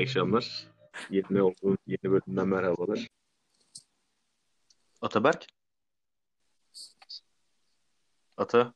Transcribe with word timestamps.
İyi 0.00 0.04
akşamlar. 0.04 0.66
Yeni 1.10 1.42
olduğum 1.42 1.76
yeni 1.86 2.02
bölümden 2.02 2.48
merhabalar. 2.48 3.08
Ataberk. 5.00 5.46
Ata. 8.36 8.74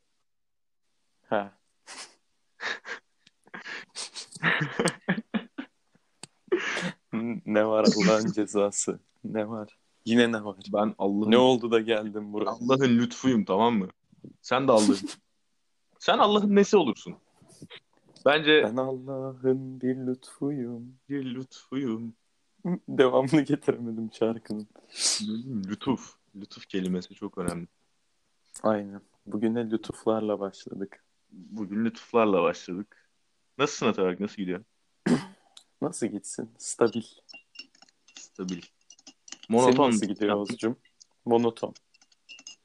Ha. 1.28 1.58
ne 7.46 7.66
var 7.66 7.86
Allah'ın 7.96 8.32
cezası? 8.32 9.00
Ne 9.24 9.48
var? 9.48 9.78
Yine 10.04 10.32
ne 10.32 10.44
var? 10.44 10.56
Ben 10.72 10.94
Allah'ın 10.98 11.30
Ne 11.30 11.38
oldu 11.38 11.70
da 11.70 11.80
geldim 11.80 12.32
buraya? 12.32 12.50
Allah'ın 12.50 12.98
lütfuyum 12.98 13.44
tamam 13.44 13.78
mı? 13.78 13.88
Sen 14.42 14.68
de 14.68 14.72
Allah'ın. 14.72 15.08
Sen 15.98 16.18
Allah'ın 16.18 16.56
nesi 16.56 16.76
olursun? 16.76 17.16
Bence 18.24 18.62
Ben 18.64 18.76
Allah'ın 18.76 19.80
bir 19.80 19.96
lütfuyum. 19.96 20.98
bir 21.08 21.34
lütfuyum. 21.34 22.14
Devamını 22.88 23.40
getiremedim 23.40 24.10
şarkının. 24.12 24.68
Lütuf. 25.68 26.14
Lütuf 26.36 26.66
kelimesi 26.66 27.14
çok 27.14 27.38
önemli. 27.38 27.66
Aynen. 28.62 29.00
Bugüne 29.26 29.70
lütuflarla 29.70 30.40
başladık. 30.40 31.04
Bugün 31.30 31.84
lütuflarla 31.84 32.42
başladık. 32.42 33.08
Nasılsın 33.58 33.86
Ataberk? 33.86 34.20
Nasıl 34.20 34.36
gidiyor? 34.36 34.64
Nasıl 35.82 36.06
gitsin? 36.06 36.50
Stabil. 36.58 37.02
Stabil. 38.18 38.60
Senin 38.60 39.60
Monoton. 39.62 39.90
nasıl 39.90 40.06
gidiyor 40.06 40.36
Oğuzcum? 40.36 40.76
Monoton. 41.24 41.74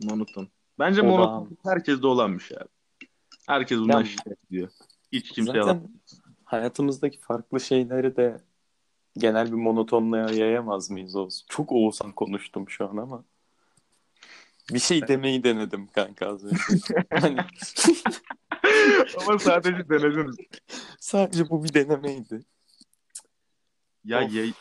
Monoton. 0.03 0.47
Bence 0.79 1.01
monoton 1.01 1.57
herkeste 1.63 2.07
olan 2.07 2.33
bir 2.37 2.43
şey 2.43 2.57
abi. 2.57 3.07
Herkes 3.47 3.77
bundan 3.79 4.03
şikayet 4.03 4.39
ediyor. 4.45 4.69
Hiç 5.11 5.31
kimse 5.31 5.51
Zaten 5.51 5.89
hayatımızdaki 6.45 7.19
farklı 7.19 7.59
şeyleri 7.59 8.15
de 8.15 8.41
genel 9.17 9.47
bir 9.47 9.57
monotonluğa 9.57 10.31
yayamaz 10.31 10.89
mıyız 10.89 11.15
Oğuz? 11.15 11.45
Çok 11.49 11.71
Oğuzhan 11.71 12.11
konuştum 12.11 12.69
şu 12.69 12.89
an 12.89 12.97
ama. 12.97 13.23
Bir 14.73 14.79
şey 14.79 15.07
demeyi 15.07 15.43
denedim 15.43 15.87
kanka 15.87 16.27
az 16.27 16.43
önce. 16.43 16.57
hani 17.09 17.37
Ama 19.21 19.39
sadece 19.39 19.89
denedin. 19.89 20.35
sadece 20.99 21.49
bu 21.49 21.63
bir 21.63 21.73
denemeydi. 21.73 22.45
Ya 24.03 24.25
Of. 24.25 24.33
yay... 24.33 24.53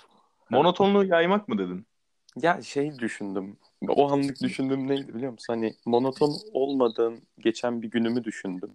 monotonluğu 0.50 1.04
yaymak 1.04 1.48
mı 1.48 1.58
dedin? 1.58 1.86
Ya 2.42 2.62
şey 2.62 2.98
düşündüm. 2.98 3.56
O 3.88 4.12
anlık 4.12 4.42
düşündüğüm 4.42 4.88
neydi 4.88 5.14
biliyor 5.14 5.32
musun? 5.32 5.54
Hani 5.54 5.74
monoton 5.86 6.36
olmadığın 6.52 7.22
geçen 7.38 7.82
bir 7.82 7.90
günümü 7.90 8.24
düşündüm. 8.24 8.70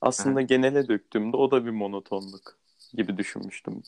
Aslında 0.00 0.42
genele 0.42 0.88
döktüğümde 0.88 1.36
o 1.36 1.50
da 1.50 1.64
bir 1.64 1.70
monotonluk 1.70 2.58
gibi 2.94 3.16
düşünmüştüm. 3.16 3.82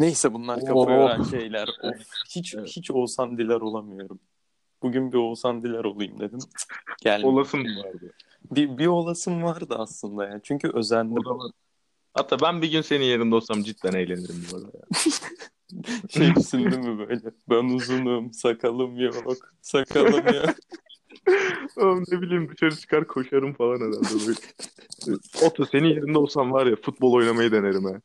Neyse 0.00 0.34
bunlar 0.34 0.58
yoran 0.68 1.22
şeyler. 1.22 1.68
Of, 1.82 1.96
hiç 2.30 2.54
Evet. 2.54 2.68
hiç 2.68 2.90
Oğuzhan 2.90 3.38
Diler 3.38 3.60
olamıyorum. 3.60 4.20
Bugün 4.82 5.12
bir 5.12 5.18
Oğuzhan 5.18 5.62
Diler 5.62 5.84
olayım 5.84 6.20
dedim. 6.20 6.38
Gelmedi. 7.02 7.26
Olasın 7.26 7.60
mı 7.60 7.84
vardı? 7.84 8.12
Bir, 8.50 8.78
bir 8.78 8.86
olasım 8.86 9.42
vardı 9.42 9.76
aslında 9.78 10.24
ya. 10.24 10.40
Çünkü 10.42 10.68
özendim. 10.68 11.24
Var. 11.24 11.52
Hatta 12.14 12.40
ben 12.40 12.62
bir 12.62 12.70
gün 12.70 12.80
senin 12.80 13.04
yerinde 13.04 13.34
olsam 13.34 13.62
cidden 13.62 13.92
eğlenirim 13.92 14.46
bu 14.52 14.56
arada 14.56 14.78
ya. 14.78 14.84
Şey 16.10 16.34
düşündün 16.34 16.80
mü 16.80 17.08
böyle? 17.08 17.30
Ben 17.50 17.64
uzunum, 17.64 18.32
sakalım 18.32 19.00
yok, 19.00 19.36
sakalım 19.62 20.34
yok. 20.34 20.54
Oğlum 21.76 22.04
ne 22.12 22.22
bileyim 22.22 22.48
dışarı 22.48 22.76
çıkar 22.76 23.06
koşarım 23.06 23.52
falan 23.52 23.76
herhalde 23.76 24.26
böyle. 24.26 24.38
Oto 25.46 25.64
senin 25.64 25.88
yerinde 25.88 26.18
olsam 26.18 26.52
var 26.52 26.66
ya 26.66 26.76
futbol 26.76 27.12
oynamayı 27.12 27.52
denerim 27.52 27.84
ha. 27.84 28.00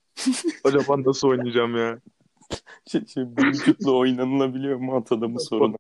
Acaba 0.63 1.03
nasıl 1.03 1.27
oynayacağım 1.27 1.77
ya? 1.77 1.99
Şey, 2.87 3.05
şey, 3.05 3.23
vücutla 3.23 3.91
oynanılabiliyor 3.91 4.77
mu 4.77 4.95
atadımı 4.95 5.39
sorun. 5.39 5.75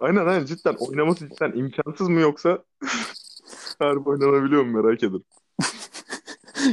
Aynen 0.00 0.26
aynen 0.26 0.46
cidden 0.46 0.74
oynaması 0.74 1.28
cidden 1.28 1.52
imkansız 1.52 2.08
mı 2.08 2.20
yoksa 2.20 2.64
harbi 3.78 4.08
oynanabiliyor 4.08 4.64
mu 4.64 4.82
merak 4.82 5.02
ederim. 5.02 5.24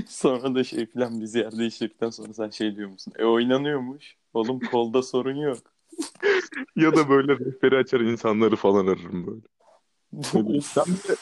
Sonra 0.07 0.55
da 0.55 0.63
şey 0.63 0.85
filan 0.85 1.21
biz 1.21 1.35
yer 1.35 1.57
değiştirdikten 1.57 2.09
sonra 2.09 2.33
sen 2.33 2.49
şey 2.49 2.75
diyor 2.75 2.89
musun? 2.89 3.13
E 3.19 3.25
oynanıyormuş. 3.25 4.15
Oğlum 4.33 4.59
kolda 4.59 5.01
sorun 5.01 5.35
yok. 5.35 5.57
Ya 6.75 6.95
da 6.95 7.09
böyle 7.09 7.33
rehberi 7.33 7.77
açar 7.77 7.99
insanları 7.99 8.55
falan 8.55 8.87
ararım 8.87 9.27
böyle. 9.27 9.41
Ben 10.77 10.85
bir 10.87 11.09
de- 11.09 11.15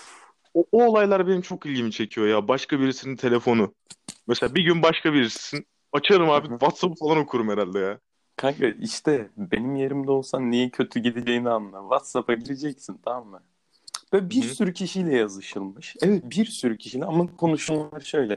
o, 0.54 0.66
o 0.72 0.86
olaylar 0.86 1.28
benim 1.28 1.42
çok 1.42 1.66
ilgimi 1.66 1.92
çekiyor 1.92 2.28
ya. 2.28 2.48
Başka 2.48 2.80
birisinin 2.80 3.16
telefonu. 3.16 3.74
Mesela 4.28 4.56
bir 4.56 4.62
gün 4.62 4.84
başka 4.84 5.14
birisisin. 5.14 5.66
Açarım 5.94 6.30
abi. 6.30 6.48
WhatsApp'ı 6.48 6.96
falan 6.96 7.18
okurum 7.18 7.50
herhalde 7.50 7.80
ya. 7.80 8.00
Kanka 8.38 8.68
işte 8.68 9.30
benim 9.38 9.76
yerimde 9.76 10.12
olsan 10.12 10.52
niye 10.52 10.70
kötü 10.70 11.00
gideceğini 11.00 11.50
anla. 11.50 11.82
WhatsApp'a 11.82 12.34
gireceksin 12.34 13.00
tamam 13.06 13.28
mı? 13.28 13.42
Böyle 14.14 14.30
bir 14.30 14.44
hı. 14.44 14.56
sürü 14.56 14.74
kişiyle 14.74 15.16
yazışılmış. 15.16 15.96
Evet 16.02 16.24
bir 16.26 16.46
sürü 16.46 16.78
kişiyle 16.78 17.06
ama 17.06 17.36
konuşmalar 17.38 18.02
şöyle. 18.02 18.36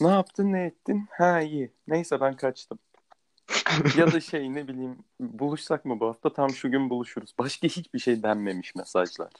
Ne 0.00 0.08
yaptın 0.08 0.52
ne 0.52 0.64
ettin? 0.64 1.06
Ha 1.10 1.40
iyi. 1.40 1.70
Neyse 1.88 2.20
ben 2.20 2.36
kaçtım. 2.36 2.78
ya 3.96 4.12
da 4.12 4.20
şey 4.20 4.54
ne 4.54 4.68
bileyim 4.68 4.98
buluşsak 5.20 5.84
mı 5.84 6.00
bu 6.00 6.06
hafta? 6.06 6.32
Tam 6.32 6.50
şu 6.50 6.70
gün 6.70 6.90
buluşuruz. 6.90 7.34
Başka 7.38 7.68
hiçbir 7.68 7.98
şey 7.98 8.22
denmemiş 8.22 8.74
mesajlar. 8.74 9.30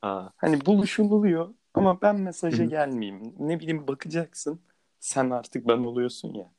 Ha. 0.00 0.32
Hani 0.36 0.66
buluşuluyor 0.66 1.54
ama 1.74 2.02
ben 2.02 2.16
mesaja 2.16 2.64
gelmeyeyim. 2.64 3.34
Ne 3.38 3.60
bileyim 3.60 3.86
bakacaksın. 3.86 4.60
Sen 5.00 5.30
artık 5.30 5.68
ben 5.68 5.78
oluyorsun 5.78 6.34
ya. 6.34 6.50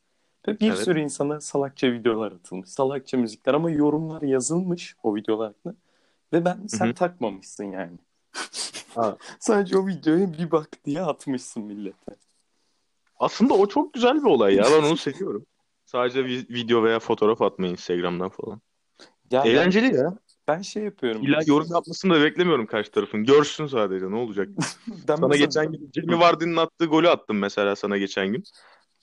Ve 0.47 0.59
bir 0.59 0.67
Evet. 0.67 0.79
sürü 0.79 0.99
insana 0.99 1.41
salakça 1.41 1.91
videolar 1.91 2.31
atılmış. 2.31 2.69
Salakça 2.69 3.17
müzikler 3.17 3.53
ama 3.53 3.71
yorumlar 3.71 4.21
yazılmış 4.21 4.95
o 5.03 5.15
videolarda. 5.15 5.75
Ve 6.33 6.45
ben 6.45 6.67
sen 6.67 6.87
hı. 6.87 6.93
takmamışsın 6.93 7.63
yani. 7.63 7.97
Sadece 9.39 9.77
o 9.77 9.87
videoya 9.87 10.33
bir 10.33 10.51
bak 10.51 10.69
diye 10.85 11.01
atmışsın 11.01 11.63
millete. 11.63 12.15
Aslında 13.19 13.53
o 13.53 13.67
çok 13.67 13.93
güzel 13.93 14.15
bir 14.15 14.27
olay 14.27 14.55
ya. 14.55 14.63
Ben 14.63 14.83
onu 14.83 14.97
seviyorum. 14.97 15.45
Sadece 15.95 16.19
vi- 16.25 16.49
video 16.49 16.83
veya 16.83 16.99
fotoğraf 16.99 17.41
atmayı 17.41 17.71
Instagram'dan 17.71 18.29
falan. 18.29 18.61
Ya 19.31 19.43
ben, 19.43 19.49
Eğlenceli 19.49 19.95
ya. 19.95 20.17
ben 20.47 20.61
şey 20.61 20.83
yapıyorum. 20.83 21.23
İlla 21.23 21.39
yorum 21.45 21.67
yapmasını 21.73 22.13
da 22.13 22.23
beklemiyorum 22.23 22.65
karşı 22.65 22.91
tarafın. 22.91 23.23
Görsün 23.23 23.67
sadece 23.67 24.11
ne 24.11 24.15
olacak. 24.15 24.49
Ben 25.07 25.15
Sana 25.15 25.27
mesela- 25.27 25.45
geçen 25.45 25.71
gün 25.71 25.91
Jamie 25.95 26.19
Vardy'nin 26.19 26.55
attığı 26.57 26.85
golü 26.85 27.09
attım 27.09 27.37
mesela 27.39 27.75
sana 27.75 27.97
geçen 27.97 28.27
gün. 28.27 28.43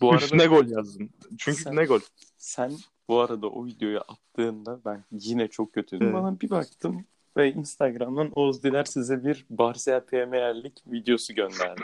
bu 0.00 0.10
arada 0.12 0.24
Üstüne 0.24 0.46
gol 0.46 0.66
yazdım. 0.66 1.10
Çünkü 1.38 1.62
Sen- 1.62 1.76
ne 1.76 1.84
gol? 1.84 2.00
Sen 2.38 2.72
bu 3.08 3.20
arada 3.20 3.46
o 3.46 3.66
videoyu 3.66 4.00
attığında 4.00 4.80
ben 4.84 5.04
yine 5.10 5.48
çok 5.48 5.72
kötüydüm. 5.72 6.06
Evet. 6.06 6.16
Bana 6.16 6.40
bir 6.40 6.50
baktım 6.50 7.04
ve 7.36 7.52
Instagram'dan 7.52 8.30
Oğuz 8.34 8.62
Diler 8.62 8.84
size 8.84 9.24
bir 9.24 9.46
Barcelona 9.50 10.00
Premierlik 10.04 10.82
videosu 10.86 11.34
gönderdi. 11.34 11.82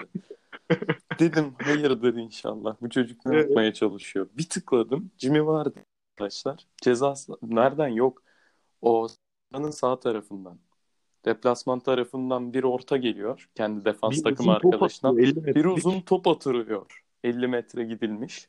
Dedim 1.19 1.55
hayırdır 1.63 2.15
inşallah. 2.15 2.77
Bu 2.81 2.91
çocuk 2.91 3.27
ne 3.27 3.35
Evet. 3.35 3.49
yapmaya 3.49 3.73
çalışıyor? 3.73 4.29
Bir 4.39 4.49
tıkladım. 4.49 5.11
Jimmy 5.19 5.47
vardı 5.47 5.75
arkadaşlar. 6.13 6.67
Cezası 6.83 7.37
nereden 7.43 7.89
yok? 7.89 8.23
O 8.83 9.09
sahanın 9.53 9.71
sağ 9.71 10.01
tarafından. 10.01 10.59
Deplasman 11.25 11.81
tarafından 11.81 12.53
bir 12.53 12.65
orta 12.65 12.97
geliyor. 12.97 13.49
Kendi 13.55 13.85
defans 13.85 14.25
Bir 14.25 14.31
atıyor, 14.31 15.19
50 15.19 15.55
Bir 15.55 15.65
uzun 15.65 16.01
top 16.01 16.29
atılıyor. 16.29 17.05
50 17.25 17.49
metre 17.49 17.85
gidilmiş. 17.85 18.49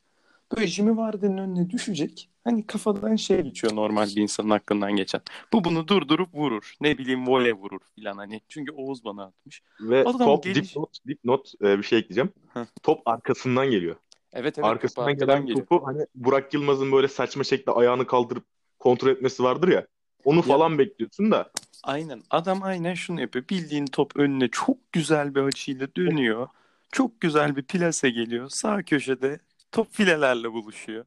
Böyle 0.55 0.67
Jimmy 0.67 0.97
Vardy'nin 0.97 1.37
önüne 1.37 1.69
düşecek. 1.69 2.29
Hani 2.43 2.65
kafadan 2.65 3.15
şey 3.15 3.41
geçiyor 3.41 3.75
normal 3.75 4.07
bir 4.07 4.21
insanın 4.21 4.49
hakkından 4.49 4.95
geçen. 4.95 5.21
Bu 5.53 5.63
bunu 5.63 5.87
durdurup 5.87 6.35
vurur. 6.35 6.73
Ne 6.81 6.97
bileyim 6.97 7.27
voley 7.27 7.53
vurur 7.53 7.79
filan 7.95 8.17
hani. 8.17 8.41
Çünkü 8.49 8.71
Oğuz 8.71 9.03
bana 9.05 9.23
atmış. 9.23 9.61
Ve 9.81 10.01
Adam 10.01 10.17
top 10.17 10.43
geliş- 10.43 10.69
dipnot, 10.69 10.97
dipnot 11.07 11.51
e, 11.61 11.77
bir 11.77 11.83
şey 11.83 11.99
ekleyeceğim. 11.99 12.29
Heh. 12.53 12.65
Top 12.83 13.01
arkasından 13.05 13.71
geliyor. 13.71 13.95
Evet 14.33 14.57
evet. 14.57 14.69
arkasından 14.69 15.07
topu 15.07 15.19
gelen 15.19 15.45
geliyor. 15.45 15.65
topu 15.65 15.87
hani 15.87 16.05
Burak 16.15 16.53
Yılmaz'ın 16.53 16.91
böyle 16.91 17.07
saçma 17.07 17.43
şekilde 17.43 17.71
ayağını 17.71 18.07
kaldırıp 18.07 18.43
kontrol 18.79 19.09
etmesi 19.09 19.43
vardır 19.43 19.67
ya. 19.67 19.87
Onu 20.23 20.41
falan 20.41 20.77
bekliyorsun 20.77 21.31
da. 21.31 21.51
Aynen. 21.83 22.21
Adam 22.29 22.63
aynen 22.63 22.93
şunu 22.93 23.21
yapıyor. 23.21 23.45
Bildiğin 23.49 23.85
top 23.85 24.15
önüne 24.15 24.47
çok 24.47 24.77
güzel 24.91 25.35
bir 25.35 25.41
açıyla 25.41 25.87
dönüyor. 25.97 26.47
Çok 26.91 27.21
güzel 27.21 27.55
bir 27.55 27.63
plase 27.63 28.09
geliyor. 28.09 28.49
Sağ 28.49 28.83
köşede 28.83 29.39
top 29.71 29.87
filelerle 29.93 30.51
buluşuyor. 30.53 31.05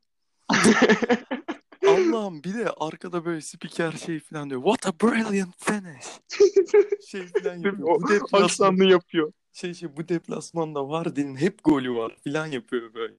Allah'ım 1.86 2.44
bir 2.44 2.54
de 2.54 2.70
arkada 2.70 3.24
böyle 3.24 3.40
spiker 3.40 3.92
şey 3.92 4.20
falan 4.20 4.50
diyor. 4.50 4.62
What 4.62 4.86
a 4.86 5.06
brilliant 5.08 5.54
finish. 5.58 6.06
Şey 7.06 7.26
falan 7.26 7.54
yapıyor. 7.56 7.88
o 7.88 8.02
Bu 8.02 8.08
deplasman, 8.08 8.76
yapıyor. 8.88 9.32
şey 9.52 9.74
şey 9.74 9.96
bu 9.96 10.08
deplasmanda 10.08 10.88
Vardy'nin 10.88 11.36
hep 11.36 11.64
golü 11.64 11.94
var 11.94 12.16
falan 12.24 12.46
yapıyor 12.46 12.94
böyle. 12.94 13.14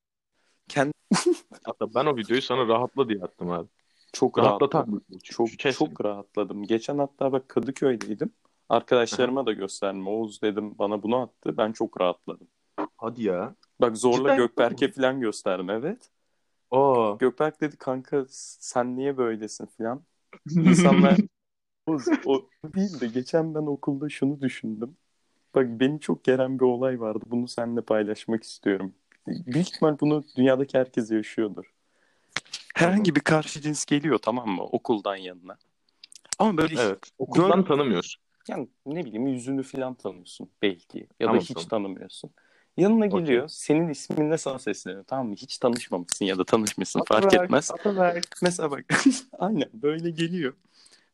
Kendi 0.68 0.92
Hatta 1.64 1.94
ben 1.96 2.06
o 2.06 2.18
videoyu 2.18 2.42
sana 2.42 2.68
rahatla 2.68 3.10
diye 3.10 3.20
attım 3.24 3.50
abi. 3.52 3.68
çok 4.14 4.38
rahatladım. 4.40 5.02
Çok 5.24 5.50
Kesin. 5.60 5.86
çok 5.86 6.06
rahatladım. 6.06 6.64
Geçen 6.64 6.98
hatta 6.98 7.32
bak 7.32 7.50
Kadıköy'deydim. 7.50 8.34
Arkadaşlarıma 8.70 9.46
da 9.46 9.52
gösterdim. 9.54 10.08
Oğuz 10.08 10.42
dedim 10.42 10.78
bana 10.80 11.04
bunu 11.04 11.22
attı. 11.22 11.58
Ben 11.58 11.72
çok 11.72 12.02
rahatladım. 12.02 12.48
Hadi 12.98 13.24
ya. 13.24 13.56
Bak 13.82 13.98
zorla 13.98 14.18
Cidden 14.18 14.38
Gökberk'e 14.38 14.92
falan 14.92 15.20
gösterdim 15.20 15.70
evet. 15.70 16.10
Aa. 16.72 17.16
Gökberk 17.20 17.62
dedi 17.62 17.78
kanka 17.78 18.26
sen 18.30 18.96
niye 18.98 19.18
böylesin 19.18 19.66
falan. 19.66 20.04
İnsanlar 20.52 21.18
o, 21.88 21.98
o 22.26 22.50
değil 22.76 23.00
de 23.02 23.08
geçen 23.08 23.56
ben 23.56 23.60
okulda 23.60 24.10
şunu 24.10 24.42
düşündüm. 24.42 24.98
Bak 25.56 25.66
beni 25.68 26.00
çok 26.00 26.24
geren 26.24 26.60
bir 26.60 26.66
olay 26.66 27.00
vardı. 27.00 27.26
Bunu 27.28 27.48
seninle 27.48 27.82
paylaşmak 27.82 28.44
istiyorum. 28.44 28.94
Büyük 29.28 29.68
ihtimal 29.68 30.00
bunu 30.00 30.24
dünyadaki 30.38 30.78
herkes 30.78 31.12
yaşıyordur. 31.12 31.74
Herhangi 32.76 33.16
bir 33.16 33.22
karşı 33.22 33.62
cins 33.62 33.86
geliyor 33.86 34.18
tamam 34.18 34.50
mı 34.50 34.64
okuldan 34.64 35.16
yanına. 35.16 35.58
Ama 36.40 36.58
böyle 36.58 36.82
Evet. 36.82 37.00
Okuldan 37.18 37.60
Gör- 37.60 37.66
tanımıyorsun. 37.66 38.22
yani 38.48 38.68
ne 38.86 39.06
bileyim 39.06 39.28
yüzünü 39.28 39.64
falan 39.64 39.94
tanıyorsun 39.94 40.50
belki 40.62 41.00
ya 41.00 41.08
da 41.08 41.32
Tamam, 41.32 41.40
hiç 41.42 41.54
tamam. 41.54 41.68
tanımıyorsun. 41.68 42.32
Yanına 42.78 43.06
Okey. 43.06 43.20
geliyor 43.20 43.48
senin 43.48 43.90
isminle 43.90 44.38
sana 44.38 44.60
sesleniyor 44.60 45.04
tamam 45.04 45.28
mı? 45.28 45.36
Hiç 45.36 45.58
tanışmamışsın 45.58 46.26
ya 46.26 46.38
da 46.38 46.46
tanışmışsın 46.46 47.04
fark 47.08 47.26
Ataberk, 47.26 47.44
etmez. 47.44 47.72
Ataberk. 47.72 48.28
Mesela 48.42 48.72
bak 48.72 48.86
aynen 49.40 49.70
böyle 49.74 50.10
geliyor. 50.10 50.54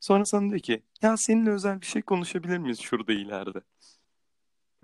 Sonra 0.00 0.24
sana 0.24 0.50
diyor 0.50 0.60
ki 0.60 0.82
ya 1.02 1.16
seninle 1.16 1.50
özel 1.50 1.80
bir 1.80 1.86
şey 1.86 2.02
konuşabilir 2.02 2.58
miyiz 2.58 2.80
şurada 2.80 3.12
ileride? 3.12 3.60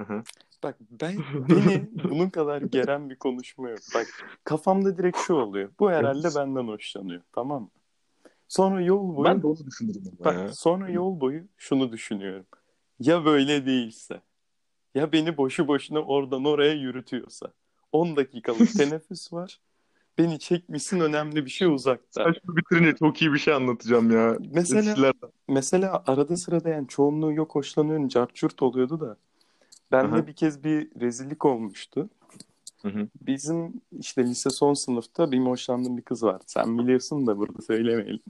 Hı 0.00 0.02
hı. 0.02 0.22
Bak 0.62 0.76
ben 0.80 1.16
beni 1.48 1.90
bunun 2.04 2.30
kadar 2.30 2.62
geren 2.62 3.10
bir 3.10 3.16
konuşma 3.16 3.70
yok. 3.70 3.80
Bak 3.94 4.06
kafamda 4.44 4.98
direkt 4.98 5.18
şu 5.18 5.34
oluyor. 5.34 5.70
Bu 5.80 5.90
herhalde 5.90 6.28
benden 6.36 6.68
hoşlanıyor. 6.68 7.22
Tamam 7.32 7.62
mı? 7.62 7.70
Sonra 8.48 8.80
yol 8.80 9.16
boyu 9.16 9.24
Ben 9.24 9.42
de 9.42 9.46
onu 9.46 9.66
düşünürüm. 9.66 10.02
bak 10.24 10.34
ya. 10.36 10.52
sonra 10.52 10.90
yol 10.90 11.20
boyu 11.20 11.44
şunu 11.56 11.92
düşünüyorum. 11.92 12.46
Ya 13.00 13.24
böyle 13.24 13.66
değilse? 13.66 14.20
Ya 14.96 15.12
beni 15.12 15.36
boşu 15.36 15.68
boşuna 15.68 15.98
oradan 15.98 16.44
oraya 16.44 16.72
yürütüyorsa? 16.72 17.52
10 17.92 18.16
dakikalık 18.16 18.72
teneffüs 18.76 19.32
var. 19.32 19.60
Beni 20.18 20.38
çekmişsin 20.38 21.00
önemli 21.00 21.44
bir 21.44 21.50
şey 21.50 21.68
uzakta. 21.68 22.24
Sen 22.24 22.32
şunu 22.32 22.56
bitirince 22.56 22.96
çok 22.96 23.22
iyi 23.22 23.32
bir 23.32 23.38
şey 23.38 23.54
anlatacağım 23.54 24.10
ya. 24.10 24.36
Mesela 24.52 24.90
Eskilerden. 24.90 25.30
Mesela 25.48 26.02
arada 26.06 26.36
sırada 26.36 26.68
yani 26.68 26.88
çoğunluğu 26.88 27.32
yok 27.32 27.54
hoşlanıyorum 27.54 28.08
carçurt 28.08 28.62
oluyordu 28.62 29.00
da. 29.00 29.16
Bende 29.92 30.16
Aha. 30.16 30.26
bir 30.26 30.32
kez 30.32 30.64
bir 30.64 31.00
rezillik 31.00 31.44
olmuştu. 31.44 32.08
Hı 32.82 32.88
hı. 32.88 33.08
Bizim 33.22 33.80
işte 33.98 34.24
lise 34.24 34.50
son 34.50 34.74
sınıfta 34.74 35.32
benim 35.32 35.46
hoşlandığım 35.46 35.96
bir 35.96 36.02
kız 36.02 36.22
var. 36.22 36.42
Sen 36.46 36.78
biliyorsun 36.78 37.26
da 37.26 37.38
burada 37.38 37.62
söylemeyelim. 37.62 38.22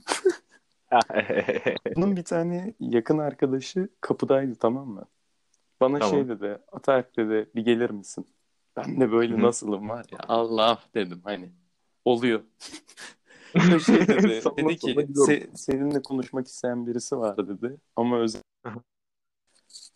Bunun 1.95 2.15
bir 2.15 2.23
tane 2.23 2.73
yakın 2.79 3.17
arkadaşı 3.17 3.89
kapıdaydı 4.01 4.55
tamam 4.55 4.87
mı? 4.87 5.05
Bana 5.81 5.99
Tamam. 5.99 6.11
şey 6.11 6.27
dedi. 6.29 6.57
Ataerk 6.71 7.17
dedi 7.17 7.49
bir 7.55 7.65
gelir 7.65 7.89
misin? 7.89 8.27
Ben 8.75 9.01
de 9.01 9.11
böyle 9.11 9.33
Hı 9.33 9.37
hı. 9.37 9.41
nasılım 9.41 9.89
var 9.89 10.05
ya 10.11 10.19
Allah 10.27 10.79
dedim 10.93 11.21
hani. 11.23 11.51
Oluyor. 12.05 12.43
Şey 13.85 14.07
dedi. 14.07 14.41
Dedi 14.57 14.77
ki. 14.77 14.95
"Se- 15.15 15.47
seninle 15.57 16.01
konuşmak 16.01 16.47
isteyen 16.47 16.87
birisi 16.87 17.17
var 17.17 17.37
dedi. 17.47 17.77
Ama 17.95 18.17
özel 18.19 18.41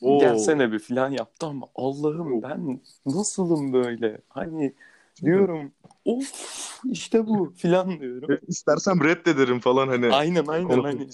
Oo. 0.02 0.20
gelsene 0.20 0.72
bir 0.72 0.80
falan 0.80 1.12
yaptı 1.12 1.46
ama 1.46 1.68
Allah'ım 1.76 2.42
ben 2.42 2.82
nasılım 3.06 3.74
böyle? 3.74 4.22
Hani 4.30 4.74
diyorum 5.22 5.72
of 6.06 6.32
işte 6.92 7.28
bu 7.28 7.54
falan 7.58 8.00
diyorum. 8.00 8.40
İstersem 8.48 9.04
reddederim 9.04 9.60
falan 9.60 9.88
hani. 9.88 10.10
Aynen 10.14 10.46
aynen 10.48 10.82
hani 10.84 11.08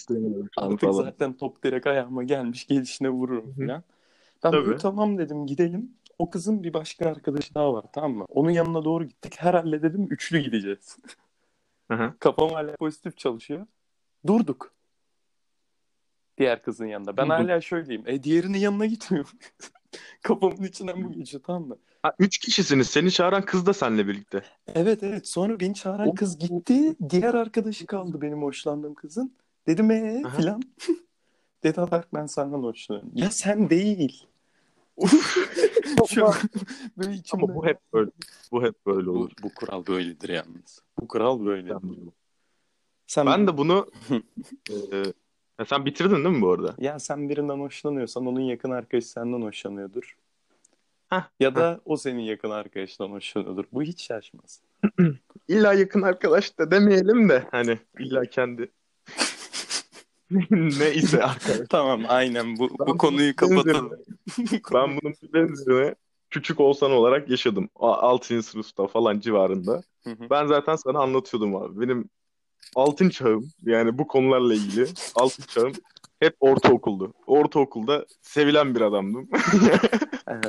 artık 0.57 0.79
falan. 0.79 0.93
zaten 0.93 1.33
top 1.37 1.63
direkt 1.63 1.87
ayağıma 1.87 2.23
gelmiş 2.23 2.67
gelişine 2.67 3.09
vururum 3.09 3.53
falan. 3.55 3.83
Ben 4.43 4.51
Tabii. 4.51 4.67
böyle 4.67 4.77
tamam 4.77 5.17
dedim 5.17 5.47
gidelim. 5.47 5.97
O 6.19 6.29
kızın 6.29 6.63
bir 6.63 6.73
başka 6.73 7.09
arkadaşı 7.09 7.55
daha 7.55 7.73
var 7.73 7.85
tamam 7.93 8.11
mı? 8.11 8.25
Onun 8.29 8.51
yanına 8.51 8.83
doğru 8.85 9.05
gittik. 9.05 9.35
Herhalde 9.37 9.81
dedim 9.81 10.07
üçlü 10.09 10.39
gideceğiz. 10.39 10.97
Hı 11.91 11.97
hı. 11.97 12.13
Kafam 12.19 12.49
hala 12.49 12.75
pozitif 12.75 13.17
çalışıyor. 13.17 13.65
Durduk. 14.27 14.73
Diğer 16.37 16.61
kızın 16.61 16.85
yanında. 16.85 17.17
Ben 17.17 17.25
Durduk. 17.25 17.39
hala 17.39 17.61
şöyleyim. 17.61 18.03
E 18.07 18.23
diğerinin 18.23 18.57
yanına 18.57 18.85
gitmiyorum. 18.85 19.31
Kafamın 20.23 20.63
içinden 20.63 21.03
bu 21.03 21.11
geçiyor 21.11 21.43
tamam 21.43 21.67
mı? 21.67 21.77
Ha, 22.03 22.13
üç 22.19 22.37
kişisiniz. 22.37 22.87
Seni 22.89 23.11
çağıran 23.11 23.45
kız 23.45 23.65
da 23.65 23.73
seninle 23.73 24.07
birlikte. 24.07 24.43
Evet 24.75 25.03
evet. 25.03 25.27
Sonra 25.27 25.59
beni 25.59 25.73
çağıran 25.73 26.07
O- 26.07 26.15
kız 26.15 26.37
gitti. 26.37 26.95
Diğer 27.09 27.33
arkadaşı 27.33 27.85
kaldı 27.85 28.21
benim 28.21 28.41
hoşlandığım 28.41 28.93
kızın. 28.93 29.35
Dedim 29.67 29.91
ee 29.91 30.21
Aha. 30.25 30.37
filan. 30.37 30.61
Dedi 31.63 31.81
Atak 31.81 32.13
ben 32.13 32.25
senden 32.25 32.57
hoşlanıyorum. 32.63 33.11
Ya 33.15 33.31
sen 33.31 33.69
değil. 33.69 34.27
Şu 36.09 36.25
an 36.27 36.33
böyle 36.97 37.13
içimde. 37.13 37.43
Ama 37.43 37.55
bu 37.55 37.65
hep 37.65 37.79
böyle. 37.93 38.11
Bu 38.51 38.63
hep 38.63 38.85
böyle 38.85 39.07
Bu, 39.07 39.11
olur. 39.11 39.31
bu 39.43 39.53
kural 39.53 39.85
böyledir 39.87 40.29
yalnız. 40.29 40.81
Bu 41.01 41.07
kural 41.07 41.45
böyledir. 41.45 41.77
Sen, 43.07 43.25
Ben 43.25 43.47
de 43.47 43.57
bunu 43.57 43.87
e, 44.71 44.97
ya 45.59 45.65
sen 45.65 45.85
bitirdin 45.85 46.15
değil 46.15 46.35
mi 46.35 46.41
bu 46.41 46.51
arada? 46.51 46.75
Ya 46.77 46.99
sen 46.99 47.29
birinden 47.29 47.59
hoşlanıyorsan 47.59 48.25
onun 48.25 48.39
yakın 48.39 48.71
arkadaşı 48.71 49.07
senden 49.09 49.41
hoşlanıyordur. 49.41 50.17
Heh, 51.09 51.21
Ya 51.39 51.55
da 51.55 51.81
o 51.85 51.97
senin 51.97 52.19
yakın 52.19 52.49
arkadaşından 52.49 53.09
hoşlanıyordur. 53.09 53.65
Bu 53.73 53.83
hiç 53.83 54.01
şaşmaz. 54.03 54.61
İlla 55.47 55.73
yakın 55.73 56.01
arkadaş 56.01 56.59
da 56.59 56.71
demeyelim 56.71 57.29
de 57.29 57.43
hani 57.51 57.79
illa 57.99 58.25
kendi 58.25 58.71
neyse 60.51 61.23
arkadaş. 61.23 61.67
Tamam 61.69 62.01
aynen 62.07 62.57
bu, 62.57 62.69
Ben 62.79 62.87
bu 62.87 62.97
konuyu 62.97 63.35
kapatalım. 63.35 63.91
Ben 64.73 64.99
bunun 65.01 65.13
benzerini 65.33 65.95
küçük 66.29 66.59
olsan 66.59 66.91
olarak 66.91 67.29
yaşadım. 67.29 67.69
6. 67.75 68.43
sınıfta 68.43 68.87
falan 68.87 69.19
civarında. 69.19 69.83
Hı 70.03 70.09
hı. 70.09 70.29
Ben 70.29 70.47
zaten 70.47 70.75
sana 70.75 70.99
anlatıyordum 70.99 71.55
abi. 71.55 71.81
Benim 71.81 72.09
altın 72.75 73.09
çağım 73.09 73.49
yani 73.63 73.97
bu 73.97 74.07
konularla 74.07 74.53
ilgili 74.53 74.85
altın 75.15 75.43
çağım 75.47 75.73
hep 76.19 76.35
ortaokuldu. 76.39 77.13
Ortaokulda 77.27 78.05
sevilen 78.21 78.75
bir 78.75 78.81
adamdım. 78.81 79.29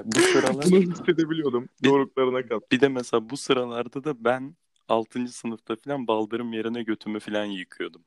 Bu 0.04 0.20
sıralar 0.20 0.64
Bunu 0.70 0.80
hissedebiliyordum. 0.80 1.68
Bir- 1.82 1.88
Doruklarına 1.88 2.48
kat. 2.48 2.72
bir 2.72 2.80
de 2.80 2.88
mesela 2.88 3.30
bu 3.30 3.36
sıralarda 3.36 4.04
da 4.04 4.24
ben 4.24 4.54
6. 4.88 5.28
sınıfta 5.28 5.76
falan 5.76 6.06
baldırım 6.06 6.52
yerine 6.52 6.82
götümü 6.82 7.20
falan 7.20 7.44
yıkıyordum. 7.44 8.02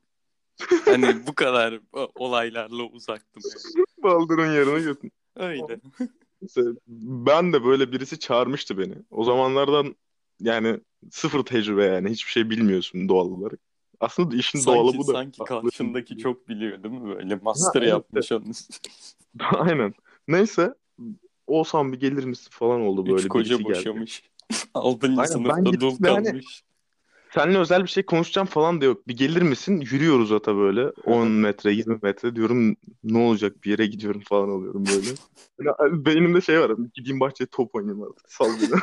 Hani 0.84 1.26
bu 1.26 1.34
kadar 1.34 1.80
o- 1.92 2.12
olaylarla 2.14 2.82
uzaktım 2.82 3.42
yani. 3.44 3.86
Baldırın 4.02 4.52
yerine 4.52 4.80
götün. 4.80 5.12
Neyse, 6.42 6.62
Ben 6.88 7.52
de 7.52 7.64
böyle 7.64 7.92
birisi 7.92 8.18
çağırmıştı 8.18 8.78
beni. 8.78 8.94
O 9.10 9.24
zamanlardan 9.24 9.96
yani 10.40 10.80
sıfır 11.10 11.42
tecrübe 11.44 11.84
yani 11.84 12.10
hiçbir 12.10 12.30
şey 12.30 12.50
bilmiyorsun 12.50 13.08
doğal 13.08 13.26
olarak. 13.26 13.60
Aslında 14.00 14.36
işin 14.36 14.64
doğalı 14.66 14.90
Sanki, 14.92 14.98
bu 14.98 15.06
da. 15.08 15.12
sanki 15.12 15.44
karşındaki 15.44 16.18
çok 16.18 16.48
biliyor 16.48 16.82
değil 16.82 16.94
mi 16.94 17.16
böyle? 17.16 17.34
Master 17.34 17.82
Ha, 17.82 17.88
yapmış 17.88 18.32
onun. 18.32 18.52
Aynen. 19.58 19.94
Neyse 20.28 20.74
Oğuzhan 21.46 21.92
bir 21.92 22.00
gelir 22.00 22.24
misin 22.24 22.48
falan 22.50 22.80
oldu 22.80 23.06
böyle 23.06 23.22
Üç 23.22 23.28
koca 23.28 23.64
boşamış. 23.64 24.22
6. 24.74 25.06
Aynen, 25.06 25.18
ben 25.18 25.24
sınıfta 25.24 25.80
dul 25.80 25.96
ve 26.02 26.08
hani- 26.08 26.24
kalmış. 26.24 26.62
Seninle 27.34 27.58
özel 27.58 27.82
bir 27.82 27.88
şey 27.88 28.02
konuşacağım 28.02 28.46
falan 28.46 28.80
da 28.80 28.84
yok. 28.84 29.08
Bir 29.08 29.16
gelir 29.16 29.42
misin? 29.42 29.80
Yürüyoruz 29.80 30.32
ata 30.32 30.56
böyle 30.56 30.88
10 30.88 31.28
metre 31.30 31.72
20 31.72 31.98
metre 32.02 32.36
diyorum 32.36 32.76
ne 33.04 33.18
olacak 33.18 33.64
bir 33.64 33.70
yere 33.70 33.86
gidiyorum 33.86 34.20
falan 34.24 34.48
oluyorum 34.50 34.84
böyle. 34.86 35.08
Yani 35.58 36.04
beynimde 36.04 36.40
şey 36.40 36.60
var 36.60 36.72
gideyim 36.94 37.20
bahçeye 37.20 37.46
top 37.46 37.74
oynayayım 37.74 38.02
artık 38.02 38.32
sal 38.32 38.48
beni. 38.48 38.80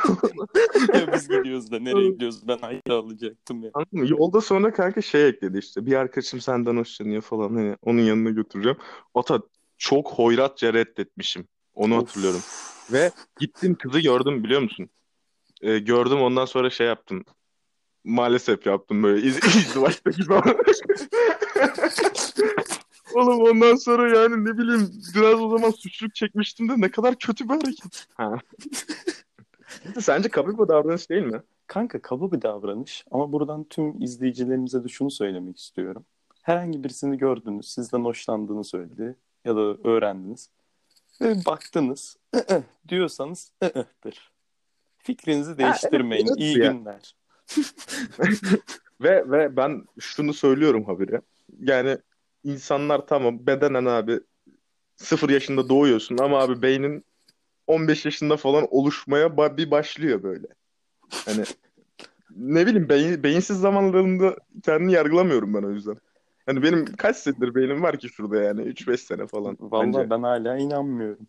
Ya 1.00 1.12
biz 1.12 1.28
gidiyoruz 1.28 1.70
da 1.70 1.78
nereye 1.78 2.10
gidiyoruz? 2.10 2.48
Ben 2.48 2.58
ayrı 2.62 2.94
alacaktım 2.94 3.62
ya. 3.62 3.70
Anladın 3.74 3.98
mı? 3.98 4.06
Yolda 4.08 4.40
sonra 4.40 4.72
kanka 4.72 5.02
şey 5.02 5.28
ekledi 5.28 5.58
işte 5.58 5.86
bir 5.86 5.94
arkadaşım 5.94 6.40
senden 6.40 6.76
hoşlanıyor 6.76 7.22
falan 7.22 7.54
hani 7.54 7.76
onun 7.82 8.00
yanına 8.00 8.30
götüreceğim. 8.30 8.78
Ata 9.14 9.40
çok 9.78 10.12
hoyratça 10.12 10.72
reddetmişim. 10.72 11.48
Onu 11.74 11.94
Of. 11.94 12.00
hatırlıyorum. 12.00 12.40
Ve 12.92 13.10
gittim 13.40 13.74
kızı 13.74 14.00
gördüm 14.00 14.44
biliyor 14.44 14.60
musun? 14.60 14.88
Ee, 15.62 15.78
gördüm 15.78 16.20
ondan 16.20 16.44
sonra 16.44 16.70
şey 16.70 16.86
yaptım. 16.86 17.24
Maalesef 18.04 18.66
yaptım 18.66 19.02
böyle 19.02 19.26
iz, 19.26 19.36
izdivaçta 19.56 20.10
gibi. 20.10 20.34
Oğlum 23.14 23.40
ondan 23.40 23.76
sonra 23.76 24.18
yani 24.18 24.44
ne 24.44 24.58
bileyim 24.58 24.90
biraz 25.14 25.40
o 25.40 25.48
zaman 25.58 25.70
suçluluk 25.70 26.14
çekmiştim 26.14 26.68
de 26.68 26.72
ne 26.76 26.90
kadar 26.90 27.14
kötü 27.18 27.44
bir 27.44 27.54
hareket. 27.54 28.06
Ha. 28.14 28.34
Sence 30.00 30.28
kaba 30.28 30.48
bir 30.64 30.68
davranış 30.68 31.10
değil 31.10 31.22
mi? 31.22 31.42
Kanka 31.66 32.02
kaba 32.02 32.32
bir 32.32 32.42
davranış 32.42 33.04
ama 33.10 33.32
buradan 33.32 33.64
tüm 33.64 34.02
izleyicilerimize 34.02 34.84
de 34.84 34.88
şunu 34.88 35.10
söylemek 35.10 35.58
istiyorum. 35.58 36.04
Herhangi 36.42 36.84
birisini 36.84 37.18
gördünüz, 37.18 37.68
sizden 37.72 38.04
hoşlandığını 38.04 38.64
söyledi 38.64 39.16
ya 39.44 39.56
da 39.56 39.60
öğrendiniz 39.60 40.50
ve 41.20 41.34
baktınız 41.46 42.16
"ı-ı" 42.34 42.62
diyorsanız 42.88 43.52
ı'ı'dır. 43.64 44.32
Fikrinizi 44.98 45.58
değiştirmeyin. 45.58 46.26
evet 46.26 46.36
İyi 46.38 46.58
ya. 46.58 46.72
günler. 46.72 47.14
Ve 49.00 49.30
ve 49.30 49.56
ben 49.56 49.84
şunu 50.00 50.34
söylüyorum 50.34 50.84
habire. 50.84 51.20
Yani 51.60 51.98
insanlar 52.44 53.06
tamam 53.06 53.46
bedenen 53.46 53.84
abi 53.84 54.20
sıfır 54.96 55.30
yaşında 55.30 55.68
doğuyorsun 55.68 56.18
ama 56.18 56.38
abi 56.38 56.62
beynin 56.62 57.04
15 57.66 58.04
yaşında 58.04 58.36
falan 58.36 58.66
oluşmaya 58.70 59.56
bir 59.56 59.70
başlıyor 59.70 60.22
böyle. 60.22 60.46
Hani 61.24 61.44
ne 62.36 62.66
bileyim 62.66 62.88
beyin, 62.88 63.22
beyinsiz 63.22 63.60
zamanlarında 63.60 64.36
kendini 64.64 64.92
yargılamıyorum 64.92 65.54
ben 65.54 65.62
o 65.62 65.70
yüzden. 65.70 65.96
Hani 66.46 66.62
benim 66.62 66.84
kaç 66.96 67.16
senedir 67.16 67.54
beynim 67.54 67.82
var 67.82 67.98
ki 67.98 68.08
şurada 68.08 68.42
yani 68.42 68.60
3-5 68.60 69.00
sene 69.00 69.26
falan 69.26 69.56
Vallahi 69.60 69.86
bence. 69.86 70.10
ben 70.10 70.22
hala 70.22 70.56
inanmıyorum. 70.56 71.26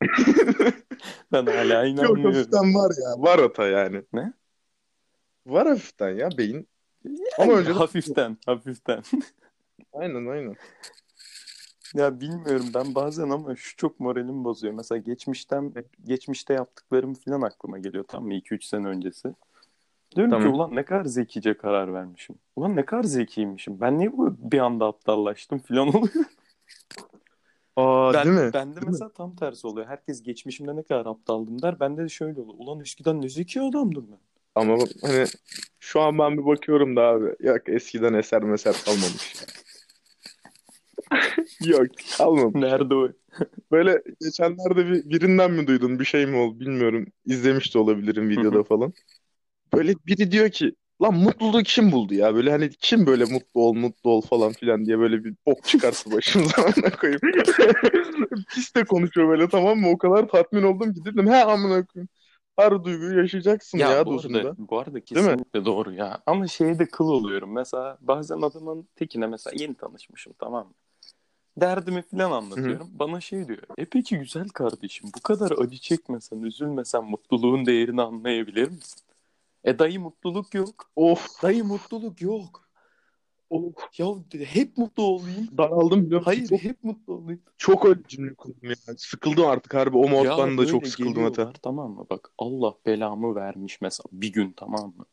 Ben 1.32 1.46
hala 1.46 1.84
inanmıyorum. 1.86 2.24
hafiften 2.24 2.74
var 2.74 2.92
ya. 3.02 3.22
Var 3.22 3.40
hata 3.40 3.66
yani. 3.66 4.02
Ne? 4.12 4.32
Var 5.48 5.68
hafiften 5.68 6.10
ya 6.10 6.28
beyin. 6.38 6.68
Ama 7.38 7.52
önce 7.52 7.72
hafiften, 7.72 8.36
hafiften. 8.46 9.02
aynen 9.92 10.26
aynen. 10.26 10.56
Ya 11.94 12.20
bilmiyorum 12.20 12.66
ben 12.74 12.94
bazen 12.94 13.30
ama 13.30 13.56
şu 13.56 13.76
çok 13.76 14.00
moralimi 14.00 14.44
bozuyor. 14.44 14.74
Mesela 14.74 14.98
geçmişten 14.98 15.72
geçmişte 16.04 16.54
yaptıklarım 16.54 17.14
falan 17.14 17.42
aklıma 17.42 17.78
geliyor 17.78 18.04
tam 18.04 18.24
mı 18.24 18.34
2-3 18.34 18.64
sene 18.64 18.86
öncesi. 18.86 19.34
Diyorum 20.16 20.32
ki 20.32 20.38
Tamam. 20.38 20.54
ulan 20.54 20.76
ne 20.76 20.84
kadar 20.84 21.04
zekice 21.04 21.56
karar 21.56 21.92
vermişim. 21.94 22.36
Ulan 22.56 22.76
ne 22.76 22.84
kadar 22.84 23.02
zekiymişim. 23.02 23.80
Ben 23.80 23.98
niye 23.98 24.12
bu 24.12 24.36
bir 24.38 24.58
anda 24.58 24.86
aptallaştım 24.86 25.58
falan 25.58 25.88
oluyor. 25.96 26.24
Aa 27.76 28.14
Ben, 28.14 28.24
değil 28.26 28.36
mi? 28.36 28.52
bende 28.54 28.74
Değil 28.76 28.86
mi? 28.86 28.92
mesela 28.92 29.12
tam 29.12 29.36
tersi 29.36 29.66
oluyor. 29.66 29.86
Herkes 29.86 30.22
geçmişimde 30.22 30.76
ne 30.76 30.82
kadar 30.82 31.06
aptaldım 31.06 31.62
der. 31.62 31.80
Bende 31.80 32.02
de 32.04 32.08
şöyle 32.08 32.40
oluyor. 32.40 32.58
Ulan 32.58 32.80
eskiden 32.80 33.22
ne 33.22 33.28
zeki 33.28 33.60
adamdım 33.60 34.08
ben. 34.10 34.18
Ama 34.58 34.78
hani 35.02 35.24
şu 35.80 36.00
an 36.00 36.18
ben 36.18 36.38
bir 36.38 36.46
bakıyorum 36.46 36.96
da 36.96 37.02
abi. 37.02 37.26
Yok 37.40 37.68
eskiden 37.68 38.14
eser 38.14 38.42
meser 38.42 38.74
kalmamış. 38.84 39.34
Yok 41.66 41.86
kalmamış. 42.18 42.54
Nerede 42.54 42.94
o? 42.94 43.08
Böyle 43.72 44.02
geçenlerde 44.20 44.86
bir, 44.86 45.10
birinden 45.10 45.50
mi 45.52 45.66
duydun 45.66 45.98
bir 45.98 46.04
şey 46.04 46.26
mi 46.26 46.36
oldu 46.36 46.60
bilmiyorum. 46.60 47.06
İzlemiş 47.26 47.74
de 47.74 47.78
olabilirim 47.78 48.28
videoda 48.30 48.62
falan. 48.64 48.92
Böyle 49.74 49.94
biri 50.06 50.30
diyor 50.32 50.50
ki 50.50 50.74
lan 51.02 51.14
mutluluğu 51.14 51.62
kim 51.62 51.92
buldu 51.92 52.14
ya? 52.14 52.34
Böyle 52.34 52.50
hani 52.50 52.70
kim 52.70 53.06
böyle 53.06 53.24
mutlu 53.24 53.60
ol 53.60 53.74
mutlu 53.74 54.10
ol 54.10 54.22
falan 54.22 54.52
filan 54.52 54.86
diye 54.86 54.98
böyle 54.98 55.24
bir 55.24 55.34
bok 55.46 55.64
çıkarsa 55.64 56.12
başımıza 56.12 56.62
amına 56.62 56.90
koyayım. 56.96 57.20
Pis 58.54 58.74
de 58.74 58.84
konuşuyor 58.84 59.28
böyle 59.28 59.48
tamam 59.48 59.78
mı? 59.78 59.88
O 59.90 59.98
kadar 59.98 60.28
tatmin 60.28 60.62
oldum 60.62 60.94
ki 60.94 61.04
dedim 61.04 61.26
he 61.26 61.44
amına 61.44 61.86
koyayım. 61.86 62.08
Her 62.58 62.84
duyguyu 62.84 63.18
yaşayacaksın 63.18 63.78
ya, 63.78 64.06
bu 64.06 64.12
dozunda. 64.12 64.38
arada, 64.38 64.54
bu 64.58 64.78
arada 64.78 65.00
kesinlikle 65.00 65.64
doğru 65.64 65.92
ya. 65.92 66.22
Ama 66.26 66.46
şeye 66.46 66.78
de 66.78 66.86
kıl 66.86 67.08
oluyorum. 67.08 67.52
Mesela 67.52 67.98
bazen 68.00 68.40
adamın 68.40 68.88
tekine 68.96 69.26
mesela 69.26 69.56
yeni 69.58 69.74
tanışmışım 69.74 70.32
tamam 70.38 70.66
mı? 70.66 70.72
Derdimi 71.60 72.02
falan 72.02 72.30
anlatıyorum. 72.30 72.88
Bana 72.92 73.20
şey 73.20 73.48
diyor. 73.48 73.62
E 73.78 73.84
peki 73.84 74.18
güzel 74.18 74.48
kardeşim 74.48 75.10
bu 75.16 75.20
kadar 75.20 75.50
acı 75.50 75.78
çekmesen, 75.78 76.42
üzülmesen 76.42 77.04
mutluluğun 77.04 77.66
değerini 77.66 78.02
anlayabilir 78.02 78.68
misin? 78.68 79.02
E 79.64 79.78
dayı 79.78 80.00
mutluluk 80.00 80.54
yok. 80.54 80.90
Of 80.96 81.42
Dayı 81.42 81.64
mutluluk 81.64 82.22
yok. 82.22 82.67
Of 83.50 83.74
Ya 83.98 84.06
hep 84.46 84.78
mutlu 84.78 85.02
olayım. 85.02 85.48
daraldım 85.58 86.06
biliyor 86.06 86.20
musun? 86.20 86.24
Hayır 86.24 86.48
Çok, 86.48 86.62
hep 86.62 86.84
mutlu 86.84 87.12
olayım. 87.14 87.40
çok 87.56 87.86
öyle 87.86 88.00
cümle 88.08 88.34
kurdum 88.34 88.70
ya. 88.70 88.76
Sıkıldım 88.96 89.46
artık 89.46 89.74
harbi. 89.74 89.96
O 89.96 90.08
moddan 90.08 90.58
da 90.58 90.66
çok 90.66 90.86
sıkıldım 90.86 91.22
hatta. 91.22 91.52
Tamam 91.62 91.90
mı? 91.90 92.06
Bak 92.10 92.30
Allah 92.38 92.74
belamı 92.86 93.34
vermiş 93.34 93.80
mesela 93.80 94.06
bir 94.12 94.32
gün 94.32 94.52
tamam 94.56 94.94
mı? 94.96 95.04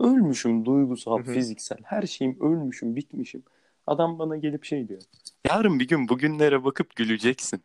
Ölmüşüm 0.00 0.64
duygusal, 0.64 1.18
Hı 1.22 1.30
hı. 1.30 1.34
fiziksel 1.34 1.78
her 1.84 2.02
şeyim 2.02 2.40
ölmüşüm, 2.40 2.96
bitmişim. 2.96 3.42
Adam 3.86 4.18
bana 4.18 4.36
gelip 4.36 4.64
şey 4.64 4.88
diyor. 4.88 5.02
Yarın 5.48 5.78
bir 5.80 5.88
gün 5.88 6.08
bugünlere 6.08 6.64
bakıp 6.64 6.96
güleceksin. 6.96 7.62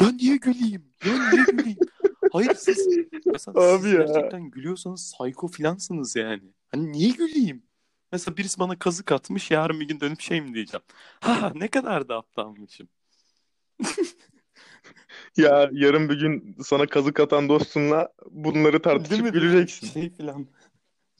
Ya 0.00 0.12
niye 0.12 0.36
güleyim? 0.36 0.84
Ya 1.04 1.18
niye 1.18 1.44
güleyim? 1.44 1.78
Hayır 2.32 2.54
siz 2.54 2.88
mesela 3.32 3.60
Abi 3.60 3.82
siz 3.82 3.92
ya. 3.92 4.06
gerçekten 4.06 4.50
gülüyorsanız 4.50 5.14
psycho 5.18 5.48
filansınız 5.48 6.16
yani. 6.16 6.42
Hani 6.68 6.92
niye 6.92 7.10
güleyim? 7.10 7.62
Mesela 8.12 8.36
birisi 8.36 8.58
bana 8.58 8.78
kazık 8.78 9.12
atmış 9.12 9.50
yarın 9.50 9.80
bir 9.80 9.88
gün 9.88 10.00
dönüp 10.00 10.20
şey 10.20 10.40
mi 10.40 10.54
diyeceğim. 10.54 10.82
Ha 11.20 11.52
ne 11.54 11.68
kadar 11.68 12.08
da 12.08 12.16
aptalmışım. 12.16 12.88
Ya 15.36 15.68
yarın 15.72 16.08
bir 16.08 16.20
gün 16.20 16.56
sana 16.64 16.86
kazık 16.86 17.20
atan 17.20 17.48
dostunla 17.48 18.08
bunları 18.30 18.72
Değil 18.72 18.82
tartışıp 18.82 19.24
mi? 19.24 19.30
Güleceksin. 19.32 19.86
Şey 19.86 20.10
filan. 20.10 20.46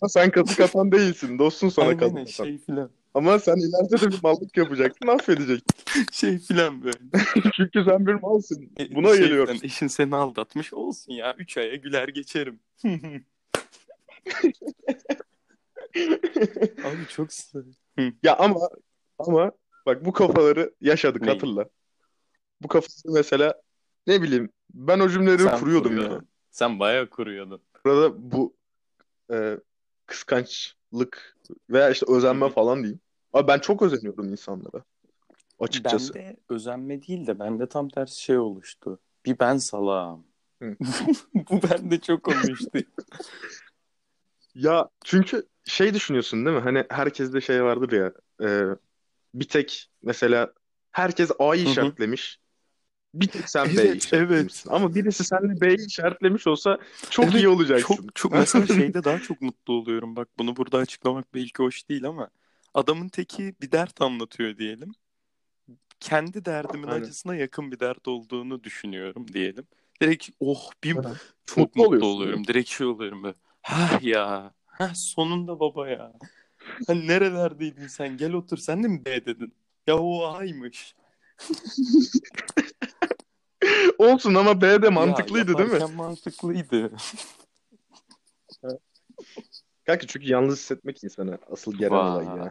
Ha, 0.00 0.08
sen 0.08 0.30
kazık 0.30 0.60
atan 0.60 0.92
değilsin. 0.92 1.38
Dostun 1.38 1.68
sana 1.68 1.86
Aynen 1.86 1.98
kazık 1.98 2.16
öyle, 2.18 2.30
atan. 2.30 2.44
şey 2.44 2.58
filan. 2.58 2.90
Ama 3.14 3.38
sen 3.38 3.56
ileride 3.56 4.00
de 4.00 4.10
bir 4.16 4.22
mallık 4.22 4.56
yapacaksın, 4.56 5.06
affedeceksin. 5.06 5.64
Şey 6.12 6.38
filan 6.38 6.84
böyle. 6.84 6.98
Çünkü 7.56 7.84
sen 7.84 8.06
bir 8.06 8.14
malsın. 8.14 8.70
E, 8.80 8.94
Buna 8.94 9.08
şey 9.08 9.18
geliyoruz. 9.18 9.52
filan, 9.54 9.66
eşin 9.66 9.86
seni 9.86 10.16
aldatmış 10.16 10.72
olsun 10.72 11.12
ya. 11.12 11.34
Üç 11.38 11.56
aya 11.56 11.74
güler 11.76 12.08
geçerim. 12.08 12.60
Abi 16.84 17.06
çok 17.08 17.32
sıra. 17.32 17.64
Ya 18.22 18.36
ama 18.36 18.68
ama 19.18 19.52
bak 19.86 20.04
bu 20.04 20.12
kafaları 20.12 20.74
yaşadık 20.80 21.22
Neyi? 21.22 21.32
hatırla. 21.32 21.68
Bu 22.62 22.68
kafaları 22.68 23.14
mesela 23.14 23.62
ne 24.06 24.22
bileyim 24.22 24.50
ben 24.74 25.00
o 25.00 25.08
cümleleri 25.08 25.42
Sen 25.42 25.58
kuruyordum 25.58 25.92
kuruyordun. 25.92 26.14
ya. 26.14 26.20
Sen 26.50 26.80
bayağı 26.80 27.06
kuruyordun. 27.10 27.60
Burada 27.84 28.32
bu 28.32 28.54
e, 29.32 29.58
kıskançlık 30.06 31.36
veya 31.70 31.90
işte 31.90 32.06
özenme 32.08 32.48
falan 32.48 32.78
diyeyim. 32.78 33.00
Abi 33.32 33.48
ben 33.48 33.58
çok 33.58 33.82
özeniyorum 33.82 34.28
insanlara. 34.28 34.84
Açıkçası. 35.60 36.14
Bende 36.14 36.36
özenme 36.48 37.02
değil 37.02 37.26
de 37.26 37.38
bende 37.38 37.68
tam 37.68 37.88
tersi 37.88 38.20
şey 38.20 38.38
oluştu. 38.38 38.98
Bir 39.26 39.38
ben 39.38 39.56
salağım. 39.56 40.24
Hı. 40.62 40.76
Bu 41.34 41.60
bende 41.70 42.00
çok 42.00 42.28
olmuştu. 42.28 42.70
Ya 44.54 44.90
çünkü 45.04 45.48
şey 45.64 45.94
düşünüyorsun 45.94 46.46
değil 46.46 46.56
mi? 46.56 46.62
Hani 46.62 46.84
herkeste 46.90 47.40
şey 47.40 47.64
vardır 47.64 47.92
ya. 47.92 48.12
e, 48.48 48.76
bir 49.34 49.48
tek 49.48 49.90
mesela 50.02 50.54
herkes 50.92 51.30
A'yı 51.38 51.62
Hı 51.64 51.70
hı. 51.72 51.92
işaretlemiş. 51.92 52.40
Bir 53.14 53.30
tek 53.30 53.48
sen 53.50 53.76
Evet, 53.76 53.76
B'yi 53.76 53.96
evet. 54.12 54.64
işaretlemişsin. 54.64 54.70
Ama 54.70 54.94
birisi 54.94 55.24
seninle 55.24 55.60
B'yi 55.60 55.86
işaretlemiş 55.86 56.46
olsa 56.46 56.78
çok 57.08 57.34
Evet, 57.34 57.34
iyi 57.34 57.48
olacaksın. 57.48 58.10
Çok 58.14 58.14
çok 58.14 58.34
mesela 58.34 58.66
şeyde 58.66 59.04
daha 59.04 59.18
çok 59.20 59.40
mutlu 59.40 59.72
oluyorum. 59.74 60.16
Bak 60.16 60.28
bunu 60.38 60.56
burada 60.56 60.78
açıklamak 60.78 61.34
belki 61.34 61.62
hoş 61.62 61.88
değil 61.88 62.04
ama 62.04 62.30
adamın 62.74 63.08
teki 63.08 63.54
bir 63.60 63.72
dert 63.72 64.00
anlatıyor 64.02 64.56
diyelim. 64.58 64.92
Kendi 66.00 66.44
derdimin 66.44 66.90
Aynen. 66.90 66.90
acısına 66.90 67.34
yakın 67.36 67.72
bir 67.72 67.80
dert 67.80 68.08
olduğunu 68.08 68.64
düşünüyorum 68.64 69.28
diyelim. 69.32 69.66
Direkt 70.02 70.28
oh 70.40 70.70
bir 70.84 70.98
Aha. 70.98 71.20
çok 71.46 71.76
Mutlu 71.76 71.82
mutlu, 71.82 72.06
oluyorsun, 72.06 72.06
oluyorum. 72.06 72.46
Direkt 72.46 72.68
şey 72.70 72.86
oluyorum 72.86 73.22
böyle. 73.22 73.34
Ha 73.62 73.98
ya. 74.02 74.52
Ha 74.66 74.92
sonunda 74.94 75.60
baba 75.60 75.88
ya. 75.88 76.12
Hani 76.86 77.08
nerelerdeydin 77.08 77.86
sen? 77.86 78.16
Gel 78.16 78.32
otur. 78.32 78.56
Sen 78.58 78.82
de 78.84 78.88
mi 78.88 79.04
B 79.04 79.26
dedin? 79.26 79.54
Ya 79.86 79.98
o 79.98 80.24
A'ymış. 80.26 80.94
Olsun 83.98 84.34
ama 84.34 84.60
B 84.60 84.82
de 84.82 84.86
Ya 84.86 84.90
mantıklıydı 84.92 85.58
değil 85.58 85.70
mi? 85.70 85.94
mantıklıydı. 85.96 86.92
Kanka 89.86 90.06
çünkü 90.06 90.28
yalnız 90.30 90.58
hissetmek 90.58 91.04
insana 91.04 91.38
asıl 91.50 91.72
gelen 91.72 91.90
olay 91.90 92.24
ya. 92.24 92.36
Vay. 92.36 92.50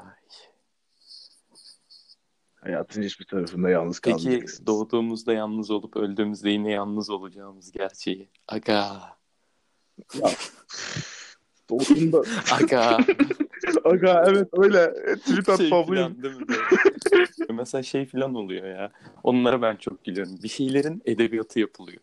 Hayatın 2.55 3.01
hiçbir 3.03 3.25
tarafında 3.25 3.69
yalnız 3.69 4.01
Peki 4.01 4.17
kalmayacaksın. 4.17 4.65
doğduğumuzda 4.65 5.33
yalnız 5.33 5.71
olup 5.71 5.97
öldüğümüzde 5.97 6.49
yine 6.49 6.71
yalnız 6.71 7.09
olacağımız 7.09 7.71
gerçeği. 7.71 8.29
Aga. 8.47 9.01
Doğduğunda 11.69 12.23
Aga. 12.51 12.97
aga 13.83 14.25
evet 14.27 14.47
öyle 14.53 14.93
tweet 15.15 15.49
at 15.49 15.57
şey 15.57 15.71
değil 15.71 16.35
mi? 16.35 16.45
Mesela 17.49 17.83
şey 17.83 18.05
filan 18.05 18.35
oluyor 18.35 18.67
ya. 18.67 18.91
Onlara 19.23 19.61
ben 19.61 19.75
çok 19.75 20.03
gülüyorum. 20.03 20.39
Bir 20.43 20.47
şeylerin 20.47 21.01
edebiyatı 21.05 21.59
yapılıyor. 21.59 22.01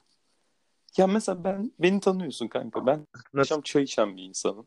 Ya 0.96 1.06
mesela 1.06 1.44
ben 1.44 1.72
beni 1.78 2.00
tanıyorsun 2.00 2.48
kanka. 2.48 2.86
Ben 2.86 3.06
akşam 3.36 3.60
çay 3.60 3.82
içen 3.82 4.16
bir 4.16 4.22
insanım. 4.22 4.66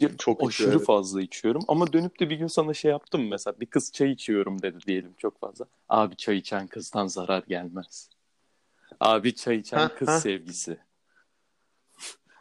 Ya, 0.00 0.16
Çok 0.18 0.40
aşırı 0.40 0.48
içiyor, 0.48 0.72
evet. 0.72 0.86
fazla 0.86 1.22
içiyorum. 1.22 1.62
Ama 1.68 1.92
dönüp 1.92 2.20
de 2.20 2.30
bir 2.30 2.36
gün 2.36 2.46
sana 2.46 2.74
şey 2.74 2.90
yaptım 2.90 3.28
mesela. 3.28 3.60
Bir 3.60 3.66
kız 3.66 3.92
çay 3.92 4.10
içiyorum 4.10 4.62
dedi 4.62 4.78
diyelim 4.86 5.14
çok 5.18 5.40
fazla. 5.40 5.64
Abi 5.88 6.16
çay 6.16 6.36
içen 6.36 6.66
kızdan 6.66 7.06
zarar 7.06 7.42
gelmez. 7.48 8.10
Abi 9.00 9.34
çay 9.34 9.56
içen 9.56 9.90
kız 9.98 10.22
sevgisi. 10.22 10.78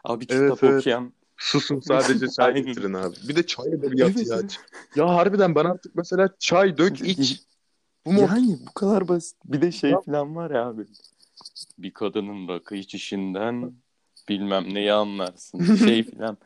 Abi 0.06 0.26
Evet, 0.30 0.52
kitap 0.54 0.64
evet. 0.70 0.80
okuyan 0.82 1.14
Susun 1.38 1.80
sadece 1.80 2.28
çay 2.28 2.54
getirin 2.54 2.94
abi. 2.94 3.16
Bir 3.28 3.36
de 3.36 3.46
çay 3.46 3.68
edebiyatı 3.70 4.14
Evet, 4.20 4.28
ya. 4.28 4.36
evet. 4.36 4.58
Ya 4.96 5.08
harbiden 5.16 5.56
ben 5.56 5.66
artık 5.66 5.96
mesela 5.96 6.30
çay 6.40 6.78
dök 6.78 7.02
iç. 7.02 7.44
Bu 8.06 8.14
mu? 8.14 8.20
Yani 8.22 8.58
bu 8.70 8.74
kadar 8.74 9.08
basit. 9.08 9.38
Bir 9.46 9.62
de 9.62 9.72
şey 9.72 9.92
Ya- 9.92 10.02
falan 10.02 10.36
var 10.36 10.52
ya 10.52 10.68
abi. 10.68 10.86
Bir 11.78 11.92
kadının 11.92 12.48
rakı 12.48 12.76
içişinden 12.76 13.74
bilmem 14.30 14.74
neyi 14.74 14.94
anlarsın. 14.94 15.76
Şey 15.76 16.04
falan. 16.18 16.38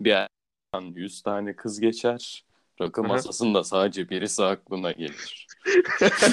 Bir 0.00 0.10
yerden 0.10 0.94
100 0.94 1.22
tane 1.22 1.56
kız 1.56 1.80
geçer. 1.80 2.44
Rakı 2.80 3.04
masasında 3.04 3.64
sadece 3.64 4.10
birisi 4.10 4.44
aklına 4.44 4.92
gelir. 4.92 5.46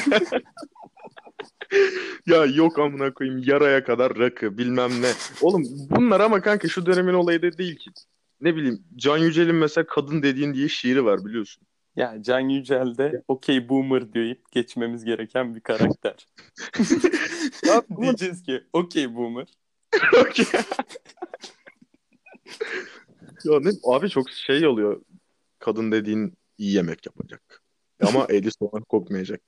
Ya 2.25 2.45
yok 2.45 2.79
amına 2.79 3.13
koyayım 3.13 3.43
yaraya 3.45 3.83
kadar 3.83 4.17
rakı 4.19 4.57
bilmem 4.57 5.01
ne. 5.01 5.11
Oğlum 5.41 5.63
bunlar 5.89 6.19
ama 6.19 6.41
kanka 6.41 6.67
şu 6.67 6.85
dönemin 6.85 7.13
olayı 7.13 7.41
da 7.41 7.57
değil 7.57 7.75
ki. 7.75 7.91
ne 8.41 8.55
bileyim 8.55 8.83
Can 8.95 9.17
Yücel'in 9.17 9.55
mesela 9.55 9.85
kadın 9.87 10.23
dediğin 10.23 10.53
diye 10.53 10.67
şiiri 10.69 11.05
var 11.05 11.25
biliyorsun. 11.25 11.63
Ya 11.95 12.21
Can 12.21 12.39
Yücel'de 12.39 13.23
okey 13.27 13.69
boomer 13.69 14.13
deyip 14.13 14.51
geçmemiz 14.51 15.05
gereken 15.05 15.55
bir 15.55 15.59
karakter. 15.59 16.27
Diyeceğiz 18.01 18.43
ki 18.43 18.63
okey 18.73 19.15
boomer. 19.15 19.47
Okey. 20.21 20.45
ya 23.43 23.59
ne 23.59 23.69
abi 23.83 24.09
çok 24.09 24.29
şey 24.29 24.67
oluyor. 24.67 25.01
Kadın 25.59 25.91
dediğin 25.91 26.33
iyi 26.57 26.73
yemek 26.73 27.05
yapacak. 27.05 27.61
Ama 28.01 28.25
eli 28.29 28.51
sonra 28.51 28.83
kokmayacak. 28.83 29.41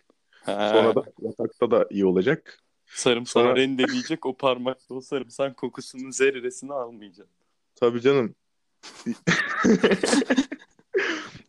Ha, 0.46 0.70
Sonra 0.74 0.96
da 0.96 1.04
yatakta 1.22 1.72
da 1.72 1.88
iyi 1.90 2.06
olacak. 2.06 2.60
sarımsağı 2.86 3.44
sonra- 3.44 3.56
rendeleyecek 3.56 4.26
o 4.26 4.38
parmakla 4.38 4.96
o 4.96 5.02
sarımsağın 5.02 5.54
kokusunun 5.54 6.12
zerresini 6.12 6.74
almayacak. 6.74 7.28
Tabii 7.76 8.02
canım. 8.02 8.36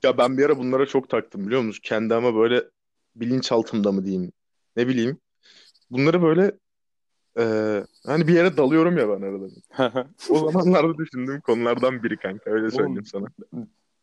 Ya 0.02 0.18
ben 0.18 0.38
bir 0.38 0.44
ara 0.44 0.58
bunlara 0.58 0.86
çok 0.86 1.08
taktım 1.08 1.46
biliyor 1.46 1.60
musun? 1.62 1.80
Kendi 1.84 2.14
ama 2.14 2.34
böyle 2.34 2.64
bilinçaltımda 3.16 3.92
mı 3.92 4.04
diyeyim? 4.04 4.32
Ne 4.76 4.88
bileyim. 4.88 5.18
Bunları 5.90 6.22
böyle 6.22 6.52
eee, 7.38 7.84
hani 8.06 8.28
bir 8.28 8.34
yere 8.34 8.56
dalıyorum 8.56 8.98
ya 8.98 9.08
ben 9.08 9.22
arada. 9.22 9.46
O 10.30 10.38
zamanlarda 10.50 10.98
düşündüğüm 10.98 11.40
konulardan 11.40 12.02
biri 12.02 12.16
kanka 12.16 12.50
öyle 12.50 12.70
söyleyeyim 12.70 13.06
sana. 13.06 13.26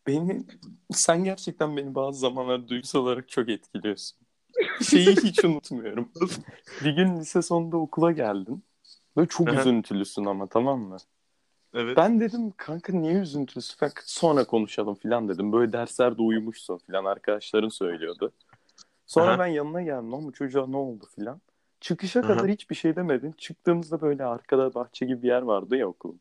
Beni 0.07 0.45
sen 0.91 1.23
gerçekten 1.23 1.77
beni 1.77 1.95
bazı 1.95 2.19
zamanlar 2.19 2.67
duygusal 2.67 2.99
olarak 2.99 3.29
çok 3.29 3.49
etkiliyorsun. 3.49 4.17
Şeyi 4.83 5.15
hiç 5.15 5.45
unutmuyorum. 5.45 6.11
Bir 6.83 6.91
gün 6.95 7.19
lise 7.19 7.41
sonunda 7.41 7.77
okula 7.77 8.11
geldin. 8.11 8.63
Böyle 9.17 9.27
çok 9.27 9.47
Aha. 9.47 9.59
üzüntülüsün 9.61 10.25
ama 10.25 10.47
tamam 10.47 10.79
mı? 10.79 10.97
Evet. 11.73 11.97
Ben 11.97 12.19
dedim 12.19 12.53
kanka 12.57 12.93
niye 12.93 13.13
üzüntülüsün? 13.13 13.77
Falan, 13.77 13.91
sonra 14.05 14.45
konuşalım 14.45 14.95
falan 14.95 15.29
dedim. 15.29 15.51
Böyle 15.51 15.73
derslerde 15.73 16.21
uyumuşsun 16.21 16.77
falan 16.77 17.05
arkadaşların 17.05 17.69
söylüyordu. 17.69 18.31
Sonra 19.05 19.31
Aha. 19.31 19.39
ben 19.39 19.47
yanına 19.47 19.81
geldim 19.81 20.13
ama 20.13 20.31
çocuğa 20.31 20.67
ne 20.67 20.77
oldu 20.77 21.05
falan. 21.15 21.41
Çıkışa 21.81 22.19
Aha. 22.19 22.27
kadar 22.27 22.47
hiçbir 22.49 22.75
şey 22.75 22.95
demedin. 22.95 23.31
Çıktığımızda 23.31 24.01
böyle 24.01 24.25
arkada 24.25 24.73
bahçe 24.73 25.05
gibi 25.05 25.23
bir 25.23 25.27
yer 25.27 25.41
vardı 25.41 25.77
ya 25.77 25.87
okulun. 25.87 26.19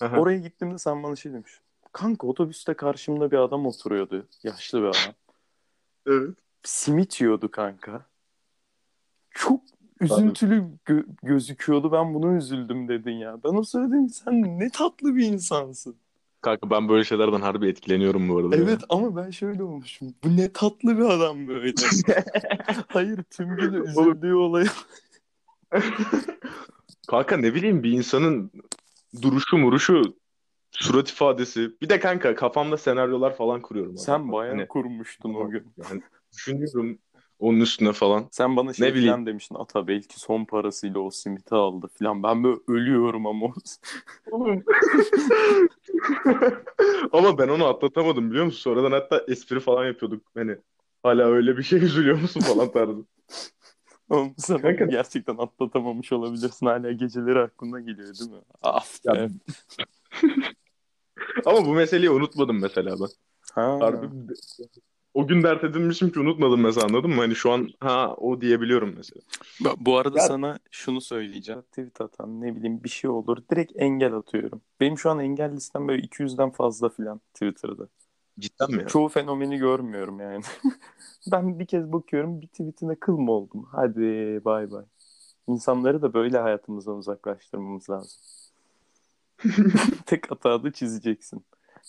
Aha. 0.00 0.20
Oraya 0.20 0.38
gittiğimde 0.38 0.78
sen 0.78 1.02
bana 1.02 1.16
şey 1.16 1.32
demiş. 1.32 1.60
Kanka 1.92 2.26
otobüste 2.26 2.74
karşımda 2.74 3.30
bir 3.30 3.36
adam 3.36 3.66
oturuyordu. 3.66 4.26
Yaşlı 4.42 4.78
bir 4.78 4.86
adam. 4.86 5.14
Evet. 6.06 6.36
Simit 6.62 7.20
yiyordu 7.20 7.50
kanka. 7.50 8.06
Çok 9.30 9.60
üzüntülü 10.00 10.64
gö- 10.86 11.06
gözüküyordu. 11.22 11.92
Ben 11.92 12.14
buna 12.14 12.36
üzüldüm 12.36 12.88
dedin 12.88 13.12
ya. 13.12 13.44
Ben 13.44 13.48
o 13.48 13.62
dedim 13.62 14.08
sen 14.08 14.58
ne 14.58 14.70
tatlı 14.70 15.16
bir 15.16 15.26
insansın. 15.26 15.96
Kanka 16.40 16.70
ben 16.70 16.88
böyle 16.88 17.04
şeylerden 17.04 17.40
harbi 17.40 17.68
etkileniyorum 17.68 18.28
bu 18.28 18.38
arada. 18.38 18.56
ya. 18.56 18.62
Evet 18.62 18.80
ama 18.88 19.16
ben 19.16 19.30
şöyle 19.30 19.62
olmuşum. 19.62 20.14
Bu 20.24 20.36
ne 20.36 20.52
tatlı 20.52 20.98
bir 20.98 21.04
adam 21.04 21.48
böyle. 21.48 21.74
Hayır 22.88 23.22
tüm 23.22 23.56
gün 23.56 23.72
üzüldüğü 23.72 24.34
olay. 24.34 24.66
Kanka 27.08 27.36
ne 27.36 27.54
bileyim 27.54 27.82
bir 27.82 27.92
insanın 27.92 28.50
duruşu 29.22 29.56
muruşu 29.56 30.02
surat 30.70 31.10
ifadesi. 31.10 31.70
Bir 31.82 31.88
de 31.88 32.00
kanka 32.00 32.34
kafamda 32.34 32.76
senaryolar 32.76 33.36
falan 33.36 33.62
kuruyorum. 33.62 33.98
Sen 33.98 34.18
Hani 34.18 34.32
bayağı 34.32 34.68
kurmuştun 34.68 35.34
o 35.34 35.50
gün. 35.50 35.66
yani 35.90 36.02
düşünüyorum 36.32 36.98
onun 37.38 37.60
üstüne 37.60 37.92
falan. 37.92 38.28
Sen 38.30 38.56
bana 38.56 38.72
şey 38.72 38.88
Ne 38.88 38.94
bileyim. 38.94 39.12
falan 39.12 39.26
demiştin. 39.26 39.54
Ata 39.54 39.88
belki 39.88 40.20
son 40.20 40.44
parasıyla 40.44 41.00
o 41.00 41.10
simiti 41.10 41.54
aldı 41.54 41.88
falan. 41.98 42.22
Ben 42.22 42.44
böyle 42.44 42.60
ölüyorum 42.68 43.26
ama. 43.26 43.54
Ama 47.12 47.38
ben 47.38 47.48
onu 47.48 47.64
atlatamadım 47.66 48.30
biliyor 48.30 48.44
musun? 48.44 48.60
Sonradan 48.60 48.92
hatta 48.92 49.24
espri 49.28 49.60
falan 49.60 49.86
yapıyorduk. 49.86 50.22
Hani 50.34 50.56
hala 51.02 51.22
öyle 51.26 51.56
bir 51.56 51.62
şey 51.62 51.78
üzülüyor 51.84 52.20
musun 52.20 52.40
falan 52.40 52.72
tarzı. 52.72 53.04
Oğlum 54.10 54.34
sen 54.38 54.54
onu 54.54 54.62
Kanka- 54.62 54.86
gerçekten 54.86 55.36
atlatamamış 55.38 56.12
olabilirsin. 56.12 56.66
Hala 56.66 56.92
geceleri 56.92 57.38
aklına 57.38 57.80
geliyor 57.80 58.14
değil 58.18 58.30
mi? 58.30 58.40
Af 58.62 59.00
Ya-. 59.04 59.28
Ama 61.46 61.66
bu 61.66 61.74
meseleyi 61.74 62.10
unutmadım 62.10 62.60
mesela 62.60 62.96
ben. 63.00 63.08
Ha. 63.54 63.76
Harbi 63.80 64.06
o 65.14 65.26
gün 65.26 65.42
dert 65.42 65.64
edinmişim 65.64 66.10
ki 66.12 66.20
unutmadım 66.20 66.60
mesela 66.60 66.86
anladın 66.86 67.10
mı? 67.10 67.16
Hani 67.16 67.34
şu 67.34 67.52
an 67.52 67.68
ha 67.80 68.14
o 68.14 68.40
diyebiliyorum 68.40 68.94
mesela. 68.96 69.20
Bak, 69.60 69.74
Bu 69.80 69.98
arada 69.98 70.18
Ya- 70.18 70.24
sana 70.24 70.58
şunu 70.70 71.00
söyleyeceğim. 71.00 71.62
Tweet 71.62 72.00
atan 72.00 72.40
ne 72.40 72.56
bileyim 72.56 72.84
bir 72.84 72.88
şey 72.88 73.10
olur. 73.10 73.38
Direkt 73.50 73.72
engel 73.76 74.14
atıyorum. 74.14 74.60
Benim 74.80 74.98
şu 74.98 75.10
an 75.10 75.18
engel 75.18 75.52
listem 75.52 75.88
böyle 75.88 76.02
200'den 76.02 76.50
fazla 76.50 76.88
filan 76.88 77.20
Twitter'da. 77.34 77.88
Cidden 78.38 78.70
mi 78.70 78.82
ya? 78.82 78.86
Çoğu 78.86 79.08
fenomeni 79.08 79.58
görmüyorum 79.58 80.20
yani. 80.20 80.42
ben 81.32 81.58
bir 81.58 81.66
kez 81.66 81.92
bakıyorum 81.92 82.40
bir 82.40 82.46
tweetine 82.46 82.94
kıl 82.94 83.18
mı 83.18 83.32
oldum? 83.32 83.68
Hadi 83.72 84.40
bay 84.44 84.70
bay. 84.70 84.84
İnsanları 85.46 86.02
da 86.02 86.14
böyle 86.14 86.38
hayatımızdan 86.38 86.96
uzaklaştırmamız 86.96 87.90
lazım. 87.90 88.20
Tek 90.06 90.30
hatada 90.30 90.72
çizeceksin. 90.72 91.44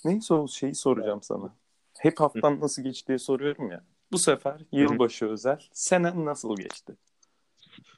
Neyse 0.05 0.33
o 0.33 0.47
şeyi 0.47 0.75
soracağım 0.75 1.19
sana. 1.23 1.53
Hep 2.01 2.19
haftan 2.19 2.59
nasıl 2.59 2.81
geçti 2.81 3.07
diye 3.07 3.19
soruyorum 3.19 3.71
ya. 3.71 3.83
Bu 4.11 4.17
sefer 4.17 4.61
yılbaşı 4.71 5.25
özel. 5.25 5.59
Senen 5.73 6.25
nasıl 6.25 6.55
geçti? 6.57 6.95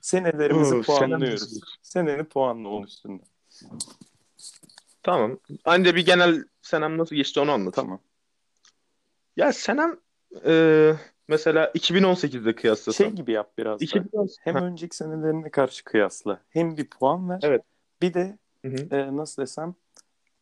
Senelerimizi 0.01 0.75
Oo, 0.75 0.81
puanlıyoruz. 0.81 1.53
geçti? 1.53 1.65
Seneni 1.81 2.23
puanla 2.23 2.69
onun 2.69 2.85
üstünde. 2.85 3.23
Tamam. 5.03 5.39
Anca 5.65 5.95
bir 5.95 6.05
genel 6.05 6.43
senem 6.61 6.97
nasıl 6.97 7.15
geçti 7.15 7.39
onu 7.39 7.51
anlat. 7.51 7.73
Tamam. 7.73 7.99
Ya 9.37 9.53
senem 9.53 9.99
e, 10.45 10.93
mesela 11.27 11.71
2018'de 11.75 12.55
kıyaslasam. 12.55 13.07
Şey 13.07 13.15
gibi 13.15 13.31
yap 13.31 13.57
biraz 13.57 13.79
da. 13.79 13.85
2018 13.85 14.37
Hem 14.41 14.55
önceki 14.55 14.95
senelerine 14.95 15.49
karşı 15.49 15.83
kıyasla. 15.83 16.41
Hem 16.49 16.77
bir 16.77 16.89
puan 16.89 17.29
ver. 17.29 17.39
Evet. 17.43 17.61
Bir 18.01 18.13
de 18.13 18.37
Hı 18.61 18.67
hı. 18.67 18.95
e, 18.95 19.17
nasıl 19.17 19.41
desem 19.41 19.75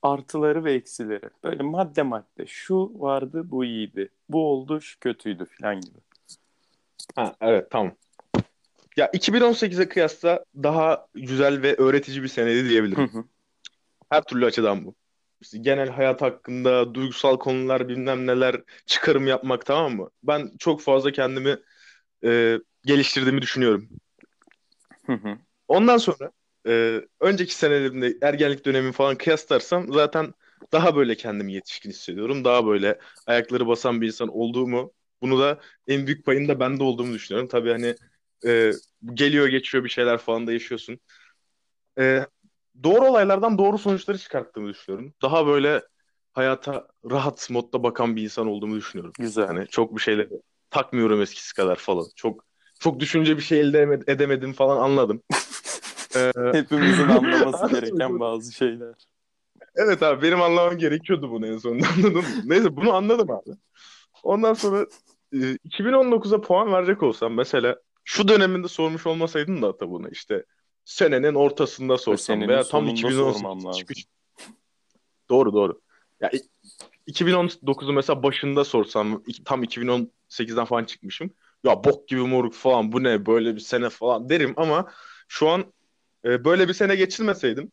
artıları 0.02 0.64
ve 0.64 0.74
eksileri. 0.74 1.30
Böyle 1.44 1.64
madde 1.64 2.04
madde. 2.04 2.46
Şu 2.48 2.92
vardı 2.96 3.42
bu 3.46 3.66
iyiydi. 3.66 4.10
Bu 4.30 4.52
oldu 4.52 4.82
şu 4.82 5.00
kötüydü 5.00 5.46
falan 5.46 5.82
gibi. 5.82 5.98
Ha, 7.16 7.36
evet 7.42 7.72
tamam. 7.72 7.96
Ya 8.98 9.10
2018'e 9.14 9.90
kıyasla 9.90 10.46
daha 10.56 11.08
güzel 11.14 11.62
ve 11.62 11.76
öğretici 11.76 12.24
bir 12.24 12.28
seneydi 12.28 12.64
Hı 12.64 12.70
diyebilirim. 12.70 13.08
hı. 13.08 13.24
Her 14.10 14.24
türlü 14.24 14.46
açıdan 14.46 14.86
bu. 14.86 14.96
İşte 15.42 15.58
genel 15.58 15.90
hayat 15.90 16.22
hakkında 16.22 16.94
duygusal 16.94 17.38
konular 17.38 17.88
bilmem 17.88 18.28
neler 18.28 18.62
çıkarım 18.86 19.28
yapmak 19.28 19.66
tamam 19.66 19.96
mı? 19.96 20.10
Ben 20.24 20.52
çok 20.60 20.82
fazla 20.82 21.12
kendimi 21.12 21.58
e, 22.24 22.60
geliştirdiğimi 22.86 23.42
düşünüyorum. 23.42 23.90
Hı 25.06 25.14
hı. 25.14 25.38
Ondan 25.68 25.98
sonra 25.98 26.32
e, 26.68 27.02
önceki 27.20 27.56
senelerimde 27.56 28.18
ergenlik 28.22 28.66
dönemimi 28.66 28.92
falan 28.94 29.16
kıyaslarsam 29.18 29.94
zaten 29.94 30.34
daha 30.72 30.96
böyle 30.96 31.16
kendimi 31.16 31.54
yetişkin 31.54 31.90
hissediyorum. 31.90 32.44
Daha 32.46 32.66
böyle 32.68 33.00
ayakları 33.28 33.68
basan 33.68 34.02
bir 34.02 34.08
insan 34.08 34.28
olduğumu, 34.30 34.94
bunu 35.22 35.40
da 35.40 35.60
en 35.88 36.08
büyük 36.08 36.26
payın 36.26 36.48
da 36.48 36.60
bende 36.60 36.84
olduğumu 36.84 37.14
düşünüyorum. 37.14 37.50
Tabii 37.50 37.72
hani 37.72 37.96
e, 38.46 38.72
geliyor 39.14 39.48
geçiyor 39.48 39.84
bir 39.84 39.90
şeyler 39.90 40.18
falan 40.18 40.48
da 40.48 40.54
yaşıyorsun. 40.54 41.00
E, 42.00 42.26
doğru 42.84 43.06
olaylardan 43.06 43.58
doğru 43.58 43.78
sonuçları 43.78 44.18
çıkarttığımı 44.18 44.70
düşünüyorum. 44.70 45.14
Daha 45.22 45.48
böyle 45.48 45.82
hayata 46.34 46.88
rahat 47.12 47.50
modda 47.50 47.84
bakan 47.84 48.16
bir 48.16 48.24
insan 48.24 48.48
olduğumu 48.48 48.76
düşünüyorum. 48.76 49.14
Güzel. 49.20 49.48
Hani 49.48 49.68
çok 49.68 49.96
bir 49.96 50.02
şeyle 50.02 50.30
takmıyorum 50.70 51.22
eskisi 51.22 51.54
kadar 51.56 51.76
falan. 51.76 52.06
Çok 52.16 52.46
çok 52.80 53.00
düşünce 53.00 53.38
bir 53.38 53.42
şey 53.42 53.60
elde 53.60 53.82
eme- 53.84 54.12
edemedim 54.12 54.54
falan 54.54 54.78
anladım. 54.84 55.24
Ee, 56.16 56.32
Hepimizin 56.52 57.08
anlaması 57.10 57.68
gereken 57.68 58.20
bazı 58.20 58.54
şeyler. 58.54 58.96
evet 59.76 60.04
abi 60.04 60.22
benim 60.22 60.42
anlamam 60.42 60.78
gerekiyordu 60.78 61.32
bunu 61.32 61.48
en 61.48 61.58
sonunda 61.58 61.88
anladın 61.98 62.18
mı? 62.18 62.42
Neyse 62.44 62.76
bunu 62.76 62.94
anladım 62.94 63.32
abi. 63.32 63.50
Ondan 64.24 64.54
sonra 64.54 64.86
e, 65.34 65.38
2019'a 65.38 66.42
puan 66.42 66.72
verecek 66.74 67.04
olsam 67.04 67.34
mesela 67.34 67.76
şu 68.04 68.28
döneminde 68.28 68.68
sormuş 68.68 69.08
olmasaydın 69.08 69.62
da 69.62 69.68
hatta 69.68 69.90
bunu 69.90 70.10
işte 70.10 70.46
senenin 70.86 71.34
ortasında 71.36 71.98
sorsam 71.98 72.48
veya 72.48 72.64
tam 72.64 72.66
sonunda 72.86 72.92
2018 72.92 73.42
sormam 73.42 73.66
lazım. 73.66 73.80
çıkış. 73.80 74.06
Doğru 75.30 75.54
doğru. 75.54 75.82
Ya 76.22 76.30
i- 76.30 76.50
2019'u 77.08 77.94
mesela 77.94 78.24
başında 78.24 78.64
sorsam 78.64 79.24
tam 79.46 79.64
2018'den 79.64 80.66
falan 80.66 80.84
çıkmışım. 80.86 81.34
Ya 81.64 81.84
bok 81.84 82.08
gibi 82.08 82.22
moruk 82.22 82.54
falan 82.54 82.92
bu 82.92 83.04
ne 83.04 83.26
böyle 83.26 83.56
bir 83.56 83.60
sene 83.60 83.90
falan 83.90 84.30
derim 84.30 84.54
ama 84.58 84.92
şu 85.28 85.50
an 85.50 85.66
e, 86.26 86.46
böyle 86.46 86.68
bir 86.68 86.74
sene 86.74 86.96
geçirmeseydim 86.96 87.72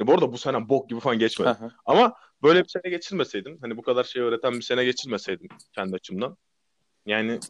ya 0.00 0.06
bu 0.06 0.12
arada 0.12 0.32
bu 0.32 0.38
sene 0.38 0.68
bok 0.68 0.88
gibi 0.88 1.00
falan 1.00 1.18
geçmedi. 1.18 1.56
Ama 1.86 2.14
böyle 2.42 2.62
bir 2.62 2.68
sene 2.68 2.90
geçirmeseydim 2.90 3.58
hani 3.60 3.76
bu 3.76 3.82
kadar 3.82 4.04
şey 4.04 4.22
öğreten 4.22 4.52
bir 4.52 4.62
sene 4.62 4.84
geçirmeseydim 4.84 5.48
kendi 5.72 5.94
açımdan 5.94 6.36
Yani 7.06 7.40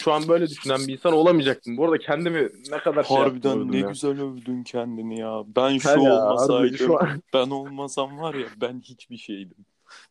şu 0.00 0.12
an 0.12 0.28
böyle 0.28 0.46
düşünen 0.48 0.86
bir 0.86 0.92
insan 0.92 1.12
olamayacaktım. 1.12 1.76
Bu 1.76 1.84
arada 1.84 1.98
kendimi 1.98 2.48
ne 2.70 2.78
kadar 2.78 3.04
şey 3.04 3.16
Harbiden 3.16 3.48
yapmıyordum 3.48 3.72
ne 3.72 3.78
ya. 3.78 3.88
güzel 3.88 4.20
övdün 4.20 4.62
kendini 4.62 5.18
ya. 5.20 5.42
Ben 5.56 5.78
şu 5.78 5.88
ya, 5.88 5.96
olmasaydım, 5.96 6.76
şu 6.76 7.02
an- 7.02 7.22
ben 7.34 7.50
olmasam 7.50 8.18
var 8.20 8.34
ya 8.34 8.46
ben 8.60 8.80
hiçbir 8.80 9.16
şeydim. 9.16 9.56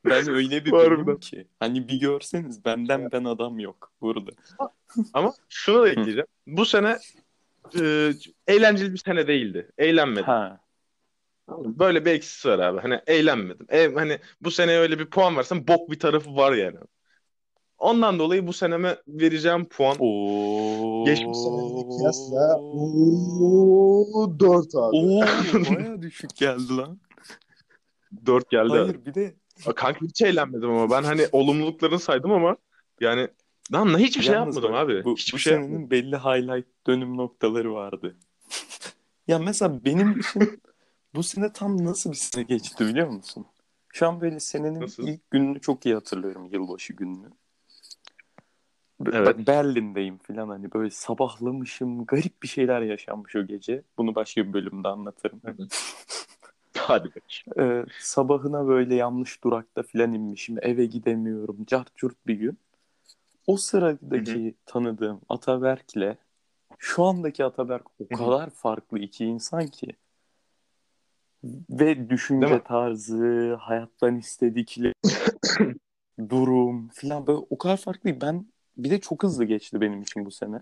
Ben 0.06 0.30
öyle 0.30 0.66
bir 0.66 0.72
biriyim 0.72 1.20
ki. 1.20 1.48
Hani 1.60 1.88
bir 1.88 2.00
görseniz 2.00 2.66
benden 2.66 3.12
ben 3.12 3.24
adam 3.24 3.60
yok 3.60 3.92
burada. 4.02 4.32
Ama 5.14 5.34
şunu 5.50 5.82
da 5.82 5.90
ekleyeceğim. 5.90 6.28
Bu 6.48 6.66
sene 6.66 6.98
e, 7.80 8.14
eğlenceli 8.48 8.94
bir 8.94 8.98
sene 8.98 9.28
değildi. 9.28 9.72
Eğlenmedim. 9.78 10.24
Ha. 10.24 10.60
Böyle 11.50 12.06
bir 12.06 12.12
eksisi 12.12 12.50
var 12.50 12.60
abi. 12.60 12.80
Hani 12.80 13.00
eğlenmedim. 13.08 13.68
E, 13.70 13.94
hani 13.94 14.20
bu 14.42 14.52
sene 14.52 14.78
öyle 14.78 15.00
bir 15.00 15.06
puan 15.06 15.38
versem 15.38 15.68
bok 15.68 15.92
bir 15.92 16.00
tarafı 16.00 16.36
var 16.36 16.54
yani. 16.54 16.78
Ondan 17.78 18.20
dolayı 18.20 18.48
bu 18.48 18.54
seneme 18.54 18.98
vereceğim 19.08 19.66
puan 19.66 19.96
Oo. 20.00 21.06
Geçmiş 21.06 21.38
seneyle 21.38 21.98
kıyasla 21.98 22.60
ooo 22.60 24.40
4 24.40 24.76
abi. 24.76 24.96
Oo, 24.96 25.22
baya 25.76 26.02
düşük 26.02 26.36
geldi 26.36 26.78
lan. 26.78 27.00
4 28.26 28.50
geldi. 28.50 28.70
Hayır 28.70 29.06
bir 29.06 29.14
de 29.14 29.36
Kanka 29.76 30.02
hiç 30.02 30.22
eğlenmedim 30.22 30.70
ama 30.70 30.90
ben 30.90 31.04
hani 31.04 31.28
olumluluklarını 31.32 32.00
saydım 32.00 32.32
ama 32.32 32.58
yani 33.00 33.28
lan 33.74 34.00
hiçbir 34.00 34.24
şey 34.24 34.34
Yalnız 34.34 34.56
yapmadım 34.56 34.76
bak, 34.76 34.90
abi. 34.90 35.04
Bu, 35.04 35.16
hiçbir 35.16 35.34
bu 35.34 35.40
şey 35.40 35.54
senenin 35.54 35.72
yapmadım. 35.72 35.92
belli 35.92 36.18
highlight 36.18 36.68
dönüm 36.88 37.18
noktaları 37.18 37.74
vardı. 37.74 38.16
ya 39.28 39.40
mesela 39.40 39.86
benim 39.86 40.20
için 40.20 40.62
bu 41.16 41.24
sene 41.24 41.54
tam 41.54 41.86
nasıl 41.86 42.12
bir 42.12 42.16
sene 42.16 42.44
geçti 42.44 42.88
biliyor 42.88 43.08
musun? 43.08 43.46
Şu 43.94 44.08
an 44.08 44.22
böyle 44.22 44.40
senenin 44.40 44.82
Nasıl? 44.82 45.08
ilk 45.08 45.32
gününü 45.32 45.62
çok 45.62 45.86
iyi 45.86 45.96
hatırlıyorum. 45.96 46.50
Yılbaşı 46.52 46.94
gününü. 46.94 47.28
Evet. 49.14 49.28
Bak 49.28 49.48
Berlin'deyim 49.48 50.18
falan 50.18 50.50
hani 50.50 50.74
böyle 50.74 50.90
sabahlamışım. 50.90 52.06
Garip 52.06 52.44
bir 52.44 52.48
şeyler 52.48 52.82
yaşanmış 52.82 53.36
o 53.36 53.46
gece. 53.46 53.84
Bunu 53.98 54.16
başka 54.16 54.48
bir 54.48 54.54
bölümde 54.54 54.88
anlatırım. 54.88 55.42
Hadi 56.78 57.10
bakayım. 57.10 57.82
Ee, 57.82 57.86
sabahına 58.00 58.68
böyle 58.68 58.96
yanlış 58.96 59.44
durakta 59.44 59.84
filan 59.84 60.14
inmişim. 60.14 60.58
Eve 60.62 60.86
gidemiyorum. 60.86 61.58
Cart 61.68 61.96
curt 61.96 62.28
bir 62.28 62.34
gün. 62.36 62.58
O 63.52 63.58
sıradaki 63.58 64.56
tanıdığım 64.66 65.22
Ataberk'le 65.30 66.18
şu 66.78 67.04
andaki 67.04 67.46
Ataberk 67.46 67.84
o 68.00 68.08
kadar 68.08 68.50
farklı 68.50 69.00
iki 69.00 69.26
insan 69.26 69.68
ki. 69.68 69.88
Ve 71.70 72.10
düşünce 72.10 72.64
tarzı, 72.64 73.54
hayattan 73.60 74.16
istedikleri, 74.16 74.94
durum 76.30 76.90
filan 76.90 77.28
böyle 77.28 77.46
o 77.50 77.58
kadar 77.58 77.78
farklı. 77.78 78.22
Ben 78.22 78.46
bir 78.78 78.90
de 78.90 79.00
çok 79.00 79.24
hızlı 79.24 79.46
geçti 79.46 79.82
benim 79.82 80.02
için 80.02 80.26
bu 80.26 80.32
sene. 80.32 80.62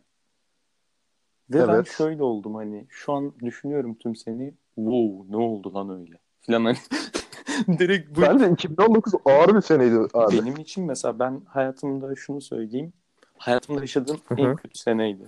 Ve 1.49 1.67
ben 1.67 1.73
Evet. 1.73 1.88
şöyle 1.97 2.23
oldum 2.23 2.56
hani 2.56 2.86
şu 2.89 3.13
an 3.13 3.39
düşünüyorum 3.39 3.95
tüm 3.95 4.15
seni. 4.15 4.54
Wow 4.75 5.32
ne 5.32 5.38
oldu 5.38 5.73
lan 5.73 5.89
öyle? 5.89 6.19
Filan 6.41 6.65
hani 6.65 6.78
direkt 7.79 8.17
bu 8.17 8.21
Bence 8.21 8.49
2019 8.49 9.13
ağır 9.25 9.55
bir 9.55 9.62
seneydi 9.62 9.99
abi. 10.13 10.38
benim 10.38 10.55
için 10.55 10.85
mesela 10.85 11.19
ben 11.19 11.41
hayatımda 11.47 12.15
şunu 12.15 12.41
söyleyeyim. 12.41 12.93
Hayatımda 13.38 13.81
yaşadığım 13.81 14.17
Hı 14.27 14.35
en 14.35 14.55
kötü 14.55 14.79
seneydi. 14.79 15.23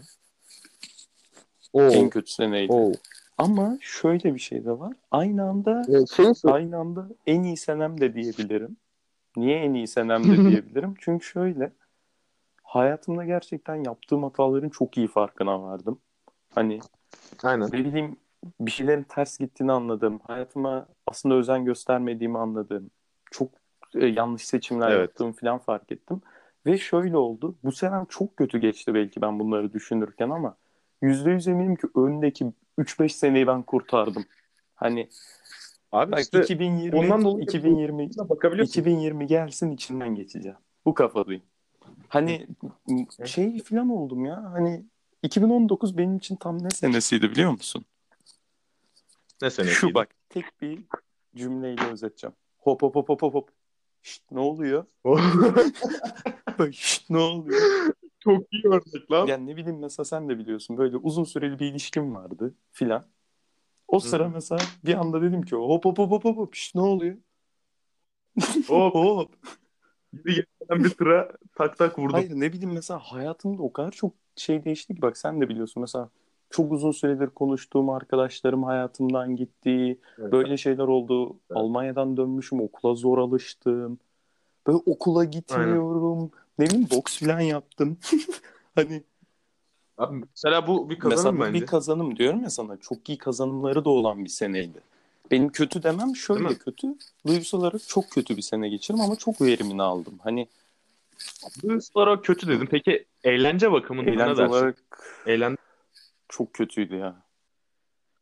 Oo. 1.73 1.81
En 1.81 2.09
kötü 2.09 2.31
seneydi. 2.31 2.71
Oo. 2.71 2.91
Ama 3.37 3.77
şöyle 3.81 4.33
bir 4.35 4.39
şey 4.39 4.65
de 4.65 4.79
var. 4.79 4.93
Aynı 5.11 5.43
anda 5.43 5.85
Ee, 5.89 6.05
şey 6.15 6.25
aynı 6.43 6.77
anda 6.77 7.07
en 7.27 7.43
iyi 7.43 7.57
senem 7.57 8.01
de 8.01 8.13
diyebilirim. 8.13 8.77
Niye 9.37 9.57
en 9.57 9.73
iyi 9.73 9.87
senem 9.87 10.23
de 10.23 10.45
diyebilirim? 10.49 10.93
Çünkü 10.99 11.25
şöyle 11.25 11.71
hayatımda 12.63 13.25
gerçekten 13.25 13.75
yaptığım 13.83 14.23
hataların 14.23 14.69
çok 14.69 14.97
iyi 14.97 15.07
farkına 15.07 15.63
vardım. 15.63 15.99
Hani 16.55 16.79
Aynen. 17.43 17.67
ne 17.67 17.71
bileyim 17.71 18.17
bir 18.59 18.71
şeylerin 18.71 19.03
ters 19.03 19.37
gittiğini 19.37 19.71
anladım. 19.71 20.19
Hayatıma 20.27 20.87
aslında 21.07 21.35
özen 21.35 21.65
göstermediğimi 21.65 22.37
anladım. 22.37 22.89
Çok 23.31 23.49
e, 23.95 24.05
yanlış 24.05 24.45
seçimler 24.45 24.91
Evet. 24.91 25.09
yaptığımı 25.09 25.33
falan 25.33 25.59
fark 25.59 25.91
ettim. 25.91 26.21
Ve 26.65 26.77
şöyle 26.77 27.17
oldu. 27.17 27.55
Bu 27.63 27.71
senem 27.71 28.05
çok 28.05 28.37
kötü 28.37 28.57
geçti 28.57 28.93
belki 28.93 29.21
ben 29.21 29.39
bunları 29.39 29.73
düşünürken 29.73 30.29
ama 30.29 30.57
%100 31.01 31.49
eminim 31.49 31.75
ki 31.75 31.87
öndeki 31.95 32.53
3-5 32.77 33.09
seneyi 33.09 33.47
ben 33.47 33.63
kurtardım. 33.63 34.25
Hani 34.75 35.09
Abi 35.91 36.11
bak 36.11 36.19
işte 36.19 36.41
2020 36.41 36.97
ondan 36.97 37.23
dolayı 37.23 37.43
2020 37.43 38.09
bakabiliyorsun. 38.17 38.81
2020 38.81 39.27
gelsin 39.27 39.71
içinden 39.71 40.15
geçeceğim. 40.15 40.57
Bu 40.85 40.93
kafadayım. 40.93 41.43
Hani 42.07 42.47
şey 43.25 43.59
falan 43.63 43.89
oldum 43.89 44.25
ya. 44.25 44.51
Hani 44.51 44.85
2019 45.23 45.97
benim 45.97 46.17
için 46.17 46.35
tam 46.35 46.63
ne 46.63 46.69
senesiydi 46.69 47.31
biliyor 47.31 47.51
musun? 47.51 47.85
Ne 49.41 49.49
sene? 49.49 49.67
Şu 49.67 49.93
bak 49.93 50.09
tek 50.29 50.45
bir 50.61 50.79
cümleyle 51.35 51.91
özeteceğim. 51.91 52.35
Hop 52.57 52.81
hop 52.81 52.95
hop 52.95 53.09
hop 53.09 53.21
hop. 53.21 53.49
Şşt, 54.01 54.31
ne 54.31 54.39
oluyor? 54.39 54.85
Bak 56.59 56.73
şşt, 56.73 57.09
ne 57.09 57.17
oluyor? 57.17 57.61
Çok 58.19 58.53
iyi 58.53 58.67
örnek 58.67 59.11
lan. 59.11 59.27
Yani 59.27 59.47
ne 59.47 59.57
bileyim 59.57 59.79
mesela 59.79 60.05
sen 60.05 60.29
de 60.29 60.37
biliyorsun 60.37 60.77
böyle 60.77 60.97
uzun 60.97 61.23
süreli 61.23 61.59
bir 61.59 61.65
ilişkim 61.65 62.15
vardı 62.15 62.55
filan. 62.71 63.05
O 63.87 63.99
sıra 63.99 64.29
mesela 64.29 64.61
bir 64.85 64.93
anda 64.93 65.21
dedim 65.21 65.41
ki 65.41 65.55
hop 65.55 65.85
hop 65.85 65.97
hop 65.97 66.11
hop 66.11 66.25
hop 66.37 66.55
şşt, 66.55 66.75
ne 66.75 66.81
oluyor? 66.81 67.17
Hop. 68.67 68.95
hop. 68.95 69.33
Geri 70.25 70.45
gelen 70.59 70.83
bir 70.83 70.89
tıra 70.89 71.31
tak 71.55 71.77
tak 71.77 71.99
vurdum. 71.99 72.13
Hayır 72.13 72.31
ne 72.31 72.53
bileyim 72.53 72.73
mesela 72.73 72.99
hayatımda 72.99 73.63
o 73.63 73.73
kadar 73.73 73.91
çok 73.91 74.13
şey 74.35 74.63
değişti 74.63 74.95
ki 74.95 75.01
bak 75.01 75.17
sen 75.17 75.41
de 75.41 75.49
biliyorsun 75.49 75.81
mesela 75.81 76.09
çok 76.51 76.71
uzun 76.71 76.91
süredir 76.91 77.27
konuştuğum 77.27 77.89
arkadaşlarım 77.89 78.63
hayatımdan 78.63 79.35
gitti. 79.35 79.99
Evet. 80.19 80.31
Böyle 80.31 80.57
şeyler 80.57 80.83
oldu. 80.83 81.27
Evet. 81.27 81.57
Almanya'dan 81.57 82.17
dönmüşüm 82.17 82.61
okula 82.61 82.95
zor 82.95 83.17
alıştım. 83.17 83.99
Böyle 84.67 84.77
okula 84.85 85.23
gitmiyorum. 85.23 86.31
Ne 86.59 86.65
bileyim 86.65 86.87
boks 86.91 87.19
falan 87.19 87.39
yaptım. 87.39 87.97
hani 88.75 89.03
Abi 89.97 90.23
mesela 90.35 90.67
bu 90.67 90.89
bir 90.89 90.99
kazanım 90.99 91.35
mesela 91.35 91.47
bence. 91.47 91.61
bir 91.61 91.65
kazanım 91.65 92.15
diyorum 92.15 92.43
ya 92.43 92.49
sana. 92.49 92.77
Çok 92.77 93.09
iyi 93.09 93.17
kazanımları 93.17 93.85
da 93.85 93.89
olan 93.89 94.23
bir 94.25 94.29
seneydi. 94.29 94.79
Benim 95.31 95.49
kötü 95.49 95.83
demem 95.83 96.15
şöyle 96.15 96.55
kötü. 96.55 96.87
Duygusal 97.27 97.59
olarak 97.59 97.81
çok 97.87 98.09
kötü 98.09 98.37
bir 98.37 98.41
sene 98.41 98.69
geçirdim 98.69 99.01
ama 99.01 99.15
çok 99.15 99.41
verimini 99.41 99.81
aldım. 99.81 100.19
Hani 100.23 100.47
Bu 101.63 101.79
olarak 101.93 102.23
kötü 102.23 102.47
dedim. 102.47 102.67
Peki 102.71 103.05
eğlence 103.23 103.71
bakımından 103.71 104.17
ne 104.17 104.21
eğlence 104.21 104.41
dersin? 104.41 104.53
olarak 104.53 104.75
Eğlen... 105.27 105.57
çok 106.31 106.53
kötüydü 106.53 106.95
ya. 106.95 107.23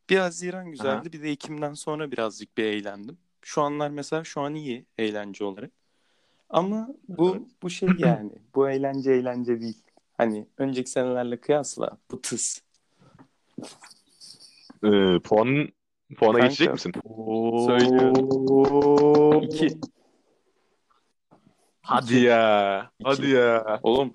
Bir 0.09 0.17
Haziran 0.17 0.71
güzeldi. 0.71 1.13
Bir 1.13 1.23
de 1.23 1.29
Ekim'den 1.29 1.73
sonra 1.73 2.11
birazcık 2.11 2.57
bir 2.57 2.63
eğlendim. 2.63 3.17
Şu 3.41 3.61
anlar 3.61 3.89
mesela 3.89 4.23
şu 4.23 4.41
an 4.41 4.55
iyi 4.55 4.85
eğlence 4.97 5.43
olarak. 5.45 5.71
Ama 6.49 6.89
bu 7.07 7.35
Evet. 7.35 7.41
bu 7.63 7.69
şey 7.69 7.89
yani. 7.97 8.31
Bu 8.55 8.69
eğlence 8.69 9.11
eğlence 9.11 9.61
değil. 9.61 9.83
Hani 10.17 10.47
önceki 10.57 10.89
senelerle 10.89 11.37
kıyasla 11.41 11.97
bu 12.11 12.21
tıs. 12.21 12.61
Ee, 14.83 15.19
puanın 15.23 15.69
puana 16.17 16.37
Kanka. 16.37 16.47
geçecek 16.47 16.73
misin? 16.73 16.93
Söylüyorum. 17.65 19.43
İki. 19.43 19.79
Hadi 21.81 22.19
ya. 22.19 22.91
İki. 22.99 23.09
Hadi 23.09 23.29
ya. 23.29 23.79
Oğlum 23.83 24.13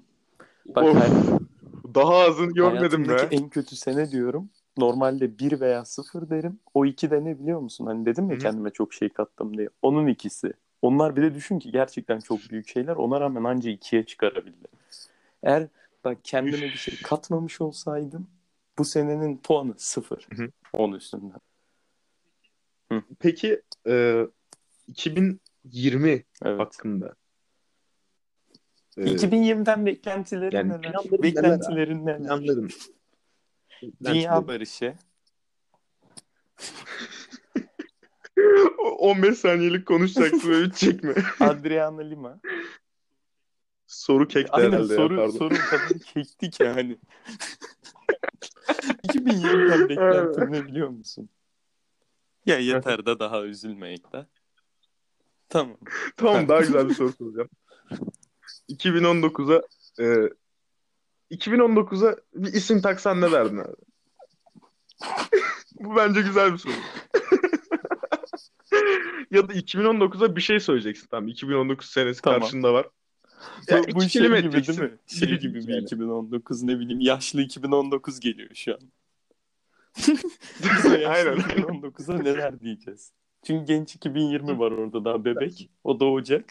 bak 0.67 0.97
Daha 1.95 2.15
azını 2.15 2.55
görmedim 2.55 3.09
be. 3.09 3.29
en 3.31 3.49
kötü 3.49 3.77
sene 3.77 4.11
diyorum. 4.11 4.51
Normalde 4.77 5.39
bir 5.39 5.61
veya 5.61 5.85
sıfır 5.85 6.31
derim. 6.31 6.59
O 6.75 6.87
iki 6.87 7.11
de 7.11 7.25
ne 7.25 7.39
biliyor 7.39 7.61
musun? 7.61 7.87
Hani 7.87 8.07
dedim 8.07 8.31
ya 8.31 8.37
Hı. 8.37 8.41
kendime 8.41 8.71
çok 8.71 8.95
şey 8.95 9.09
kattım 9.09 9.59
diye. 9.59 9.69
Onun 9.83 10.07
ikisi. 10.07 10.53
Onlar 10.83 11.17
bir 11.17 11.23
de 11.23 11.35
düşün 11.35 11.59
ki 11.59 11.73
gerçekten 11.73 12.21
çok 12.21 12.39
büyük 12.51 12.69
şeyler. 12.69 12.97
Ona 12.97 13.21
rağmen 13.21 13.45
anca 13.45 13.71
ikiye 13.71 14.07
çıkarabildi. 14.07 14.69
Eğer 15.43 15.69
bak 16.05 16.19
kendime 16.25 16.63
bir 16.63 16.77
şey 16.77 16.95
katmamış 17.03 17.61
olsaydım 17.61 18.27
bu 18.79 18.85
senenin 18.85 19.37
puanı 19.37 19.75
sıfır. 19.77 20.29
Hı 20.37 20.43
hı. 20.43 20.51
On 20.73 20.93
üstünden. 20.93 21.41
Peki 23.19 23.63
e, 23.87 24.27
2020 24.89 26.25
Evet. 26.45 26.61
hakkında. 26.61 27.15
Ee, 28.97 29.03
2020'den 29.03 29.87
beklentilerin 29.87 30.57
yani 30.57 30.83
neler? 30.83 31.23
Beklentilerin 31.23 32.07
neler? 32.07 32.19
planların. 32.19 32.71
Dünya 34.05 34.47
barışı. 34.47 34.95
15 38.99 39.39
saniyelik 39.39 39.87
konuşacaksın 39.87 40.51
ve 40.51 40.63
bitecek 40.63 41.05
mi? 41.05 41.15
Adriana 41.41 42.03
Lima. 42.03 42.41
Soru 43.87 44.29
kekti 44.29 44.53
Aynen 44.53 44.73
herhalde 44.73 44.93
ya 44.93 44.99
soru, 44.99 45.17
pardon. 45.17 45.39
soru 45.39 45.55
kadar 45.55 45.99
kektik 46.15 46.61
yani. 46.61 46.95
2020'den 49.05 49.89
beklentim 49.89 50.53
ne 50.53 50.67
biliyor 50.67 50.89
musun? 50.89 51.29
Ya 52.47 52.59
yeter 52.59 53.07
de 53.07 53.19
daha 53.19 53.43
üzülmeyek 53.43 54.13
de. 54.13 54.27
Tamam. 55.49 55.77
Tamam 56.17 56.49
daha 56.49 56.61
güzel 56.61 56.89
bir 56.89 56.95
soru 56.95 57.13
soracağım. 57.13 57.49
2019'a 58.69 59.63
e, 60.03 60.31
2019'a 61.31 62.17
bir 62.35 62.53
isim 62.53 62.81
taksan 62.81 63.21
ne 63.21 63.33
derdin 63.33 63.59
abi? 63.59 63.75
Bu 65.81 65.97
bence 65.97 66.21
güzel 66.21 66.53
bir 66.53 66.59
soru. 66.59 66.73
ya 69.31 69.49
da 69.49 69.53
2019'a 69.53 70.37
bir 70.37 70.41
şey 70.41 70.61
söyleyeceksin 70.61 71.07
tamam. 71.11 71.29
2019 71.29 71.91
senesi 71.91 72.23
Tamam. 72.23 72.41
karşında 72.41 72.75
var. 72.75 72.87
Ya 73.69 73.83
bu, 73.83 73.95
bu 73.95 74.09
şey 74.09 74.23
gibi 74.23 74.37
edeceksin. 74.37 74.81
değil 74.81 74.93
mi? 74.93 74.99
Şey 75.07 75.29
Bir 75.29 75.41
gibi 75.41 75.55
bir 75.55 75.69
yani. 75.69 75.85
2019 75.85 76.63
ne 76.63 76.79
bileyim 76.79 77.01
yaşlı 77.01 77.43
2019 77.43 78.21
geliyor 78.21 78.51
şu 78.55 78.73
an. 78.73 78.81
Aynen. 80.87 81.37
2019'a 81.37 82.19
neler 82.19 82.61
diyeceğiz? 82.61 83.13
Çünkü 83.47 83.65
genç 83.65 83.95
2020 83.95 84.59
var 84.59 84.73
orada 84.73 85.05
daha 85.05 85.25
bebek. 85.25 85.71
O 85.85 86.01
doğacak. 86.01 86.45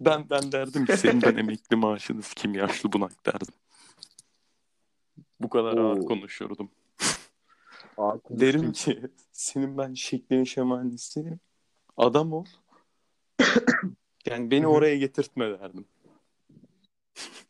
Ben 0.00 0.30
ben 0.30 0.52
derdim 0.52 0.86
ki 0.86 0.96
senin 0.96 1.22
ben 1.22 1.36
emekli 1.36 1.76
maaşını 1.76 2.20
kim 2.20 2.54
yaşlı 2.54 2.92
bunak 2.92 3.26
derdim. 3.26 3.54
Bu 5.40 5.48
kadar 5.48 5.76
ağır 5.76 5.96
Oo. 5.98 6.06
konuşurdum. 6.06 6.70
Aa, 7.96 8.16
Derim 8.30 8.72
ki 8.72 9.00
senin 9.32 9.78
ben 9.78 9.94
şeklini 9.94 10.46
şemalini 10.46 10.94
isterim. 10.94 11.40
Adam 11.96 12.32
ol. 12.32 12.44
Yani 14.26 14.50
beni 14.50 14.66
oraya 14.66 14.96
getirtme 14.96 15.50
derdim. 15.50 15.84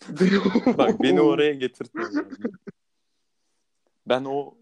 Bak 0.79 1.03
beni 1.03 1.21
oraya 1.21 1.53
getirtme 1.55 2.03
derdim. 2.03 2.53
Ben 4.07 4.25
o 4.25 4.55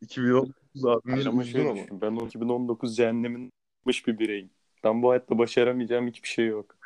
2019 0.00 0.86
abimiz 0.86 1.26
ama 1.26 1.44
şöyle 1.44 1.70
ama. 1.70 1.82
düşün, 1.82 2.00
ben 2.00 2.16
o 2.16 2.26
2019 2.26 2.96
cehennemin 2.96 3.52
bir 3.86 4.18
bireyim. 4.18 4.50
Ben 4.84 5.02
bu 5.02 5.10
hayatta 5.10 5.38
başaramayacağım 5.38 6.06
hiçbir 6.08 6.28
şey 6.28 6.46
yok. 6.46 6.81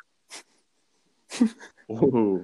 Oo. 1.87 2.39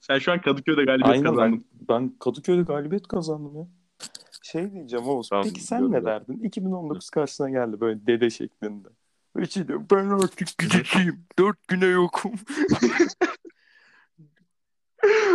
Sen 0.00 0.18
şu 0.18 0.32
an 0.32 0.40
Kadıköy'de 0.40 0.84
galibiyet 0.84 1.16
Aynen 1.16 1.24
kazandın. 1.30 1.64
ben, 1.88 1.88
ben 1.88 2.12
Kadıköy'de 2.18 2.62
galibiyet 2.62 3.08
kazandım 3.08 3.56
ya. 3.56 3.66
Şey 4.42 4.72
diyeceğim 4.72 5.06
Oğuz. 5.06 5.28
Tamam, 5.28 5.44
peki 5.44 5.60
sen 5.60 5.92
ne 5.92 6.04
derdin? 6.04 6.38
2019 6.42 7.10
karşısına 7.10 7.50
geldi 7.50 7.80
böyle 7.80 8.06
dede 8.06 8.30
şeklinde. 8.30 8.88
Ve 9.36 9.46
şey 9.46 9.68
diyor, 9.68 9.80
ben 9.90 10.08
artık 10.08 10.58
gideceğim. 10.58 11.24
Dört 11.38 11.68
güne 11.68 11.86
yokum. 11.86 12.32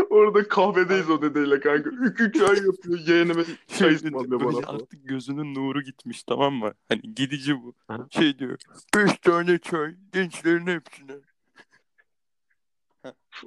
Orada 0.10 0.48
kahvedeyiz 0.48 1.10
o 1.10 1.22
dedeyle 1.22 1.60
kanka. 1.60 1.90
Ükü 1.90 2.32
çay 2.32 2.58
yapıyor. 2.66 3.00
Yeğenime 3.08 3.44
çay 3.68 3.90
ısmarlıyor 3.96 4.40
bana 4.40 4.62
falan. 4.62 4.76
artık 4.76 5.08
gözünün 5.08 5.56
nuru 5.56 5.82
gitmiş 5.82 6.24
tamam 6.24 6.54
mı? 6.54 6.74
Hani 6.90 7.02
gidici 7.16 7.56
bu. 7.64 7.74
Şey 8.10 8.40
diyor. 8.40 8.58
Beş 8.96 9.18
tane 9.18 9.58
çay 9.58 9.96
gençlerin 10.14 10.68
hepsine. 10.68 11.14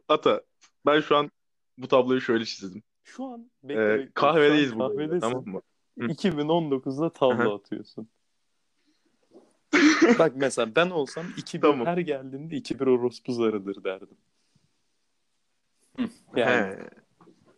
Ata 0.08 0.42
ben 0.86 1.00
şu 1.00 1.16
an 1.16 1.30
bu 1.78 1.88
tabloyu 1.88 2.20
şöyle 2.20 2.44
çizdim. 2.44 2.82
Şu 3.04 3.24
an 3.24 3.50
Ee, 3.64 3.68
bekle. 3.68 4.06
Şu 4.06 4.12
kahvedeyiz 4.14 4.72
an 4.72 4.78
burada. 4.78 4.94
kahvedesin. 4.94 5.20
Tamam 5.20 5.44
mı? 5.46 5.62
Hı. 5.98 6.04
2019'da 6.06 7.12
tavla 7.12 7.34
Aha. 7.34 7.54
atıyorsun. 7.54 8.08
Bak 10.18 10.32
mesela 10.36 10.74
ben 10.76 10.90
olsam 10.90 11.26
2-1 11.36 11.60
Tamam. 11.60 11.86
her 11.86 11.98
geldiğinde 11.98 12.56
2-1 12.56 12.86
orospu 12.90 13.32
zarıdır 13.32 13.84
derdim. 13.84 14.16
Yani 16.36 16.76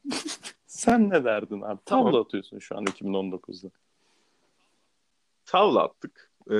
sen 0.67 1.11
ne 1.11 1.25
derdin 1.25 1.61
abi? 1.61 1.81
Tavla 1.85 2.05
Tamam. 2.05 2.23
atıyorsun 2.23 2.59
şu 2.59 2.77
an 2.77 2.85
2019'da. 2.85 3.71
Tavla 5.47 5.83
attık. 5.83 6.31
Ee, 6.51 6.55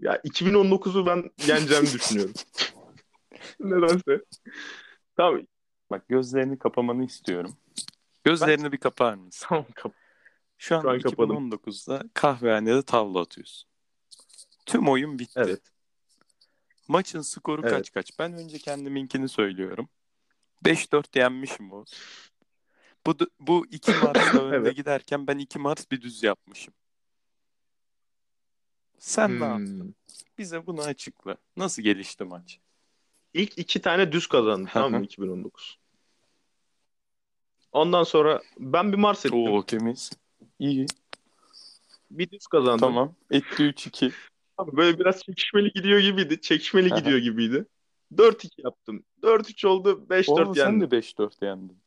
ya 0.00 0.16
2019'u 0.16 1.06
ben 1.06 1.30
yeneceğimi 1.46 1.86
düşünüyorum. 1.86 2.34
Nedense. 3.60 4.24
Tamam. 5.16 5.46
Bak 5.90 6.08
gözlerini 6.08 6.58
kapamanı 6.58 7.04
istiyorum. 7.04 7.56
Gözlerini 8.24 8.72
bir 8.72 8.78
kapar 8.78 9.14
mısın? 9.14 9.46
Tamam 9.48 9.66
kap. 9.74 9.92
Şu 10.58 10.76
an, 10.76 10.82
Şu 10.82 10.90
an 10.90 11.00
kapadım. 11.00 11.50
2019'da 11.50 12.02
kahvehanede 12.14 12.82
tavla 12.82 13.20
atıyorsun. 13.20 13.68
Tüm 14.66 14.88
oyun 14.88 15.18
bitti. 15.18 15.40
Evet. 15.40 15.60
Maçın 16.88 17.20
skoru 17.20 17.62
Evet. 17.62 17.72
kaç 17.72 17.92
kaç? 17.92 18.18
Ben 18.18 18.32
önce 18.32 18.58
kendiminkini 18.58 19.28
söylüyorum. 19.28 19.88
5-4 20.64 21.18
yenmişim 21.18 21.72
o. 21.72 21.84
Bu, 23.06 23.16
bu 23.40 23.66
2 23.70 23.90
Mars'la 23.90 24.44
önde 24.44 24.56
Evet. 24.56 24.76
giderken 24.76 25.26
ben 25.26 25.38
2 25.38 25.58
Mars 25.58 25.90
bir 25.90 26.00
düz 26.00 26.22
yapmışım. 26.22 26.74
Sen 28.98 29.40
ne 29.40 29.44
yaptın? 29.44 29.80
Hmm. 29.80 29.92
Bize 30.38 30.66
bunu 30.66 30.80
açıkla. 30.80 31.36
Nasıl 31.56 31.82
gelişti 31.82 32.24
maç? 32.24 32.60
İlk 33.36 33.58
iki 33.58 33.80
tane 33.80 34.12
düz 34.12 34.26
kazandı 34.26 34.68
tamam 34.72 34.90
mı 34.92 34.98
hı. 35.00 35.02
2019. 35.02 35.78
Ondan 37.72 38.02
sonra 38.04 38.42
ben 38.58 38.92
bir 38.92 38.98
Mars 38.98 39.26
ettim. 39.26 39.38
Oo 39.38 39.66
temiz. 39.66 40.10
İyi. 40.58 40.86
Bir 42.10 42.30
düz 42.30 42.46
kazandım. 42.46 42.78
Tamam. 42.78 43.14
Etti 43.30 43.62
3-2. 43.62 44.12
Abi 44.58 44.76
Böyle 44.76 44.98
biraz 44.98 45.22
çekişmeli 45.22 45.72
gidiyor 45.72 46.00
gibiydi. 46.00 46.40
Çekişmeli 46.40 46.94
gidiyor 46.94 47.18
gibiydi. 47.18 47.66
4-2 48.16 48.48
yaptım. 48.58 49.04
4-3 49.22 49.66
oldu. 49.66 50.06
5-4 50.10 50.30
Oo, 50.48 50.54
sen 50.54 50.64
yendim. 50.64 50.90
de 50.90 50.96
5-4 50.96 51.44
yendin. 51.44 51.78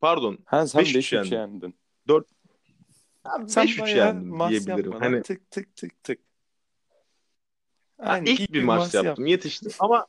Pardon. 0.00 0.38
Ha 0.44 0.66
sen 0.66 0.82
5-3 0.82 0.96
5-3 0.96 1.14
yendim. 1.14 1.32
yendin. 1.38 1.74
Abi 3.24 3.48
Sen 3.48 3.66
5-3 3.66 3.82
bayağı 3.82 4.06
yendim 4.06 4.36
mas 4.36 4.50
diyebilirim. 4.50 4.92
Hani 4.92 5.22
tık 5.22 5.50
tık 5.50 5.76
tık 5.76 6.04
tık. 6.04 6.20
Ha, 8.00 8.10
Aynen, 8.12 8.26
ilk 8.26 8.52
bir 8.52 8.62
maç 8.64 8.94
yaptım. 8.94 9.26
Yetişti. 9.26 9.68
Ama 9.78 10.06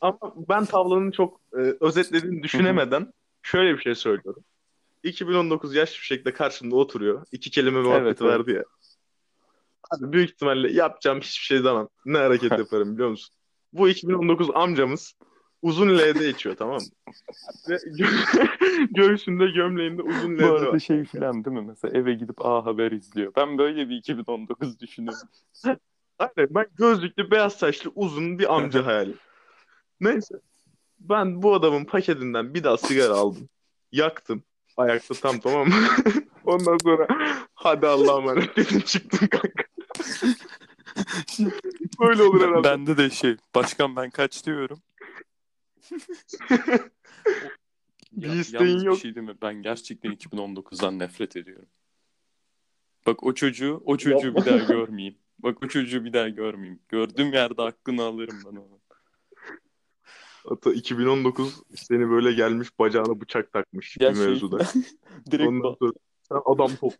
ama 0.00 0.18
ben 0.48 0.64
tavlanın 0.64 1.10
çok 1.10 1.40
e, 1.52 1.58
özetlediğini 1.80 2.42
düşünemeden 2.42 3.12
şöyle 3.42 3.76
bir 3.76 3.82
şey 3.82 3.94
söylüyorum. 3.94 4.44
2019 5.02 5.74
yaş 5.74 5.90
bir 6.00 6.04
şekilde 6.04 6.32
karşımda 6.32 6.76
oturuyor. 6.76 7.26
İki 7.32 7.50
kelime 7.50 7.80
muhabbeti 7.80 8.02
Evet, 8.06 8.22
evet. 8.22 8.32
vardı 8.32 8.50
ya. 8.50 8.64
Abi 9.90 10.12
büyük 10.12 10.30
ihtimalle 10.30 10.72
yapacağım 10.72 11.20
hiçbir 11.20 11.44
şey 11.44 11.64
demem. 11.64 11.88
Ne 12.06 12.18
hareket 12.18 12.50
yaparım 12.58 12.94
biliyor 12.94 13.08
musun? 13.10 13.34
Bu 13.72 13.88
2019 13.88 14.50
amcamız 14.54 15.14
uzun 15.62 15.98
L'de 15.98 16.28
içiyor 16.28 16.56
tamam 16.56 16.76
mı? 16.76 17.12
Ve 17.68 17.74
gö- 17.74 18.48
göğsünde 18.94 19.46
gömleğinde 19.50 20.02
uzun 20.02 20.36
L'de 20.36 20.48
Bu 20.48 20.52
arada 20.52 20.72
var. 20.72 20.78
şey 20.78 21.04
filan 21.04 21.44
değil 21.44 21.56
mi? 21.56 21.64
Mesela 21.68 21.98
eve 21.98 22.14
gidip 22.14 22.44
A 22.46 22.66
Haber 22.66 22.92
izliyor. 22.92 23.32
Ben 23.36 23.58
böyle 23.58 23.88
bir 23.88 23.96
2019 23.96 24.80
düşünüyorum. 24.80 25.28
Aynen 26.20 26.54
ben 26.54 26.66
gözlüklü 26.78 27.30
beyaz 27.30 27.52
saçlı 27.54 27.92
uzun 27.94 28.38
bir 28.38 28.54
amca 28.54 28.86
hayali. 28.86 29.14
Neyse. 30.00 30.34
Ben 31.00 31.42
bu 31.42 31.54
adamın 31.54 31.84
paketinden 31.84 32.54
bir 32.54 32.64
daha 32.64 32.76
sigara 32.76 33.14
aldım. 33.14 33.48
Yaktım. 33.92 34.42
Ayakta 34.76 35.14
tam 35.14 35.40
tamam 35.40 35.68
mı? 35.68 35.74
Ondan 36.44 36.78
sonra 36.82 37.08
hadi 37.54 37.86
Allah'a 37.86 38.18
emanet 38.20 38.56
dedim 38.56 38.80
çıktım 38.80 39.28
kanka. 39.28 39.64
Böyle 42.00 42.22
olur 42.22 42.40
herhalde. 42.48 42.68
Bende 42.68 42.96
de 42.96 43.10
şey. 43.10 43.36
Başkan 43.54 43.96
ben 43.96 44.10
kaç 44.10 44.46
diyorum. 44.46 44.82
Bir 48.12 48.28
Ya- 48.28 48.34
isteğin 48.34 48.78
yok. 48.80 48.94
Bir 48.96 49.00
şey 49.00 49.14
değil 49.14 49.26
mi? 49.26 49.34
Ben 49.42 49.54
gerçekten 49.54 50.12
2019'dan 50.12 50.98
nefret 50.98 51.36
ediyorum. 51.36 51.68
Bak 53.06 53.22
o 53.22 53.34
çocuğu, 53.34 53.82
o 53.84 53.96
çocuğu 53.96 54.26
Yapma. 54.26 54.40
bir 54.40 54.50
daha 54.50 54.58
görmeyeyim. 54.58 55.18
Bak 55.42 55.62
o 55.64 55.68
çocuğu 55.68 56.04
bir 56.04 56.12
daha 56.12 56.28
görmeyeyim. 56.28 56.80
Gördüğüm 56.88 57.32
yerde 57.32 57.62
hakkını 57.62 58.02
alırım 58.02 58.42
ben 58.44 58.56
onu. 58.56 58.80
Hatta 60.48 60.72
2019 60.72 61.62
seni 61.74 62.10
böyle 62.10 62.32
gelmiş 62.32 62.78
bacağına 62.78 63.20
bıçak 63.20 63.52
takmış 63.52 63.96
Ya 64.00 64.10
bir 64.10 64.16
şey- 64.16 64.26
mevzuda. 64.26 64.58
Direkt 65.30 65.48
Ondan 65.48 65.74
sonra 65.78 65.92
sen 66.28 66.40
adam 66.44 66.76
top. 66.76 66.94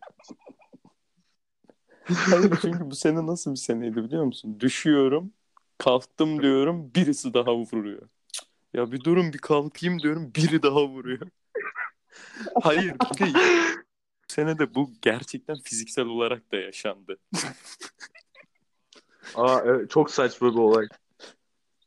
Hayır 2.04 2.58
çünkü 2.62 2.90
bu 2.90 2.94
sene 2.94 3.26
nasıl 3.26 3.50
bir 3.50 3.56
seneydi 3.56 4.04
biliyor 4.04 4.24
musun? 4.24 4.60
Düşüyorum, 4.60 5.32
kalktım 5.78 6.42
diyorum, 6.42 6.90
birisi 6.94 7.34
daha 7.34 7.56
vuruyor. 7.56 8.08
Ya 8.74 8.92
bir 8.92 9.04
durun 9.04 9.32
bir 9.32 9.38
kalkayım 9.38 10.00
diyorum, 10.00 10.32
biri 10.36 10.62
daha 10.62 10.88
vuruyor. 10.88 11.28
Hayır, 12.62 12.94
bir 12.94 13.18
de 13.18 13.34
bu 13.34 14.32
sene 14.32 14.58
de 14.58 14.74
bu 14.74 14.90
gerçekten 15.02 15.56
fiziksel 15.64 16.06
olarak 16.06 16.52
da 16.52 16.56
yaşandı. 16.56 17.18
Aa 19.34 19.60
evet, 19.64 19.90
çok 19.90 20.10
saçma 20.10 20.52
bir 20.52 20.58
olay. 20.58 20.88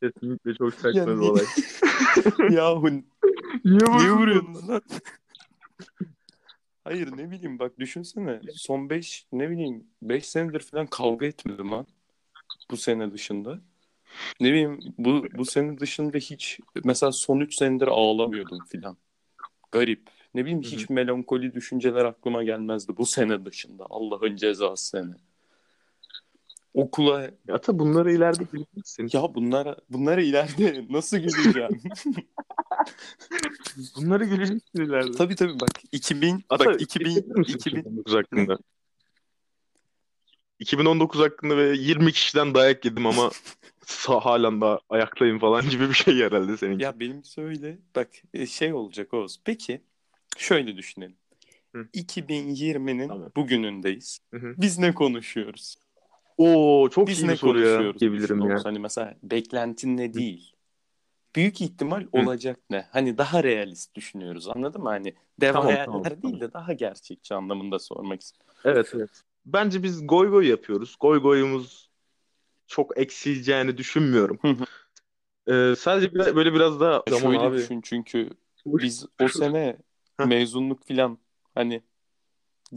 Kesinlikle 0.02 0.54
çok 0.54 0.74
saçma 0.74 1.08
bir 1.08 1.12
olay. 1.12 1.46
Yahu 2.56 2.90
Niye 3.66 3.98
niye 3.98 4.12
vuruyorsunuz 4.12 4.70
lan? 4.70 4.82
Hayır 6.84 7.18
ne 7.18 7.32
bileyim 7.32 7.60
bak 7.60 7.80
düşünsene 7.80 8.42
son 8.54 8.90
5 8.90 9.26
ne 9.32 9.50
bileyim 9.50 9.88
5 10.02 10.26
senedir 10.26 10.60
falan 10.60 10.88
kavga 10.88 11.26
etmedim 11.26 11.72
lan 11.72 11.88
bu 12.72 12.78
sene 12.78 13.12
dışında. 13.12 13.60
Ne 14.40 14.50
bileyim 14.50 14.80
bu 14.98 15.26
bu 15.38 15.46
sene 15.46 15.80
dışında 15.80 16.18
hiç 16.18 16.60
mesela 16.84 17.12
son 17.12 17.40
3 17.40 17.56
senedir 17.56 17.88
ağlamıyordum 17.88 18.60
filan. 18.66 18.98
Garip. 19.72 20.10
Ne 20.34 20.42
bileyim 20.46 20.62
hiç 20.62 20.90
melankoli 20.90 21.54
düşünceler 21.54 22.06
aklıma 22.06 22.44
gelmezdi 22.44 22.98
bu 22.98 23.06
sene 23.06 23.46
dışında. 23.46 23.86
Allah'ın 23.90 24.36
cezası 24.36 24.88
sene. 24.88 25.14
Okula 26.74 27.32
Ya 27.48 27.62
tabi 27.62 27.80
bunları 27.80 28.12
ileride 28.12 28.54
bileceksin. 28.54 29.10
ya 29.14 29.36
bunlara 29.36 29.78
bunlara 29.90 30.22
ileride 30.22 30.86
nasıl 30.90 31.18
güleceğim? 31.18 31.82
Bunları 33.98 34.26
güleceksin 34.26 34.82
ileride. 34.82 35.12
Tabii 35.18 35.36
tabii 35.36 35.60
bak 35.60 35.70
2000 35.92 36.44
Ata, 36.50 36.66
bak 36.66 36.82
2000 36.82 37.10
hissettir 37.10 37.36
misin 37.40 37.54
2000 37.58 37.80
2019 37.80 38.14
hakkında. 38.14 38.58
2019 40.60 41.22
hakkında 41.22 41.58
ve 41.58 41.76
20 41.78 42.12
kişiden 42.12 42.56
dayak 42.56 42.86
yedim 42.86 43.06
ama 43.06 43.32
sa- 43.86 44.22
halen 44.22 44.62
daha 44.62 44.80
ayaktayım 44.90 45.40
falan 45.40 45.70
gibi 45.70 45.90
bir 45.90 45.94
şey 45.94 46.16
herhalde 46.18 46.58
seninki. 46.58 46.84
ya 46.84 47.00
benim 47.00 47.24
söyle 47.24 47.78
bak 47.96 48.10
e, 48.34 48.46
şey 48.46 48.74
olacak 48.74 49.14
Oğuz. 49.14 49.40
Peki 49.46 49.82
şöyle 50.38 50.78
düşünelim. 50.78 51.16
Hı. 51.76 51.88
2020'nin 51.94 53.08
Tamam. 53.08 53.32
bugünündeyiz. 53.36 54.20
Hı 54.34 54.38
hı. 54.40 54.54
Biz 54.58 54.78
ne 54.80 54.94
konuşuyoruz? 54.94 55.76
Oo 56.38 56.90
çok 56.90 57.08
Biz 57.08 57.24
iyi 57.24 57.30
bir 57.30 57.36
soru 57.36 57.60
ya 57.62 58.00
diyebilirim 58.00 58.50
ya. 58.50 58.62
Hani 58.64 58.80
mesela 58.80 59.16
beklentin 59.24 59.98
ne 59.98 60.14
değil. 60.14 60.54
Büyük 61.36 61.62
ihtimal 61.62 62.08
olacak 62.12 62.60
ne? 62.70 62.88
Hani 62.92 63.18
daha 63.18 63.44
realist 63.44 63.96
düşünüyoruz 63.96 64.48
anladın 64.48 64.82
mı? 64.84 64.90
Hani 64.90 65.14
dev 65.42 65.54
Tamam, 65.54 65.68
hayaller 65.68 65.86
tamam, 65.86 66.04
değil 66.04 66.22
tamam. 66.22 66.42
de 66.42 66.54
daha 66.54 66.74
gerçekçi 66.74 67.36
anlamında 67.36 67.80
sormak 67.80 68.22
istiyorum. 68.22 68.56
Evet 68.66 68.92
evet. 68.96 69.10
Bence 69.46 69.84
biz 69.84 70.08
goy 70.08 70.30
goy 70.30 70.48
yapıyoruz. 70.48 70.96
Goy 71.00 71.22
goyumuz 71.22 71.90
çok 72.68 72.98
eksileceğini 72.98 73.78
düşünmüyorum. 73.78 74.40
Hı 74.42 74.48
hı. 74.48 74.66
Ee, 75.48 75.76
sadece 75.76 76.14
bir- 76.14 76.36
böyle 76.36 76.54
biraz 76.54 76.80
daha 76.80 77.04
zaman 77.10 77.22
Şöyle 77.22 77.40
abi. 77.40 77.58
düşün 77.58 77.82
çünkü 77.84 78.30
biz 78.66 79.06
o 79.22 79.28
sene 79.28 79.78
mezunluk 80.26 80.86
filan 80.86 81.18
hani 81.56 81.82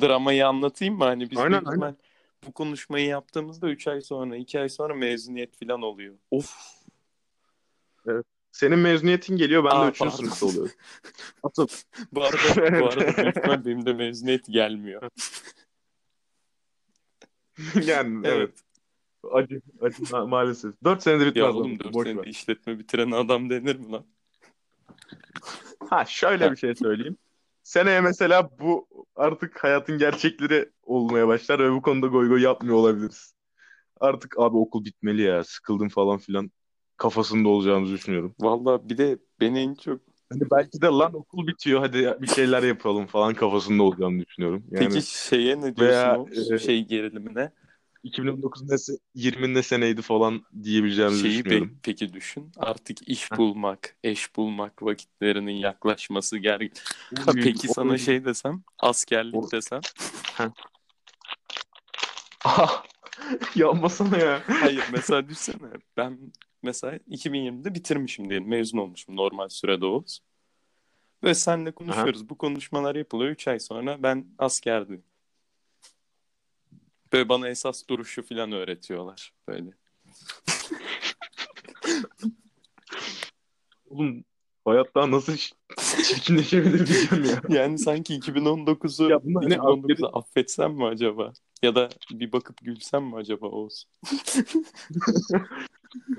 dramayı 0.01 0.47
anlatayım 0.47 0.95
mı? 0.99 1.05
Hani 1.05 1.31
biz 1.31 1.39
Aynen, 1.39 1.51
büyük 1.51 1.67
ihtimal 1.67 1.95
bu 2.47 2.53
konuşmayı 2.53 3.07
yaptığımızda 3.07 3.69
3 3.71 3.87
ay 3.89 4.01
sonra 4.01 4.37
2 4.37 4.61
ay 4.61 4.69
sonra 4.69 4.95
mezuniyet 4.95 5.57
filan 5.57 5.83
oluyor. 5.83 6.15
Of. 6.31 6.57
Senin 8.53 8.79
mezuniyetin 8.79 9.37
geliyor 9.37 9.65
ben 9.65 9.71
de 9.71 9.75
Aa, 9.75 9.89
3. 9.91 9.99
pardon. 9.99 10.17
sınıfta 10.17 10.47
oluyorum. 10.47 10.73
Bu 12.13 12.25
arada 12.25 12.81
bu 12.81 12.87
arada 12.87 13.17
büyük 13.17 13.67
benim 13.67 13.87
de 13.87 13.93
mezuniyet 13.93 14.47
gelmiyor. 14.47 15.11
yani 17.87 18.27
evet. 18.27 18.55
Acı, 19.33 19.61
acı 19.81 20.03
ma- 20.03 20.29
maalesef. 20.29 20.75
4 20.85 21.03
senedir 21.03 21.27
bitmez. 21.27 21.45
Ya 21.45 21.53
oğlum 21.53 21.79
4 21.79 21.95
Boş 21.95 22.07
senede 22.07 22.23
ver. 22.23 22.27
işletme 22.27 22.79
bitiren 22.79 23.11
adam 23.11 23.51
denir 23.51 23.77
mi 23.77 23.93
lan? 23.93 24.07
Ha 25.91 26.05
şöyle 26.05 26.51
bir 26.51 26.57
şey 26.57 26.75
söyleyeyim. 26.75 27.17
Seneye 27.67 28.01
mesela 28.01 28.51
bu 28.61 28.89
artık 29.17 29.65
hayatın 29.65 29.99
gerçekleri 29.99 30.71
olmaya 30.83 31.29
başlar 31.29 31.59
ve 31.59 31.73
bu 31.73 31.83
konuda 31.83 32.07
goy 32.07 32.29
goy 32.29 32.43
yapmıyor 32.43 32.77
olabiliriz. 32.77 33.35
Artık 34.01 34.39
abi 34.39 34.57
okul 34.57 34.85
bitmeli 34.85 35.23
ya 35.23 35.45
sıkıldım 35.45 35.89
falan 35.89 36.19
filan 36.19 36.51
kafasında 36.97 37.49
olacağımızı 37.49 37.93
düşünüyorum. 37.93 38.35
Vallahi 38.41 38.89
bir 38.89 38.99
de 38.99 39.19
beni 39.41 39.59
en 39.59 39.75
çok 39.75 40.01
Hani 40.33 40.43
belki 40.51 40.83
de 40.83 40.87
lan 40.87 41.15
okul 41.15 41.47
bitiyor 41.47 41.81
hadi 41.81 42.17
bir 42.21 42.27
şeyler 42.27 42.63
yapalım 42.63 43.07
falan 43.07 43.35
kafasında 43.35 43.83
olacağımı 43.83 44.25
düşünüyorum. 44.25 44.65
Yani 44.71 44.89
Peki 44.89 45.07
şeye 45.07 45.61
ne 45.61 45.77
veya, 45.79 46.27
diyorsun 46.27 46.51
o 46.51 46.55
e, 46.55 46.59
şey 46.59 46.85
gerilimine? 46.85 47.53
2019 48.07 48.63
ne 48.63 48.75
se- 48.75 48.99
20 49.15 49.55
ne 49.55 49.63
seneydi 49.63 50.03
falan 50.03 50.43
diyebileceğimizi 50.63 51.21
Şeyi 51.23 51.45
düşünüyorum. 51.45 51.69
pe- 51.69 51.79
peki 51.83 52.13
düşün. 52.13 52.53
Artık 52.57 53.09
iş 53.09 53.31
Heh. 53.31 53.37
bulmak, 53.37 53.97
eş 54.05 54.37
bulmak 54.37 54.83
vakitlerinin 54.83 55.53
yaklaşması 55.57 56.39
gergin. 56.39 56.73
Ha, 57.27 57.33
peki 57.43 57.69
sana 57.69 57.91
oy. 57.91 57.99
şey 57.99 58.25
desem, 58.25 58.63
askerlik 58.79 59.35
Oy. 59.35 59.51
desem. 59.53 59.81
Ah, 62.45 62.85
Yapmasana 63.57 64.17
ya. 64.19 64.43
Hayır 64.61 64.85
mesela 64.93 65.29
düşsene. 65.29 65.57
Ben 65.97 66.19
mesela 66.63 66.97
2020'de 66.97 67.75
bitirmişim 67.75 68.31
diyelim. 68.31 68.49
Mezun 68.49 68.79
olmuşum 68.79 69.17
normal 69.17 69.49
sürede 69.49 69.87
Oğuz. 69.87 70.21
Ve 71.25 71.35
seninle 71.35 71.73
konuşuyoruz. 71.73 72.29
Bu 72.29 72.39
konuşmalar 72.39 72.95
yapılıyor. 72.95 73.31
3 73.31 73.49
ay 73.49 73.61
sonra 73.61 74.03
ben 74.03 74.27
askerdim. 74.39 75.03
Böyle 77.13 77.29
bana 77.29 77.49
esas 77.49 77.89
duruşu 77.89 78.23
falan 78.23 78.53
öğretiyorlar. 78.53 79.33
Böyle. 79.49 79.71
Oğlum 83.89 84.25
hayat 84.65 84.95
daha 84.95 85.11
nasıl 85.11 85.37
çirkinleşebilir 86.05 86.87
diyeceğim 86.87 87.25
ya. 87.25 87.43
Yani 87.59 87.79
sanki 87.79 88.19
2019'u 88.19 89.11
Ya 89.11 89.25
bunlar 89.25 89.51
ne 89.51 89.55
2019'u 89.55 90.19
affetsem 90.19 90.73
mi 90.73 90.87
acaba? 90.87 91.33
Ya 91.63 91.75
da 91.75 91.89
bir 92.11 92.33
bakıp 92.33 92.57
gülsem 92.63 93.05
mi 93.05 93.17
acaba 93.17 93.47
Oğuz? 93.47 93.89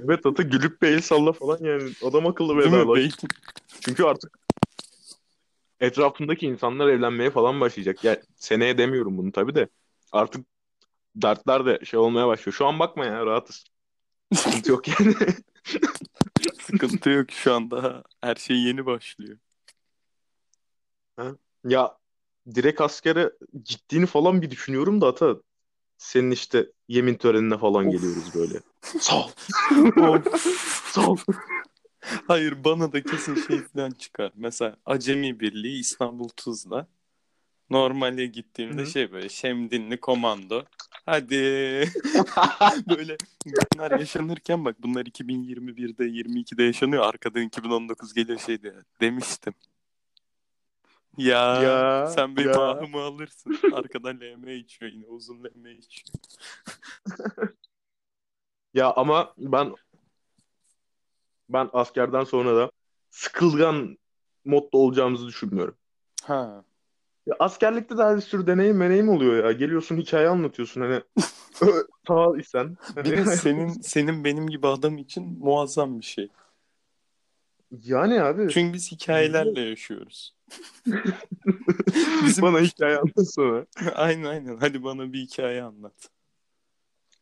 Evet 0.03 0.25
ata 0.25 0.43
gülüp 0.43 0.81
bir 0.81 0.87
el 0.87 1.01
salla 1.01 1.33
falan 1.33 1.57
yani 1.61 1.91
adam 2.03 2.27
akıllı 2.27 2.57
vedalaş. 2.57 3.13
Çünkü 3.81 4.03
artık 4.03 4.39
etrafındaki 5.79 6.45
insanlar 6.45 6.87
evlenmeye 6.87 7.29
falan 7.29 7.61
başlayacak. 7.61 8.03
Ya 8.03 8.21
seneye 8.35 8.77
demiyorum 8.77 9.17
bunu 9.17 9.31
tabii 9.31 9.55
de. 9.55 9.67
Artık 10.11 10.45
dertler 11.21 11.65
de 11.65 11.85
şey 11.85 11.99
olmaya 11.99 12.27
başlıyor. 12.27 12.53
Şu 12.53 12.65
an 12.67 12.79
bakma 12.79 13.05
ya 13.05 13.25
rahatız. 13.25 13.65
Sıkıntı 14.35 14.71
yok 14.71 14.87
yani. 14.87 15.15
sıkıntı 16.61 17.09
yok 17.09 17.31
şu 17.31 17.53
an 17.53 17.71
daha. 17.71 18.03
Her 18.21 18.35
şey 18.35 18.57
yeni 18.57 18.85
başlıyor. 18.85 19.37
Ya 21.63 21.97
direkt 22.55 22.81
askere 22.81 23.31
gittiğini 23.65 24.05
falan 24.05 24.41
bir 24.41 24.51
düşünüyorum 24.51 25.01
da 25.01 25.07
ata 25.07 25.35
senin 25.97 26.31
işte 26.31 26.71
yemin 26.87 27.15
törenine 27.15 27.57
falan 27.57 27.85
Of. 27.87 27.93
geliyoruz 27.93 28.35
böyle. 28.35 28.59
Sağ 28.81 29.25
ol. 29.25 29.29
Sağ 30.91 31.07
ol. 31.07 31.17
Hayır 32.27 32.63
bana 32.63 32.91
da 32.91 33.03
kesin 33.03 33.35
şey 33.47 33.61
falan 33.61 33.91
çıkar. 33.91 34.31
Mesela 34.35 34.77
Acemi 34.85 35.39
Birliği 35.39 35.79
İstanbul 35.79 36.29
Tuzla. 36.29 36.87
Normale 37.69 38.25
gittiğimde 38.25 38.81
Hı. 38.81 38.85
şey 38.85 39.11
böyle 39.11 39.29
Şemdinli 39.29 39.99
komando. 39.99 40.63
Hadi. 41.05 41.35
böyle 42.89 43.17
bunlar 43.75 43.99
yaşanırken 43.99 44.65
bak 44.65 44.75
bunlar 44.83 45.05
2021'de 45.05 46.03
22'de 46.03 46.63
yaşanıyor. 46.63 47.03
Arkadan 47.03 47.41
2019 47.41 48.13
geliyor 48.13 48.39
şey 48.39 48.61
diye. 48.61 48.73
Demiştim. 49.01 49.53
Ya, 51.17 51.63
Ya, 51.63 52.07
sen 52.07 52.35
benim 52.37 52.49
ya. 52.49 52.69
ahımı 52.69 53.01
alırsın. 53.01 53.59
Arkadan 53.73 54.19
LM 54.19 54.47
içiyor 54.57 54.91
yine 54.91 55.05
uzun 55.05 55.43
LM 55.43 55.71
içiyor. 55.71 56.07
Ya 58.73 58.93
ama 58.95 59.33
ben 59.37 59.73
ben 61.49 61.69
askerden 61.73 62.23
sonra 62.23 62.55
da 62.55 62.71
sıkılgan 63.09 63.97
modda 64.45 64.77
olacağımızı 64.77 65.27
düşünmüyorum. 65.27 65.75
Ha. 66.23 66.63
Ya 67.27 67.35
askerlikte 67.39 67.97
de 67.97 68.15
bir 68.15 68.21
sürü 68.21 68.47
deneyim 68.47 68.77
meneyim 68.77 69.09
oluyor 69.09 69.45
ya. 69.45 69.51
Geliyorsun 69.51 69.97
hikaye 69.97 70.27
anlatıyorsun 70.27 70.81
hani. 70.81 71.01
Sağ 72.07 72.37
isen. 72.37 72.77
Bir 72.95 73.17
de 73.17 73.25
senin 73.25 73.67
senin 73.69 74.23
benim 74.23 74.47
gibi 74.47 74.67
adam 74.67 74.97
için 74.97 75.39
muazzam 75.39 75.99
bir 75.99 76.05
şey. 76.05 76.29
Yani 77.83 78.21
abi 78.23 78.47
Çünkü 78.49 78.73
biz 78.73 78.91
hikayelerle 78.91 79.61
yaşıyoruz. 79.61 80.35
Bizim 82.25 82.41
bana 82.41 82.59
hikaye 82.59 82.97
anlatsana. 82.97 83.65
aynen 83.95 84.23
aynen. 84.23 84.57
Hadi 84.57 84.83
bana 84.83 85.13
bir 85.13 85.19
hikaye 85.19 85.63
anlat. 85.63 86.09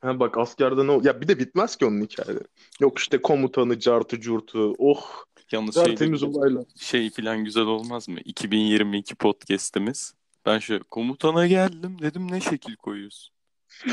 Ha 0.02 0.20
bak 0.20 0.38
askerde 0.38 0.88
ne 0.88 1.00
Ya 1.04 1.22
bir 1.22 1.28
de 1.28 1.40
bitmez 1.40 1.76
ki 1.76 1.86
onun 1.86 2.02
hikayeleri. 2.02 2.44
Yok 2.80 3.00
işte 3.00 3.22
komutanı, 3.22 3.80
cartı, 3.80 4.20
curtu. 4.20 4.76
Oh 4.78 5.26
Yalnız 5.52 5.76
şey, 5.76 5.84
tertemiz 5.84 6.24
olaylar. 6.24 6.64
şey 6.76 7.10
falan 7.10 7.44
güzel 7.44 7.64
olmaz 7.66 8.10
mı? 8.10 8.20
2022 8.26 9.16
podcast'imiz. 9.16 10.14
Ben 10.46 10.60
şöyle 10.60 10.84
komutana 10.84 11.48
geldim 11.48 11.98
dedim 12.02 12.32
ne 12.32 12.42
şekil 12.42 12.76
koyuyorsun? 12.76 13.36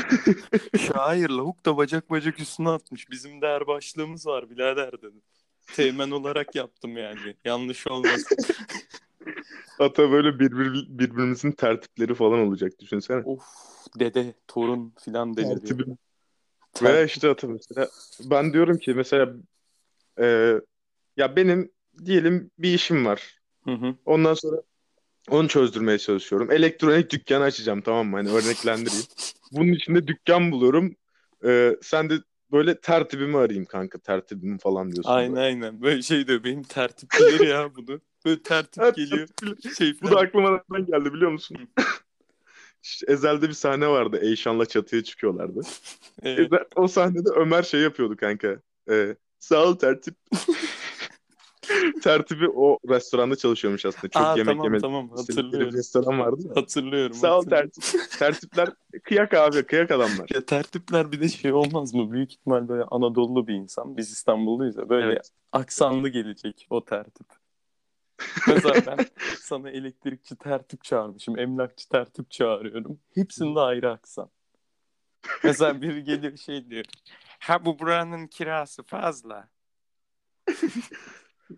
Şair 0.93 1.29
lavuk 1.29 1.65
da 1.65 1.77
bacak 1.77 2.09
bacak 2.09 2.39
üstüne 2.39 2.69
atmış. 2.69 3.09
Bizim 3.11 3.41
de 3.41 3.45
er 3.45 3.67
başlığımız 3.67 4.27
var 4.27 4.49
birader 4.49 4.91
dedim. 4.91 5.21
Teğmen 5.75 6.11
olarak 6.11 6.55
yaptım 6.55 6.97
yani. 6.97 7.35
Yanlış 7.45 7.87
olmasın. 7.87 8.37
Hatta 9.77 10.11
böyle 10.11 10.39
birbir, 10.39 10.85
birbirimizin 10.89 11.51
tertipleri 11.51 12.15
falan 12.15 12.39
olacak 12.39 12.79
düşünsene. 12.79 13.23
of 13.25 13.43
dede, 13.99 14.33
torun 14.47 14.93
filan 14.99 15.37
deliriyor. 15.37 15.59
Tertibim. 15.59 15.97
Ter- 16.73 16.85
Veya 16.85 17.05
işte 17.05 17.29
atı 17.29 17.49
mesela 17.49 17.87
ben 18.19 18.53
diyorum 18.53 18.77
ki 18.77 18.93
mesela 18.93 19.33
e, 20.19 20.55
ya 21.17 21.35
benim 21.35 21.71
diyelim 22.05 22.51
bir 22.59 22.73
işim 22.73 23.05
var. 23.05 23.39
Hı 23.63 23.71
hı. 23.71 23.95
Ondan 24.05 24.33
sonra 24.33 24.57
onu 25.29 25.47
çözdürmeye 25.47 25.97
çalışıyorum. 25.97 26.51
Elektronik 26.51 27.11
dükkanı 27.11 27.43
açacağım 27.43 27.81
tamam 27.81 28.07
mı? 28.07 28.17
Hani 28.17 28.29
örneklendireyim. 28.29 29.05
Bunun 29.51 29.71
içinde 29.71 30.07
dükkan 30.07 30.51
buluyorum. 30.51 30.95
E, 31.45 31.77
sen 31.81 32.09
de 32.09 32.13
böyle 32.51 32.79
tertibimi 32.79 33.37
arayayım 33.37 33.65
kanka. 33.65 33.99
Tertibimi 33.99 34.57
falan 34.57 34.91
diyorsun. 34.91 35.11
Aynen 35.11 35.35
aynen. 35.35 35.81
Böyle 35.81 36.01
şey 36.01 36.27
diyor. 36.27 36.43
Benim 36.43 36.63
tertip 36.63 37.09
bilir 37.19 37.47
ya 37.47 37.69
bunu. 37.75 38.01
Böyle 38.25 38.43
tertip 38.43 38.95
geliyor. 38.95 39.27
Şey 39.77 39.93
Bu 40.01 40.11
da 40.11 40.19
aklıma 40.19 40.49
nereden 40.69 40.85
geldi 40.85 41.13
biliyor 41.13 41.31
musun? 41.31 41.57
Ezel'de 43.07 43.47
bir 43.49 43.53
sahne 43.53 43.87
vardı. 43.87 44.19
Eyşan'la 44.21 44.65
çatıya 44.65 45.03
çıkıyorlardı. 45.03 45.61
Evet. 46.23 46.39
Ezel, 46.39 46.65
o 46.75 46.87
sahnede 46.87 47.29
Ömer 47.35 47.63
şey 47.63 47.81
yapıyordu 47.81 48.17
kanka. 48.17 48.57
E, 48.89 49.15
sağ 49.39 49.63
ol 49.63 49.75
tertip. 49.75 50.15
tertibi 52.01 52.49
o 52.49 52.79
restoranda 52.89 53.35
çalışıyormuş 53.35 53.85
aslında. 53.85 54.09
Çok 54.09 54.23
Aa, 54.23 54.37
yemek 54.37 54.45
tamam 54.45 54.63
yemek 54.65 54.81
tamam 54.81 55.05
istedikleri 55.15 55.37
bir 55.37 55.43
hatırlıyorum. 55.43 55.77
restoran 55.77 56.19
vardı 56.19 56.41
ya. 56.45 56.61
Hatırlıyorum. 56.61 57.13
Sağ 57.13 57.37
ol 57.37 57.37
hatırlıyorum. 57.37 57.69
tertip. 57.69 58.11
Tertipler 58.19 58.69
kıyak 59.03 59.33
abi, 59.33 59.63
kıyak 59.63 59.91
adamlar. 59.91 60.29
Ya 60.33 60.45
tertipler 60.45 61.11
bir 61.11 61.19
de 61.21 61.29
şey 61.29 61.53
olmaz 61.53 61.93
mı? 61.93 62.11
Büyük 62.11 62.33
ihtimal 62.33 62.67
böyle 62.67 62.83
Anadolu 62.83 63.47
bir 63.47 63.53
insan. 63.53 63.97
Biz 63.97 64.11
İstanbulluyuz 64.11 64.77
ya. 64.77 64.89
Böyle 64.89 65.05
Evet. 65.05 65.29
aksanlı 65.51 66.09
gelecek 66.09 66.67
o 66.69 66.85
tertip. 66.85 67.27
Mesela 68.47 68.75
ben 68.87 69.05
sana 69.41 69.69
elektrikçi 69.69 70.35
tertip 70.35 70.83
çağırmışım. 70.83 71.39
Emlakçı 71.39 71.89
tertip 71.89 72.31
çağırıyorum. 72.31 72.99
Hepsinde 73.15 73.59
ayrı 73.59 73.91
aksan. 73.91 74.29
Mesela 75.43 75.81
biri 75.81 76.03
geliyor 76.03 76.37
şey 76.37 76.69
diyor. 76.69 76.85
Ha 77.39 77.65
bu 77.65 77.79
buranın 77.79 78.27
kirası 78.27 78.83
fazla. 78.83 79.49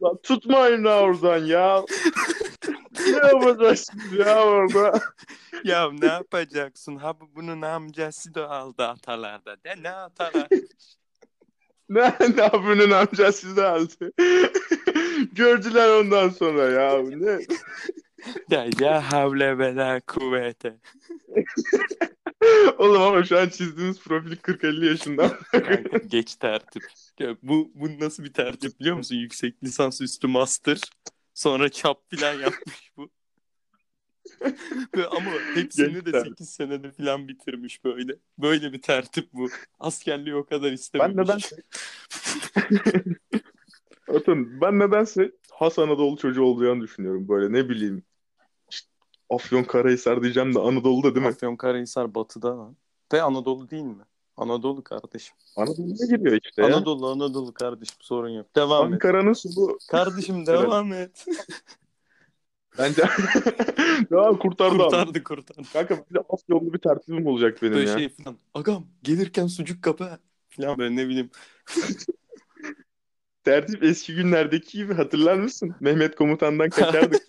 Lan 0.03 0.17
tutmayın 0.23 0.83
la 0.83 1.01
oradan 1.01 1.45
ya. 1.45 1.85
ne 2.99 3.27
yapacaksınız 3.27 4.13
ya 4.13 4.45
orada? 4.45 4.99
Ya 5.63 5.91
ne 5.91 6.05
yapacaksın? 6.05 6.95
Ha 6.95 7.19
bu 7.19 7.35
bunun 7.35 7.61
amcası 7.61 8.35
da 8.35 8.49
aldı 8.49 8.83
atalarda. 8.83 9.63
De 9.63 9.83
ne 9.83 9.89
atalar? 9.89 10.47
Ne, 11.89 12.13
ne 12.37 12.41
yapıyorsun 12.41 12.91
amca 12.91 13.31
siz 13.31 13.57
de 13.57 13.65
aldı. 13.65 14.11
Gördüler 15.33 15.99
ondan 15.99 16.29
sonra 16.29 16.63
ya. 16.63 17.03
Ne? 17.03 17.39
Ya, 18.49 18.67
ya 18.79 19.11
havle 19.11 19.57
ve 19.57 19.75
la 19.75 20.01
kuvvete. 20.07 20.75
Oğlum 22.77 23.01
ama 23.01 23.23
şu 23.23 23.39
an 23.39 23.49
çizdiğiniz 23.49 23.99
profil 23.99 24.35
40-50 24.35 24.85
yaşında. 24.85 25.37
Kanka, 25.51 25.97
geç 26.07 26.35
tertip. 26.35 26.83
Ya 27.19 27.37
bu, 27.43 27.71
bu 27.75 27.99
nasıl 27.99 28.23
bir 28.23 28.33
tertip 28.33 28.79
biliyor 28.79 28.95
musun? 28.97 29.15
Yüksek 29.15 29.63
lisans 29.63 30.01
üstü 30.01 30.27
master. 30.27 30.81
Sonra 31.33 31.69
çap 31.69 32.11
falan 32.11 32.33
yapmış 32.33 32.91
bu. 32.97 33.09
Ama 35.11 35.31
hepsini 35.55 35.93
Geç 35.93 36.05
de 36.05 36.11
tertip. 36.11 36.31
8 36.31 36.49
senede 36.49 36.91
falan 36.91 37.27
bitirmiş 37.27 37.83
böyle. 37.83 38.15
Böyle 38.37 38.73
bir 38.73 38.81
tertip 38.81 39.33
bu. 39.33 39.49
Askerliği 39.79 40.35
o 40.35 40.45
kadar 40.45 40.69
Ben 40.69 40.73
istememiş. 40.73 41.15
nedense 41.15 41.55
Atın, 44.07 44.61
ben 44.61 44.79
nedense 44.79 45.31
Has 45.51 45.79
Anadolu 45.79 46.17
çocuğu 46.17 46.43
olacağını 46.43 46.81
düşünüyorum. 46.81 47.27
Böyle 47.27 47.53
ne 47.53 47.69
bileyim. 47.69 48.03
İşte 49.31 49.35
Afyonkarahisar 49.45 50.23
diyeceğim 50.23 50.55
de 50.55 50.59
Anadolu'da 50.59 51.15
değil 51.15 51.25
mi? 51.25 51.31
Afyonkarahisar 51.31 52.15
batıda 52.15 52.57
lan. 52.57 52.77
Ve 53.13 53.21
Anadolu 53.21 53.69
değil 53.69 53.83
mi? 53.83 54.03
Anadolu 54.37 54.83
kardeşim. 54.83 55.35
Anadolu'da 55.55 56.05
giriyor 56.05 56.39
işte 56.45 56.61
ya. 56.61 56.67
Anadolu 56.67 57.07
Anadolu 57.07 57.53
kardeşim 57.53 57.95
sorun 57.99 58.29
yok. 58.29 58.55
Devam 58.55 58.87
et. 58.87 58.93
Ankara'nın 58.93 59.33
sulu. 59.33 59.77
Kardeşim 59.91 60.45
devam 60.45 60.93
et. 60.93 61.25
Bence 62.77 63.01
ya 64.11 64.29
kurtardı 64.39 64.73
abi. 64.73 64.77
kurtardı 64.83 65.23
kurtardı. 65.23 65.61
Kanka 65.73 66.05
bir 66.09 66.15
de 66.15 66.19
az 66.29 66.39
yollu 66.47 66.73
bir 66.73 66.79
tertibim 66.79 67.27
olacak 67.27 67.61
benim 67.61 67.73
Böyle 67.73 67.89
ya. 67.89 67.97
şey 67.97 68.09
falan. 68.09 68.37
Agam 68.53 68.87
gelirken 69.03 69.47
sucuk 69.47 69.83
kapı 69.83 70.09
falan 70.49 70.77
böyle 70.77 70.95
ne 70.95 71.07
bileyim. 71.07 71.29
Tertip 73.43 73.83
eski 73.83 74.15
günlerdeki 74.15 74.77
gibi 74.77 74.93
hatırlar 74.93 75.35
mısın? 75.35 75.75
Mehmet 75.79 76.15
komutandan 76.15 76.69
kaçardık. 76.69 77.21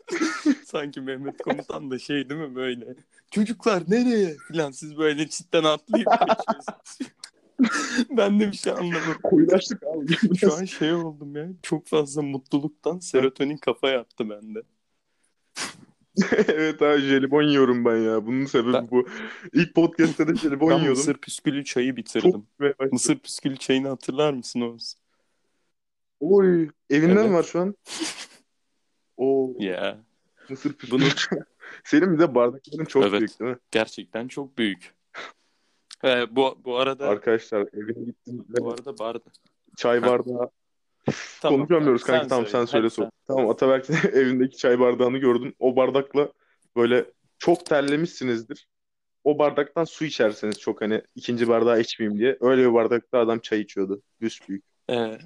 Sanki 0.66 1.00
Mehmet 1.00 1.42
Komutan 1.42 1.90
da 1.90 1.98
şey 1.98 2.28
değil 2.30 2.40
mi 2.40 2.54
böyle. 2.54 2.94
Çocuklar 3.30 3.82
nereye 3.88 4.36
falan 4.48 4.70
siz 4.70 4.98
böyle 4.98 5.28
çitten 5.28 5.64
atlayıp 5.64 6.06
geçiyorsunuz. 6.06 6.98
ben 8.10 8.40
de 8.40 8.46
bir 8.52 8.56
şey 8.56 8.72
anlamadım. 8.72 9.16
Koyulaştık 9.22 9.82
abi. 9.82 10.36
Şu 10.38 10.54
an 10.54 10.64
şey 10.64 10.92
oldum 10.92 11.36
ya. 11.36 11.48
Çok 11.62 11.86
fazla 11.86 12.22
mutluluktan 12.22 12.98
serotonin 12.98 13.56
kafa 13.56 13.88
yaptı 13.88 14.30
bende. 14.30 14.62
evet 16.48 16.82
abi 16.82 17.00
jelibon 17.00 17.42
yiyorum 17.42 17.84
ben 17.84 17.96
ya. 17.96 18.26
Bunun 18.26 18.44
sebebi 18.46 18.72
Ben- 18.72 18.90
bu. 18.90 19.08
İlk 19.52 19.74
podcast'ta 19.74 20.28
da 20.28 20.34
jelibon 20.34 20.70
Ben 20.70 20.74
yiyordum. 20.76 20.98
mısır 20.98 21.14
püskülü 21.14 21.64
çayı 21.64 21.96
bitirdim. 21.96 22.46
Mısır 22.92 23.18
püskülü 23.18 23.56
çayını 23.56 23.88
hatırlar 23.88 24.32
mısın 24.32 24.60
Oğuz? 24.60 24.94
Oy, 26.20 26.70
evinde 26.90 27.12
Evet. 27.12 27.30
mi 27.30 27.34
var 27.34 27.42
şu 27.42 27.60
an? 27.60 27.74
Oo, 29.16 29.54
Ya 29.58 30.05
mısır 30.50 30.72
püskülü. 30.72 31.00
bunu 31.00 31.08
Senin 31.84 32.12
bir 32.14 32.18
de 32.18 32.34
bardakların 32.34 32.84
çok 32.84 33.04
Evet. 33.04 33.18
büyük 33.20 33.40
değil 33.40 33.50
mi? 33.50 33.58
gerçekten 33.70 34.28
çok 34.28 34.58
büyük. 34.58 34.94
Ee, 36.04 36.36
bu 36.36 36.58
bu 36.64 36.76
arada 36.78 37.08
Arkadaşlar 37.08 37.60
evine 37.72 38.04
gittim 38.04 38.44
bu 38.48 38.70
arada 38.70 38.98
barda. 38.98 39.24
çay 39.76 40.02
bardağı 40.02 40.50
Tamam, 41.40 41.60
konuşamıyoruz 41.60 42.02
kanka 42.04 42.28
tamam 42.28 42.46
sen 42.46 42.64
söyle 42.64 42.90
sor. 42.90 43.08
Tamam 43.26 43.48
Ataberk'in 43.50 43.94
evindeki 44.12 44.56
çay 44.56 44.80
bardağını 44.80 45.18
gördüm. 45.18 45.54
O 45.58 45.76
bardakla 45.76 46.32
böyle 46.76 47.04
çok 47.38 47.66
terlemişsinizdir. 47.66 48.68
O 49.24 49.38
bardaktan 49.38 49.84
su 49.84 50.04
içerseniz 50.04 50.60
çok 50.60 50.80
hani 50.80 51.02
ikinci 51.14 51.48
bardağı 51.48 51.80
içmeyeyim 51.80 52.18
diye. 52.18 52.36
Öyle 52.40 52.68
bir 52.68 52.74
bardakta 52.74 53.18
adam 53.18 53.38
çay 53.38 53.60
içiyordu. 53.60 54.02
Büyük. 54.20 54.64
Ee, 54.90 55.18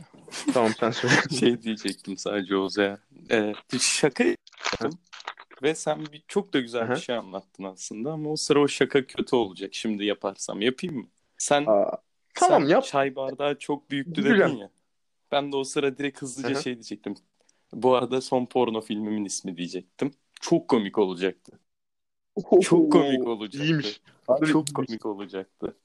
Tamam 0.55 0.71
sen 0.81 0.91
söyle. 0.91 1.15
şey 1.41 1.63
diyecektim 1.63 2.17
sadece 2.17 2.57
Oğuz'a. 2.57 2.99
Ee, 3.31 3.53
şaka 3.81 4.25
yaptım. 4.73 4.99
Ve 5.63 5.75
sen 5.75 6.07
bir, 6.13 6.23
çok 6.29 6.53
da 6.53 6.61
güzel 6.61 6.83
Aha. 6.83 6.91
bir 6.91 6.97
şey 7.01 7.17
anlattın 7.17 7.65
aslında 7.65 8.13
ama 8.13 8.31
o 8.31 8.37
sıra 8.37 8.61
o 8.61 8.69
şaka 8.69 9.07
kötü 9.07 9.37
olacak 9.37 9.75
şimdi 9.75 10.05
yaparsam. 10.05 10.61
Yapayım 10.61 10.97
mı? 10.97 11.07
Sen, 11.39 11.65
Aa, 11.67 11.91
tamam 12.35 12.63
sen 12.63 12.69
yap. 12.69 12.85
çay 12.85 13.17
bardağı 13.17 13.59
çok 13.59 13.91
büyüktü 13.91 14.25
dedin 14.25 14.57
ya. 14.57 14.71
Ben 15.33 15.53
de 15.53 15.57
o 15.57 15.65
sıra 15.65 15.99
direkt 15.99 16.23
hızlıca 16.23 16.55
Aha. 16.55 16.63
şey 16.63 16.75
diyecektim. 16.75 17.15
Bu 17.73 17.95
arada 17.95 18.21
son 18.21 18.47
porno 18.47 18.81
filmimin 18.81 19.25
ismi 19.25 19.57
diyecektim. 19.57 20.11
Çok 20.41 20.69
komik 20.69 20.99
olacaktı. 20.99 21.61
Çok 22.63 22.93
komik 22.93 23.27
olacaktı. 23.27 23.65
İyiymiş. 23.67 24.01
Harbi 24.27 24.47
Çok 24.47 24.69
iyiymiş. 24.69 24.73
komik 24.73 25.07
olacaktı. 25.07 25.77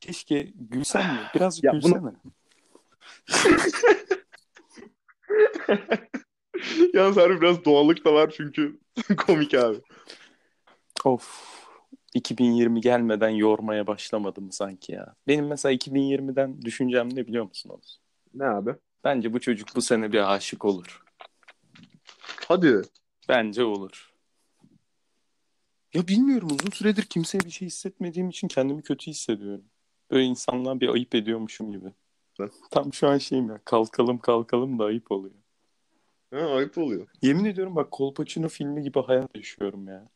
Keşke 0.00 0.52
gülsen 0.54 1.14
mi? 1.14 1.20
Biraz 1.34 1.64
Ya 1.64 1.72
bunu- 1.72 1.80
gülsene. 1.80 2.12
Yalnız 6.94 7.16
harbi 7.16 7.40
biraz 7.40 7.64
doğallık 7.64 8.04
da 8.04 8.14
var 8.14 8.32
çünkü 8.36 8.78
komik 9.16 9.54
abi. 9.54 9.78
Of. 11.04 11.58
2020 12.14 12.80
gelmeden 12.80 13.28
yormaya 13.28 13.86
başlamadım 13.86 14.52
sanki 14.52 14.92
ya. 14.92 15.14
Benim 15.26 15.46
mesela 15.46 15.72
2020'den 15.72 16.62
düşüncem 16.62 17.16
ne 17.16 17.26
biliyor 17.26 17.44
musun 17.44 17.70
Oğuz? 17.70 18.00
Ne 18.34 18.44
abi? 18.44 18.74
Bence 19.04 19.32
bu 19.32 19.40
çocuk 19.40 19.68
bu 19.76 19.82
sene 19.82 20.12
bir 20.12 20.34
aşık 20.34 20.64
olur. 20.64 21.02
Hadi. 22.48 22.82
Bence 23.28 23.64
olur. 23.64 24.12
Ya 25.94 26.08
bilmiyorum 26.08 26.48
uzun 26.50 26.70
süredir 26.70 27.02
kimseye 27.02 27.40
bir 27.40 27.50
şey 27.50 27.66
hissetmediğim 27.66 28.28
için 28.28 28.48
kendimi 28.48 28.82
kötü 28.82 29.10
hissediyorum. 29.10 29.64
Böyle 30.10 30.24
insanlığa 30.24 30.80
bir 30.80 30.88
ayıp 30.88 31.14
ediyormuşum 31.14 31.72
gibi. 31.72 31.92
Tam 32.70 32.92
şu 32.92 33.08
an 33.08 33.18
şeyim 33.18 33.50
ya 33.50 33.60
kalkalım 33.64 34.18
kalkalım 34.18 34.78
da 34.78 34.84
ayıp 34.84 35.12
oluyor. 35.12 35.34
Ha, 36.30 36.38
ayıp 36.38 36.78
oluyor. 36.78 37.06
Yemin 37.22 37.44
ediyorum 37.44 37.76
bak 37.76 37.90
Kolpaçino 37.90 38.48
filmi 38.48 38.82
gibi 38.82 39.00
hayat 39.00 39.36
yaşıyorum 39.36 39.88
ya. 39.88 40.08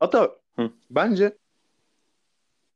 Hatta 0.00 0.36
Hı. 0.56 0.70
bence 0.90 1.36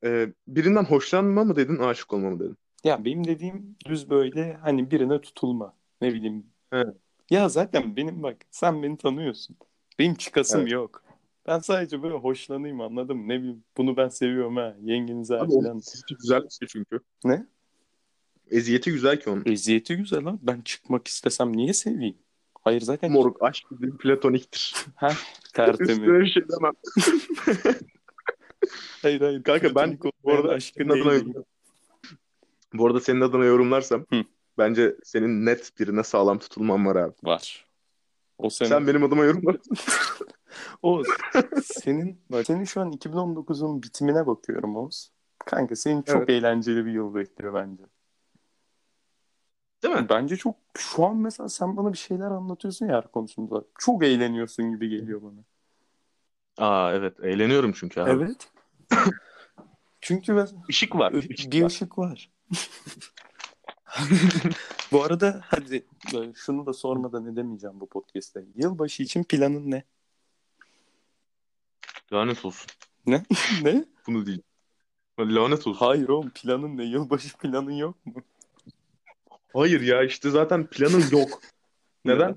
e, 0.04 0.32
birinden 0.48 0.84
hoşlanma 0.84 1.44
mı 1.44 1.56
dedin, 1.56 1.76
aşık 1.76 2.12
olma 2.12 2.30
mı 2.30 2.40
dedin? 2.40 2.56
Ya 2.84 3.04
benim 3.04 3.26
dediğim 3.26 3.76
düz 3.86 4.10
böyle 4.10 4.52
hani 4.54 4.90
birine 4.90 5.20
tutulma. 5.20 5.74
Ne 6.00 6.14
bileyim. 6.14 6.46
He. 6.70 6.84
Ya 7.30 7.48
zaten 7.48 7.96
benim 7.96 8.22
bak 8.22 8.36
sen 8.50 8.82
beni 8.82 8.96
tanıyorsun. 8.96 9.56
Benim 9.98 10.14
çıkasım 10.14 10.60
Evet. 10.60 10.72
yok. 10.72 11.04
Ben 11.46 11.58
sadece 11.58 12.02
böyle 12.02 12.14
hoşlanayım 12.14 12.80
anladın 12.80 13.16
mı? 13.16 13.28
Ne 13.28 13.38
bileyim 13.38 13.64
bunu 13.76 13.96
ben 13.96 14.08
seviyorum 14.08 14.56
ha. 14.56 14.76
Yengeniz 14.82 15.30
ha 15.30 15.34
Abi 15.34 15.52
onun 15.52 15.62
falan. 15.64 15.80
güzel 16.20 16.42
bir 16.44 16.50
şey 16.50 16.68
çünkü. 16.68 17.00
Ne? 17.24 17.46
Eziyeti 18.50 18.90
güzel 18.92 19.20
ki 19.20 19.30
onun. 19.30 19.42
Eziyeti 19.46 19.96
güzel 19.96 20.24
lan. 20.24 20.38
Ben 20.42 20.60
çıkmak 20.60 21.08
istesem 21.08 21.56
niye 21.56 21.72
seveyim? 21.72 22.18
Hayır 22.68 22.80
zaten 22.80 23.12
Moruk 23.12 23.42
aşk 23.42 23.66
dediğin 23.70 23.96
platoniktir. 23.96 24.74
ha 24.96 25.10
tertemiz. 25.54 25.90
Üstüne 25.90 26.20
bir 26.20 26.26
şey 26.26 26.42
demem. 26.48 26.72
Hayır 29.02 29.20
hayır. 29.20 29.42
Kanka 29.42 29.74
ben 29.74 29.98
bu 30.24 30.32
arada 30.32 30.48
aşkın 30.48 30.88
senin 30.88 31.00
adına, 31.00 31.44
bu 32.74 32.86
arada 32.86 33.00
senin 33.00 33.20
adına 33.20 33.44
yorumlarsam 33.44 34.04
Hı. 34.12 34.24
bence 34.58 34.96
senin 35.04 35.46
net 35.46 35.72
birine 35.80 36.02
sağlam 36.02 36.38
tutulman 36.38 36.86
var 36.86 36.96
abi. 36.96 37.14
var. 37.24 37.66
O 38.38 38.50
sene 38.50 38.68
Sen 38.68 38.86
benim 38.86 39.04
adıma 39.04 39.24
yorumlarsın. 39.24 39.76
Oğuz 40.82 41.06
senin 41.62 42.20
bak 42.32 42.46
senin 42.46 42.64
şu 42.64 42.80
an 42.80 42.92
2019'un 42.92 43.82
bitimine 43.82 44.26
bakıyorum 44.26 44.76
Oğuz. 44.76 45.10
Kanka 45.46 45.76
senin 45.76 46.02
çok 46.02 46.16
Evet. 46.16 46.30
eğlenceli 46.30 46.86
bir 46.86 46.92
yıl 46.92 47.14
bekliyor 47.14 47.54
bence. 47.54 47.82
Değil 49.82 49.94
mi? 49.94 50.06
Bence 50.08 50.36
çok 50.36 50.56
şu 50.76 51.04
an 51.06 51.16
mesela 51.16 51.48
sen 51.48 51.76
bana 51.76 51.92
bir 51.92 51.98
şeyler 51.98 52.30
anlatıyorsun 52.30 52.86
ya 52.86 52.96
her 52.96 53.12
konusunda. 53.12 53.64
Çok 53.78 54.04
eğleniyorsun 54.04 54.70
gibi 54.70 54.88
geliyor 54.88 55.22
bana. 55.22 55.44
Aa 56.58 56.92
evet 56.92 57.20
eğleniyorum 57.20 57.72
çünkü 57.72 58.00
abi. 58.00 58.10
Evet. 58.10 58.50
Çünkü 60.00 60.36
ben- 60.36 60.48
Işık 60.68 60.96
var. 60.96 61.12
bir 61.12 61.64
ışık 61.64 61.98
var. 61.98 62.30
Bu 64.92 65.04
arada 65.04 65.40
hadi 65.44 65.86
şunu 66.34 66.66
da 66.66 66.72
sormadan 66.72 67.26
edemeyeceğim 67.26 67.80
bu 67.80 67.88
podcast'te. 67.88 68.44
Yılbaşı 68.54 69.02
için 69.02 69.24
planın 69.24 69.70
ne? 69.70 69.84
Lanet 72.12 72.44
olsun. 72.44 72.66
Ne? 73.06 73.22
ne? 73.62 73.84
Bunu 74.06 74.26
değil. 74.26 74.42
Lanet 75.18 75.66
olsun. 75.66 75.78
Hayır 75.78 76.08
oğlum 76.08 76.30
planın 76.30 76.76
ne? 76.76 76.84
Yılbaşı 76.84 77.36
planın 77.38 77.70
yok 77.70 78.06
mu? 78.06 78.22
Hayır 79.54 79.80
ya 79.80 80.02
işte 80.02 80.30
zaten 80.30 80.66
planın 80.66 81.04
yok. 81.12 81.40
Neden? 82.04 82.36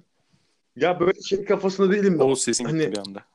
Ya 0.76 1.00
böyle 1.00 1.22
şey 1.22 1.46
kafasında 1.46 1.92
değilim. 1.92 2.22
O 2.22 2.36
sesin 2.36 2.64
gitti 2.64 2.78
Hani- 2.78 2.92
bir 2.92 2.98
anda. 2.98 3.26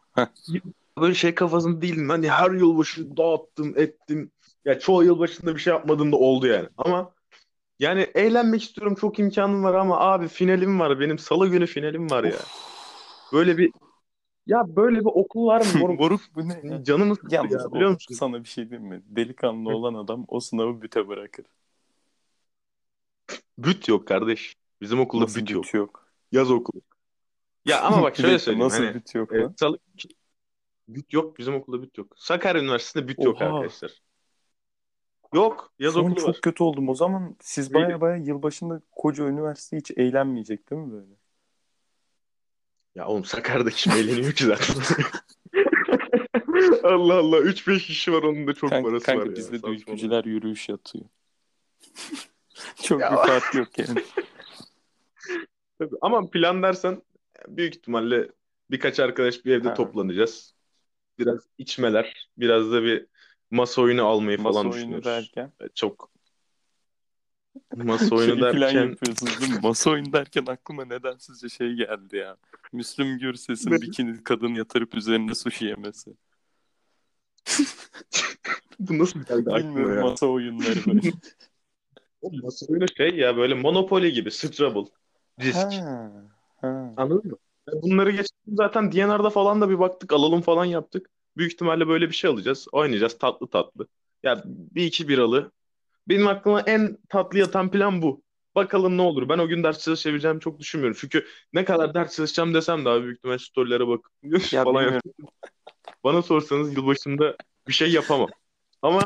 Böyle 1.00 1.14
şey 1.14 1.34
kafasında 1.34 1.82
değilim. 1.82 2.08
Hani 2.08 2.30
her 2.30 2.50
yılbaşı 2.50 3.16
dağıttım, 3.16 3.78
ettim. 3.78 4.30
Ya 4.64 4.78
çoğu 4.78 5.04
yılbaşında 5.04 5.54
bir 5.54 5.60
şey 5.60 5.72
yapmadığım 5.72 6.12
da 6.12 6.16
oldu 6.16 6.46
yani. 6.46 6.68
Ama 6.78 7.12
yani 7.78 8.00
eğlenmek 8.14 8.62
istiyorum. 8.62 8.96
Çok 9.00 9.18
imkanım 9.18 9.64
var 9.64 9.74
ama 9.74 10.00
abi 10.00 10.28
finalim 10.28 10.80
var. 10.80 11.00
Benim 11.00 11.18
salı 11.18 11.48
günü 11.48 11.66
finalim 11.66 12.10
var 12.10 12.24
ya. 12.24 12.36
Böyle 13.32 13.58
bir 13.58 13.72
ya 14.46 14.76
böyle 14.76 15.00
bir 15.00 15.10
okul 15.14 15.46
var 15.46 15.60
mı 15.60 15.80
moruk? 15.80 16.00
Moruk 16.00 16.20
bu 16.34 16.48
ne? 16.48 16.60
ya? 16.64 16.84
Canımı 16.84 17.14
sıktı 17.14 17.34
Yalnız 17.34 17.52
ya 17.52 17.58
o- 17.70 17.74
biliyor 17.74 17.90
musun? 17.90 18.14
sana 18.14 18.44
bir 18.44 18.48
şey 18.48 18.70
diyeyim 18.70 18.88
mi? 18.88 19.02
Delikanlı 19.06 19.70
olan 19.76 19.94
adam 19.94 20.24
o 20.28 20.40
sınavı 20.40 20.82
büte 20.82 21.08
bırakır. 21.08 21.46
Büt 23.58 23.88
yok 23.88 24.08
kardeş. 24.08 24.56
Bizim 24.80 25.00
okulda 25.00 25.24
Nasıl 25.24 25.40
büt 25.40 25.50
yok. 25.50 25.64
büt 25.64 25.74
yok? 25.74 26.06
Yaz 26.32 26.50
okulu. 26.50 26.80
Ya 27.64 27.82
ama 27.82 28.02
bak 28.02 28.16
şöyle 28.20 28.38
söyleyeyim. 28.38 28.64
Nasıl 28.66 28.84
Hani, 28.84 28.94
büt 28.94 29.14
yok 29.14 29.32
e, 29.32 29.38
lan? 29.38 29.54
salı 29.58 29.78
büt 30.88 31.12
yok. 31.12 31.38
Bizim 31.38 31.54
okulda 31.54 31.82
büt 31.82 31.98
yok. 31.98 32.12
Sakarya 32.16 32.62
Üniversitesi'nde 32.62 33.08
büt 33.08 33.24
yok 33.24 33.42
Oha. 33.42 33.44
arkadaşlar. 33.44 34.02
Yok. 35.34 35.72
Yaz 35.78 35.94
Şu 35.94 36.00
okulu 36.00 36.16
çok 36.16 36.28
var. 36.28 36.40
kötü 36.40 36.62
oldum. 36.62 36.88
O 36.88 36.94
zaman 36.94 37.36
siz 37.40 37.74
baya 37.74 38.00
baya 38.00 38.16
yılbaşında 38.16 38.80
koca 38.92 39.24
üniversite 39.24 39.76
hiç 39.76 39.90
eğlenmeyecek 39.90 40.70
değil 40.70 40.82
mi 40.82 40.92
böyle? 40.92 41.12
Ya 42.94 43.06
oğlum 43.06 43.24
Sakarya'da 43.24 43.70
kim 43.70 43.92
eğleniyor 43.92 44.32
ki 44.32 44.44
zaten? 44.44 44.76
Allah 46.84 47.14
Allah. 47.14 47.38
3-5 47.38 47.86
kişi 47.86 48.12
var 48.12 48.22
onun 48.22 48.46
da 48.46 48.54
çok 48.54 48.70
kanka, 48.70 48.88
parası 48.88 49.06
kanka 49.06 49.20
var 49.20 49.26
ya. 49.26 49.36
bizde 49.36 49.62
de 49.62 49.70
ülkücüler 49.70 50.24
yürüyüş 50.24 50.68
yatıyor. 50.68 51.04
Çok 52.82 53.00
Ya- 53.00 53.10
bir 53.12 53.16
fark 53.16 53.54
yok 53.54 53.78
yani. 53.78 54.02
Tabii. 55.78 55.96
Ama 56.00 56.30
plan 56.30 56.62
dersen 56.62 57.02
büyük 57.48 57.76
ihtimalle 57.76 58.28
birkaç 58.70 59.00
arkadaş 59.00 59.44
bir 59.44 59.52
evde 59.52 59.68
Ha. 59.68 59.74
toplanacağız. 59.74 60.54
Biraz 61.18 61.40
içmeler, 61.58 62.28
biraz 62.38 62.72
da 62.72 62.82
bir 62.82 63.06
masa 63.50 63.82
oyunu 63.82 64.06
almayı 64.06 64.38
Masa 64.40 64.52
falan 64.52 64.64
oyunu 64.66 64.76
düşünüyoruz. 64.76 65.04
derken. 65.04 65.52
Çok 65.74 66.10
masa 67.76 68.14
oyunu 68.16 68.32
Şey 68.34 68.42
derken 68.42 68.88
yapıyorsunuz 68.88 69.40
değil 69.40 69.52
mi? 69.52 69.58
Masa 69.62 69.90
oyunu 69.90 70.12
derken 70.12 70.46
aklıma 70.46 70.84
nedensizce 70.84 71.48
şey 71.48 71.72
geldi 71.74 72.16
ya. 72.16 72.36
Müslüm 72.72 73.18
Gürses'in 73.18 73.72
bikini 73.80 74.24
kadın 74.24 74.54
yatırıp 74.54 74.94
üzerine 74.94 75.34
sushi 75.34 75.64
yemesi. 75.64 76.10
bu 78.78 78.98
nasıl 78.98 79.20
geldi 79.20 79.50
aklıma 79.50 79.58
Bilmiyorum 79.58 79.96
ya? 79.96 80.02
masa 80.02 80.26
oyunları 80.26 80.86
böyle. 80.86 81.10
O 82.22 82.30
masa 82.42 82.66
oyunu 82.68 82.86
şey 82.96 83.16
ya 83.16 83.36
böyle 83.36 83.54
Monopoly 83.54 84.10
gibi 84.10 84.30
Scrabble, 84.30 84.90
Risk. 85.40 85.56
ha, 85.56 86.12
ha. 86.60 86.92
Anladın 86.96 87.30
mı? 87.30 87.36
Yani 87.68 87.82
Bunları 87.82 88.10
geçtim 88.10 88.54
zaten 88.56 88.92
DNR'da 88.92 89.30
falan 89.30 89.60
da 89.60 89.70
bir 89.70 89.78
baktık 89.78 90.12
alalım 90.12 90.42
falan 90.42 90.64
yaptık. 90.64 91.10
Büyük 91.36 91.52
ihtimalle 91.52 91.88
böyle 91.88 92.08
bir 92.08 92.14
şey 92.14 92.30
alacağız. 92.30 92.66
Oynayacağız 92.72 93.18
tatlı 93.18 93.46
tatlı. 93.46 93.86
Ya 94.22 94.42
bir 94.46 94.84
iki 94.84 95.08
biralı. 95.08 95.52
Benim 96.08 96.28
aklıma 96.28 96.60
en 96.60 96.98
tatlı 97.08 97.38
yatan 97.38 97.70
plan 97.70 98.02
bu. 98.02 98.22
Bakalım 98.54 98.96
ne 98.96 99.02
olur. 99.02 99.28
Ben 99.28 99.38
o 99.38 99.48
gün 99.48 99.62
ders 99.62 99.84
çalışabileceğimi 99.84 100.40
çok 100.40 100.58
düşünmüyorum. 100.58 100.98
Çünkü 101.00 101.26
ne 101.52 101.64
kadar 101.64 101.94
ders 101.94 102.16
çalışacağım 102.16 102.54
desem 102.54 102.84
de 102.84 102.88
abi 102.88 103.04
büyük 103.04 103.18
ihtimalle 103.18 103.38
storylere 103.38 103.88
bak 103.88 104.00
Ya 104.52 104.64
falan 104.64 104.74
bilmiyorum. 104.74 104.94
yapıyorum. 104.94 105.34
Bana 106.04 106.22
sorsanız 106.22 106.76
yılbaşında 106.76 107.36
bir 107.68 107.72
şey 107.72 107.92
yapamam. 107.92 108.28
Ama 108.82 109.04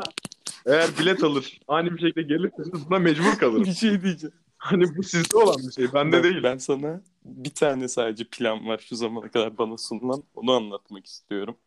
eğer 0.65 0.89
bilet 0.99 1.23
alır 1.23 1.59
ani 1.67 1.91
bir 1.91 1.99
şekilde 1.99 2.21
gelirseniz 2.21 2.89
buna 2.89 2.99
mecbur 2.99 3.39
kalırım. 3.39 3.63
Bir 3.65 3.73
şey 3.73 4.01
diyeceğim. 4.01 4.35
Hani 4.57 4.97
bu 4.97 5.03
sizde 5.03 5.37
olan 5.37 5.57
bir 5.67 5.71
şey. 5.71 5.93
Bende 5.93 6.17
Ben, 6.17 6.23
değil. 6.23 6.43
ben 6.43 6.57
sana 6.57 7.01
bir 7.25 7.49
tane 7.49 7.87
sadece 7.87 8.23
plan 8.23 8.67
var 8.67 8.77
şu 8.89 8.95
zamana 8.95 9.31
kadar 9.31 9.57
bana 9.57 9.77
sunulan. 9.77 10.23
Onu 10.35 10.51
anlatmak 10.51 11.05
istiyorum. 11.05 11.57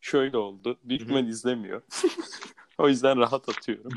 Şöyle 0.00 0.36
oldu. 0.36 0.78
Büyük 0.84 1.02
ihtimal 1.02 1.28
izlemiyor. 1.28 1.82
o 2.78 2.88
yüzden 2.88 3.18
rahat 3.18 3.48
atıyorum. 3.48 3.92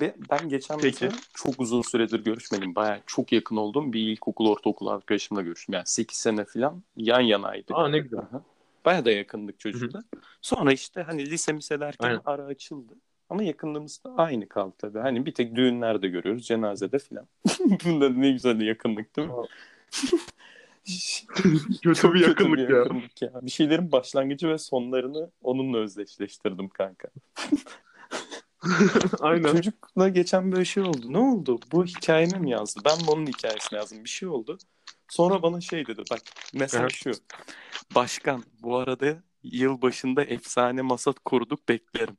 Ve 0.00 0.16
ben 0.30 0.48
geçen 0.48 0.78
Peki. 0.78 1.04
mesela 1.04 1.22
çok 1.34 1.60
uzun 1.60 1.82
süredir 1.82 2.24
görüşmedim. 2.24 2.74
Bayağı 2.74 3.00
çok 3.06 3.32
yakın 3.32 3.56
olduğum 3.56 3.92
bir 3.92 4.00
ilkokul, 4.00 4.46
ortaokul 4.46 4.86
arkadaşımla 4.86 5.42
görüştüm. 5.42 5.74
Yani 5.74 5.86
8 5.86 6.18
sene 6.18 6.44
falan 6.44 6.82
yan 6.96 7.20
yanaydık. 7.20 7.70
Aa 7.76 7.88
ne 7.88 7.98
güzel. 7.98 8.20
Aha. 8.20 8.42
Bayağı 8.84 9.04
da 9.04 9.10
yakındık 9.10 9.60
çocukla. 9.60 10.02
Sonra 10.42 10.72
işte 10.72 11.02
hani 11.02 11.30
lise 11.30 11.52
mise 11.52 11.80
derken 11.80 12.08
Aynen. 12.08 12.20
ara 12.24 12.42
açıldı. 12.42 12.92
Ama 13.32 13.42
yakınlığımız 13.42 14.04
da 14.04 14.14
aynı 14.16 14.48
kaldı 14.48 14.74
tabii. 14.78 14.98
Hani 14.98 15.26
bir 15.26 15.34
tek 15.34 15.56
düğünlerde 15.56 16.08
görüyoruz, 16.08 16.46
cenazede 16.46 16.98
falan. 16.98 17.28
Bunda 17.84 18.08
ne 18.08 18.30
güzel 18.30 18.60
bir 18.60 18.66
yakınlık 18.66 19.16
değil 19.16 19.28
mi? 19.28 19.34
Kötü 21.82 22.00
Çok 22.00 22.14
bir 22.14 22.18
kötü 22.18 22.30
yakınlık 22.30 22.58
bir 22.58 22.68
ya. 22.68 22.78
yakınlık 22.78 23.22
ya. 23.22 23.30
Bir 23.42 23.50
şeylerin 23.50 23.92
başlangıcı 23.92 24.48
ve 24.48 24.58
sonlarını 24.58 25.30
onunla 25.42 25.78
özdeşleştirdim 25.78 26.68
kanka. 26.68 27.08
Aynen. 29.20 29.52
Çocukla 29.52 30.08
geçen 30.08 30.52
böyle 30.52 30.64
şey 30.64 30.82
oldu. 30.82 31.12
Ne 31.12 31.18
oldu? 31.18 31.58
Bu 31.72 31.84
hikayemi 31.84 32.38
mi 32.38 32.50
yazdı? 32.50 32.80
Ben 32.84 32.98
mi 32.98 33.10
onun 33.10 33.26
hikayesini 33.26 33.76
yazdım? 33.76 34.04
Bir 34.04 34.08
şey 34.08 34.28
oldu. 34.28 34.58
Sonra 35.08 35.42
bana 35.42 35.60
şey 35.60 35.86
dedi. 35.86 36.02
Bak 36.10 36.22
mesaj 36.54 36.80
Aha. 36.80 36.88
şu. 36.88 37.12
Başkan 37.94 38.44
bu 38.62 38.76
arada 38.76 39.22
yıl 39.42 39.82
başında 39.82 40.24
efsane 40.24 40.82
masat 40.82 41.18
kurduk 41.24 41.68
beklerim. 41.68 42.16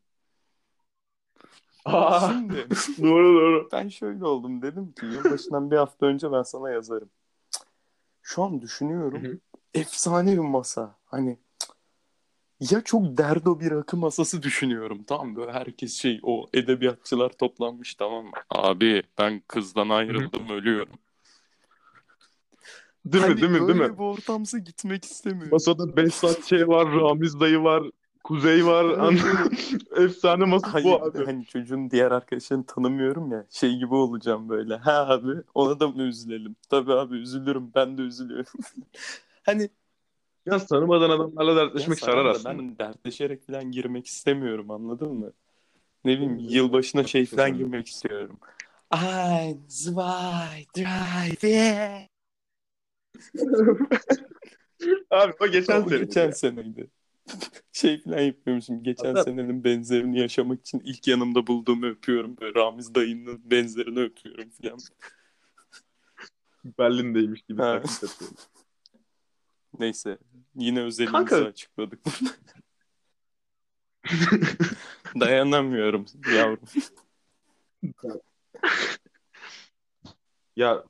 Aa, 1.86 2.30
Şimdi 2.32 2.68
doğru 3.02 3.34
doğru. 3.36 3.70
ben 3.72 3.88
şöyle 3.88 4.26
oldum 4.26 4.62
dedim 4.62 4.92
ki 4.92 5.06
yılbaşından 5.06 5.72
bir 5.72 5.78
hafta 5.78 6.06
önce 6.06 6.32
ben 6.32 6.44
sana 6.44 6.70
yazarım. 6.70 7.10
Şu 8.22 8.44
an 8.44 8.62
düşünüyorum. 8.62 9.24
Hı 9.24 9.28
hı. 9.28 9.40
Efsane 9.74 10.34
bir 10.34 10.38
masa. 10.38 10.96
Hani 11.06 11.38
ya 12.60 12.82
çok 12.82 13.18
derdo 13.18 13.60
bir 13.60 13.72
rakı 13.72 13.98
masası 13.98 14.44
düşünüyorum. 14.44 15.04
Tamam 15.08 15.36
böyle 15.36 15.52
herkes 15.52 15.94
şey 15.94 16.20
o 16.24 16.46
edebiyatçılar 16.54 17.30
toplanmış 17.30 17.96
tamam 17.96 18.26
mı? 18.26 18.32
Abi 18.50 19.04
ben 19.18 19.42
kızdan 19.48 19.90
ayrıldım 19.90 20.50
ölüyorum. 20.50 20.96
Değil 23.06 23.24
mi 23.24 23.30
Hani 23.30 23.42
değil 23.42 23.52
mi 23.52 23.60
değil 23.60 23.68
böyle 23.68 23.88
mi? 23.88 23.94
bir 23.98 24.04
ortamsa 24.04 24.58
gitmek 24.58 25.06
istemiyorum. 25.06 25.50
Masada 25.52 25.98
Behzat 25.98 26.46
şey 26.46 26.68
var, 26.68 26.92
Ramiz 26.92 27.40
dayı 27.40 27.60
var, 27.64 27.84
Kuzey 28.24 28.65
var. 28.65 28.86
An- 28.99 29.17
Efsane 30.03 30.45
masa 30.45 30.74
Hayır, 30.74 30.86
bu 30.86 31.03
abi. 31.03 31.26
hani 31.26 31.45
çocuğun 31.45 31.89
diğer 31.91 32.11
arkadaşlarını 32.11 32.65
tanımıyorum 32.65 33.32
ya. 33.32 33.45
Şey 33.49 33.76
gibi 33.78 33.95
olacağım 33.95 34.49
böyle. 34.49 34.76
Ha 34.76 35.07
abi 35.07 35.32
ona 35.53 35.80
da 35.80 35.88
mı 35.88 36.01
üzülelim? 36.03 36.55
Tabii 36.69 36.93
abi 36.93 37.15
üzülürüm. 37.17 37.71
Ben 37.76 37.97
de 37.97 38.01
üzülüyorum. 38.01 38.53
hani 39.43 39.69
Ya 40.45 40.57
tanımadan 40.65 41.09
adamlarla 41.09 41.55
dertleşmek 41.55 42.01
ya 42.01 42.05
sarar 42.05 42.26
da 42.26 42.30
aslında. 42.30 42.59
Ben 42.59 42.78
dertleşerek 42.78 43.47
falan 43.47 43.71
girmek 43.71 44.07
istemiyorum 44.07 44.71
anladın 44.71 45.13
mı? 45.13 45.32
Ne 46.05 46.11
bileyim 46.11 46.38
yılbaşına 46.39 47.03
şey 47.03 47.26
falan 47.26 47.57
girmek 47.57 47.88
istiyorum. 47.88 48.39
Ein, 48.91 49.57
zwei, 49.67 50.65
drei, 50.78 51.38
vier. 51.43 52.07
Abi 55.09 55.34
o 55.39 55.47
geçen 55.47 55.82
O 55.82 55.89
sene. 55.89 55.99
geçen 55.99 56.32
seneydi. 56.32 56.88
Şey 57.74 58.01
falan 58.03 58.19
yapıyormuşum. 58.19 58.84
Geçen 58.84 59.07
Hatta- 59.07 59.24
senenin 59.24 59.63
benzerini 59.63 60.19
yaşamak 60.19 60.59
için 60.59 60.80
ilk 60.86 61.07
yanımda 61.07 61.47
bulduğumu 61.47 61.86
öpüyorum. 61.86 62.38
Böyle 62.41 62.59
Ramiz 62.59 62.95
dayının 62.95 63.41
benzerini 63.51 63.99
öpüyorum 63.99 64.49
falan. 64.49 64.80
Berlin'deymiş 66.80 67.41
gibi 67.41 67.57
taklit 67.57 68.03
yapıyorum. 68.03 68.38
Neyse. 69.80 70.17
Yine 70.55 70.82
özelimizi 70.82 71.26
Kanka- 71.26 71.45
açıkladık. 71.45 71.99
Dayanamıyorum 75.19 76.05
yavrum. 76.36 76.59
Ya 80.55 80.84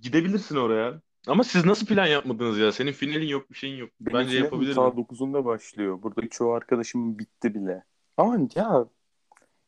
gidebilirsin 0.00 0.56
oraya. 0.56 1.00
Ama 1.28 1.44
siz 1.44 1.64
nasıl 1.64 1.86
plan 1.86 2.06
yapmadınız 2.06 2.58
ya? 2.58 2.72
Senin 2.72 2.92
finalin 2.92 3.26
yok, 3.26 3.50
bir 3.50 3.56
şeyin 3.56 3.76
yok. 3.76 3.90
Bence 4.00 4.18
Benimkilerin 4.18 4.44
yapabilirim. 4.44 4.74
Ta 4.74 4.82
9'unda 4.82 5.44
başlıyor. 5.44 6.02
Burada 6.02 6.28
çoğu 6.28 6.52
arkadaşımın 6.52 7.18
bitti 7.18 7.54
bile. 7.54 7.84
Ama 8.16 8.38
ya 8.54 8.86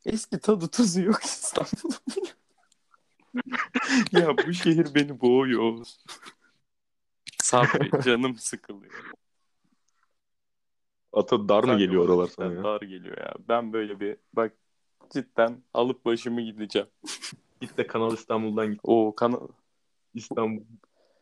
eski 0.05 0.39
tadı 0.39 0.69
tuzu 0.69 1.01
yok 1.01 1.21
İstanbul'da. 1.25 1.97
ya 4.13 4.37
bu 4.47 4.53
şehir 4.53 4.95
beni 4.95 5.21
boğuyor. 5.21 5.87
Sabri 7.43 8.03
canım 8.05 8.37
sıkılıyor. 8.37 9.13
Ata 11.13 11.49
dar 11.49 11.65
mı 11.65 11.79
geliyor 11.79 12.05
oralar 12.05 12.27
sana 12.27 12.53
ya? 12.53 12.65
Dar 12.65 12.81
geliyor 12.81 13.19
ya. 13.19 13.35
Ben 13.49 13.73
böyle 13.73 14.01
bir 14.01 14.17
bak 14.33 14.53
cidden 15.13 15.63
alıp 15.75 16.05
başımı 16.05 16.41
gideceğim. 16.41 16.89
Git 17.61 17.79
de 17.79 17.87
Kanal 17.87 18.15
İstanbul'dan 18.15 18.71
git. 18.71 18.81
O 18.83 19.15
kanal. 19.15 19.49
İstanbul. 20.15 20.63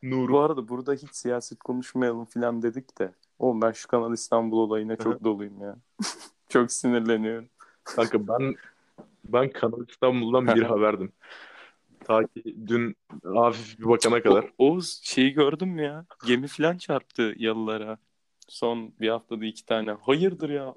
Nur. 0.02 0.28
Bu 0.28 0.40
arada 0.40 0.68
burada 0.68 0.92
hiç 0.94 1.10
siyaset 1.14 1.58
konuşmayalım 1.58 2.24
falan 2.24 2.62
dedik 2.62 2.98
de. 2.98 3.12
Oğlum 3.38 3.62
ben 3.62 3.72
şu 3.72 3.88
Kanal 3.88 4.12
İstanbul 4.12 4.58
olayına 4.58 4.96
çok 4.96 5.24
doluyum 5.24 5.60
ya. 5.60 5.76
çok 6.48 6.72
sinirleniyorum. 6.72 7.48
Kanka 7.84 8.28
ben 8.28 8.54
ben 9.24 9.50
Kanal 9.50 9.88
İstanbul'dan 9.88 10.46
bir 10.46 10.62
haberdim. 10.62 11.12
Ta 12.04 12.24
ki 12.26 12.56
dün 12.66 12.96
hafif 13.24 13.78
bir 13.78 13.88
bakana 13.88 14.22
kadar. 14.22 14.44
O- 14.44 14.48
Oğuz 14.58 15.00
şeyi 15.02 15.32
gördün 15.32 15.68
mü 15.68 15.82
ya? 15.82 16.06
Gemi 16.26 16.46
falan 16.48 16.76
çarptı 16.76 17.34
yalılara. 17.36 17.98
Son 18.48 18.92
bir 19.00 19.08
haftada 19.08 19.44
iki 19.44 19.66
tane. 19.66 19.92
Hayırdır 19.92 20.50
ya? 20.50 20.74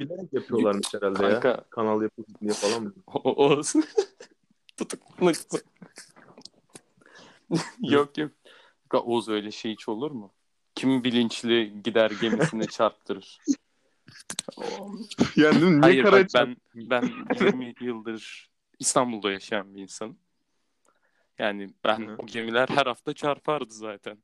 Bilerek 0.00 0.32
yapıyorlarmış 0.32 0.94
herhalde 0.94 1.24
ya. 1.24 1.40
Kanka 1.40 1.64
Kanal 1.70 2.02
yapılsın 2.02 2.34
diye 2.40 2.52
falan 2.52 2.82
mı? 2.82 2.92
o- 3.06 3.46
Oğuz 3.46 3.72
tutukluk. 4.76 5.34
yok 7.80 8.18
yok. 8.18 8.32
Oğuz 8.92 9.28
öyle 9.28 9.50
şey 9.50 9.72
hiç 9.72 9.88
olur 9.88 10.10
mu? 10.10 10.32
Kim 10.74 11.04
bilinçli 11.04 11.82
gider 11.82 12.10
gemisine 12.20 12.66
çarptırır? 12.66 13.38
Yani 15.36 15.70
niye 15.70 15.80
Hayır 15.80 16.04
bak 16.04 16.26
ben 16.34 16.56
ben 16.74 17.10
20 17.40 17.74
yıldır 17.80 18.50
İstanbul'da 18.78 19.30
yaşayan 19.30 19.74
bir 19.74 19.82
insanım. 19.82 20.18
Yani 21.38 21.70
ben 21.84 22.06
Hı. 22.06 22.16
o 22.18 22.26
gemiler 22.26 22.68
her 22.68 22.86
hafta 22.86 23.14
çarpardı 23.14 23.74
zaten. 23.74 24.18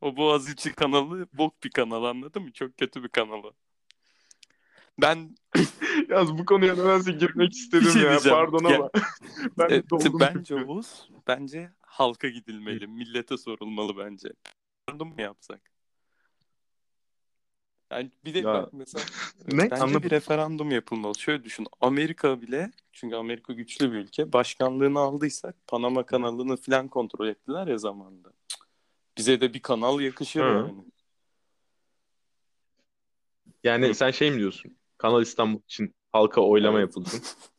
O 0.00 0.16
Boğaziçi 0.16 0.72
kanalı 0.72 1.26
bok 1.32 1.64
bir 1.64 1.70
kanal 1.70 2.04
anladın 2.04 2.42
mı? 2.42 2.52
Çok 2.52 2.78
kötü 2.78 3.02
bir 3.02 3.08
kanalı. 3.08 3.52
Ben 5.00 5.36
Yaz 6.08 6.38
bu 6.38 6.44
konuya 6.44 6.74
nedense 6.74 7.12
girmek 7.12 7.50
Bir 7.50 7.56
istedim 7.56 7.90
şey 7.90 8.02
ya. 8.02 8.10
diyeceğim. 8.10 8.38
Pardon 8.38 8.64
ama. 8.64 8.90
ben 9.58 9.70
e, 9.70 9.82
bence. 10.20 10.54
Oğuz 10.54 11.10
bence 11.28 11.70
halka 11.96 12.28
gidilmeli. 12.28 12.86
Millete 12.86 13.36
sorulmalı 13.36 13.96
bence. 13.98 14.28
Referandum 14.28 15.08
mu 15.08 15.20
yapsak? 15.20 15.60
Yani 17.90 18.10
bir 18.24 18.34
de 18.34 18.38
Ya, 18.38 18.52
bak 18.52 18.72
mesela 18.72 19.04
ne? 19.48 19.62
bence 19.62 19.74
Anlamadım. 19.74 20.02
bir 20.02 20.10
referandum 20.10 20.70
yapılmalı. 20.70 21.18
Şöyle 21.18 21.44
düşün. 21.44 21.66
Amerika 21.80 22.42
bile 22.42 22.70
çünkü 22.92 23.16
Amerika 23.16 23.52
güçlü 23.52 23.92
bir 23.92 23.96
ülke. 23.96 24.32
Başkanlığını 24.32 24.98
aldıysak 24.98 25.56
Panama 25.66 26.06
kanalını 26.06 26.56
falan 26.56 26.88
kontrol 26.88 27.28
ettiler 27.28 27.66
ya 27.66 27.78
zamanında. 27.78 28.32
Bize 29.18 29.40
de 29.40 29.54
bir 29.54 29.62
kanal 29.62 30.00
yakışır 30.00 30.40
Hı. 30.40 30.48
yani. 30.48 30.84
Yani 33.64 33.94
sen 33.94 34.10
şey 34.10 34.30
mi 34.30 34.38
diyorsun? 34.38 34.76
Kanal 34.98 35.22
İstanbul 35.22 35.60
için 35.62 35.94
halka 36.12 36.40
oylama 36.40 36.78
Evet. 36.78 36.88
yapılsın. 36.88 37.22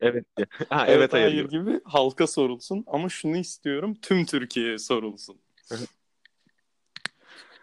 Evet. 0.00 0.24
ha, 0.68 0.86
Evet, 0.86 0.98
evet 0.98 1.12
hayır. 1.12 1.26
hayır 1.26 1.48
gibi 1.48 1.80
halka 1.84 2.26
sorulsun 2.26 2.84
ama 2.86 3.08
şunu 3.08 3.36
istiyorum 3.36 3.94
tüm 4.02 4.24
Türkiye'ye 4.24 4.78
sorulsun. 4.78 5.38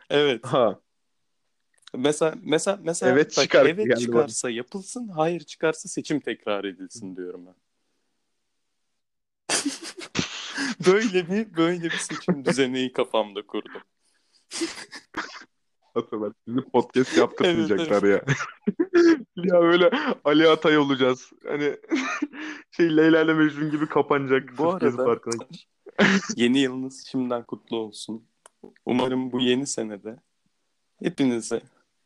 evet. 0.09 0.45
Ha. 0.45 0.79
Mesela 1.95 2.36
mesela 2.41 2.79
mesela 2.81 3.11
Evet 3.11 3.38
bak, 3.38 3.43
çıkar 3.43 3.65
evet 3.65 3.99
çıkarsa 3.99 4.49
yapılsın, 4.49 5.07
hayır 5.07 5.39
çıkarsa 5.39 5.89
seçim 5.89 6.19
tekrar 6.19 6.63
edilsin 6.63 7.15
diyorum 7.15 7.45
ben. 7.45 7.55
böyle 10.88 11.29
bir 11.29 11.57
böyle 11.57 11.84
bir 11.84 11.97
seçim 11.97 12.45
düzeni 12.45 12.91
kafamda 12.91 13.47
kurdum. 13.47 13.81
Hatırlar. 15.93 16.34
Bizi 16.47 16.61
podcast 16.61 17.17
yaptırmayacaklar 17.17 18.03
Evet, 18.03 18.27
ya. 18.27 18.36
Ya 19.36 19.61
böyle 19.61 19.91
Ali 20.25 20.49
Atay 20.49 20.77
olacağız. 20.77 21.31
Hani 21.47 21.77
şey 22.71 22.97
Leyla 22.97 23.21
ile 23.21 23.34
Mecnun 23.34 23.71
gibi 23.71 23.88
kapanacak. 23.88 24.57
Bu 24.57 24.63
arada-. 24.69 25.05
Yeni 26.36 26.59
yılınız 26.59 27.05
şimdiden 27.11 27.43
kutlu 27.43 27.77
olsun. 27.77 28.23
Umarım 28.86 29.31
bu 29.31 29.39
yeni 29.39 29.67
senede 29.67 30.15
hepinize 31.03 31.61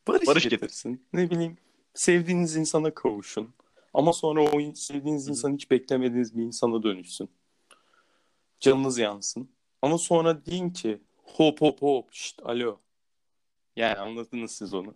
barış, 0.07 0.28
Barış 0.28 0.49
getirsin. 0.49 1.05
Ne 1.13 1.30
bileyim 1.30 1.57
sevdiğiniz 1.93 2.55
insana 2.55 2.93
kavuşun. 2.93 3.49
Ama 3.93 4.13
sonra 4.13 4.41
o 4.41 4.59
in- 4.59 4.73
sevdiğiniz 4.73 5.28
insan 5.28 5.53
hiç 5.53 5.71
beklemediğiniz 5.71 6.38
bir 6.38 6.43
insana 6.43 6.84
dönüşsün. 6.84 7.30
Canınız 8.59 8.97
yansın. 8.97 9.49
Ama 9.82 9.97
sonra 9.97 10.45
deyin 10.45 10.69
ki 10.69 11.01
hop 11.23 11.61
hop 11.61 11.82
hop 11.82 12.13
şşt 12.13 12.39
alo. 12.43 12.80
Yani 13.75 13.95
anladınız 13.95 14.51
siz 14.51 14.73
onu. 14.73 14.95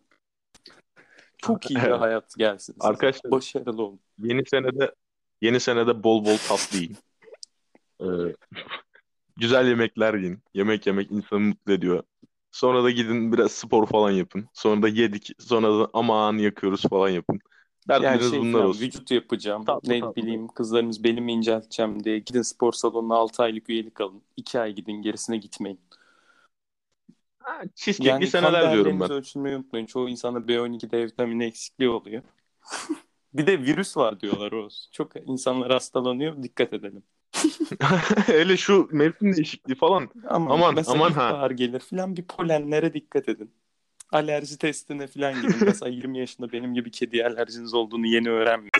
Çok 1.41 1.71
iyi 1.71 1.75
bir 1.75 1.81
hayat 1.91 2.33
gelsin. 2.37 2.73
size. 2.73 2.87
Arkadaşlar- 2.87 3.31
Başarılı 3.31 3.83
olun. 3.83 3.99
Yeni 4.23 4.41
senede 4.45 4.95
yeni 5.41 5.59
senede 5.59 6.03
bol 6.03 6.25
bol 6.25 6.37
tatlı 6.37 6.77
yiyin. 6.77 6.97
Ee, 8.01 8.05
güzel 9.37 9.67
yemekler 9.67 10.13
yiyin. 10.13 10.39
Yemek 10.53 10.87
yemek 10.87 11.11
insanı 11.11 11.39
mutlu 11.39 11.73
ediyor. 11.73 12.03
Sonra 12.51 12.83
da 12.83 12.91
gidin 12.91 13.33
biraz 13.33 13.51
spor 13.51 13.87
falan 13.87 14.11
yapın. 14.11 14.47
Sonra 14.53 14.81
da 14.81 14.87
yedik. 14.87 15.29
Sonra 15.39 15.79
da 15.79 15.89
aman 15.93 16.37
yakıyoruz 16.37 16.81
falan 16.89 17.09
yapın. 17.09 17.39
Yani 17.89 18.29
şey 18.29 18.39
bunlar 18.39 18.51
falan, 18.53 18.65
olsun. 18.65 18.81
vücut 18.81 19.11
yapacağım. 19.11 19.65
Tatlı 19.65 19.89
ne 19.93 19.99
tatlı. 19.99 20.15
bileyim 20.15 20.47
kızlarımız 20.47 21.03
belimi 21.03 21.31
incelteceğim 21.33 22.03
diye. 22.03 22.19
Gidin 22.19 22.41
spor 22.41 22.73
salonuna 22.73 23.15
6 23.15 23.43
aylık 23.43 23.69
üyelik 23.69 24.01
alın. 24.01 24.21
2 24.37 24.59
ay 24.59 24.73
gidin 24.73 25.01
gerisine 25.01 25.37
gitmeyin. 25.37 25.79
Ha, 27.51 27.61
Yani 27.99 28.27
seneler 28.27 28.73
diyorum 28.73 28.99
ben. 28.99 29.11
ölçülmeyi 29.11 29.55
unutmayın. 29.55 29.85
Çoğu 29.85 30.09
insanda 30.09 30.39
B12 30.39 30.91
D 30.91 31.05
vitamini 31.05 31.45
eksikliği 31.45 31.89
oluyor. 31.89 32.23
bir 33.33 33.47
de 33.47 33.59
virüs 33.59 33.97
var 33.97 34.19
diyorlar 34.19 34.51
Oğuz. 34.51 34.89
Çok 34.91 35.11
insanlar 35.25 35.71
hastalanıyor. 35.71 36.43
Dikkat 36.43 36.73
edelim. 36.73 37.03
Hele 38.25 38.57
şu 38.57 38.89
mevsim 38.91 39.35
değişikliği 39.35 39.75
falan. 39.75 40.09
Ama 40.27 40.53
Aman, 40.53 40.75
mesela 40.75 40.95
aman 40.95 41.11
ha. 41.11 41.27
ilkbahar 41.27 41.51
gelir 41.51 41.79
falan 41.79 42.17
bir 42.17 42.23
polenlere 42.23 42.93
dikkat 42.93 43.29
edin. 43.29 43.51
Alerji 44.11 44.57
testine 44.57 45.07
falan 45.07 45.41
gidin. 45.41 45.55
mesela 45.61 45.89
20 45.89 46.19
yaşında 46.19 46.51
benim 46.51 46.73
gibi 46.73 46.91
kedi 46.91 47.25
alerjiniz 47.25 47.73
olduğunu 47.73 48.07
yeni 48.07 48.29
öğrenmeyin. 48.29 48.71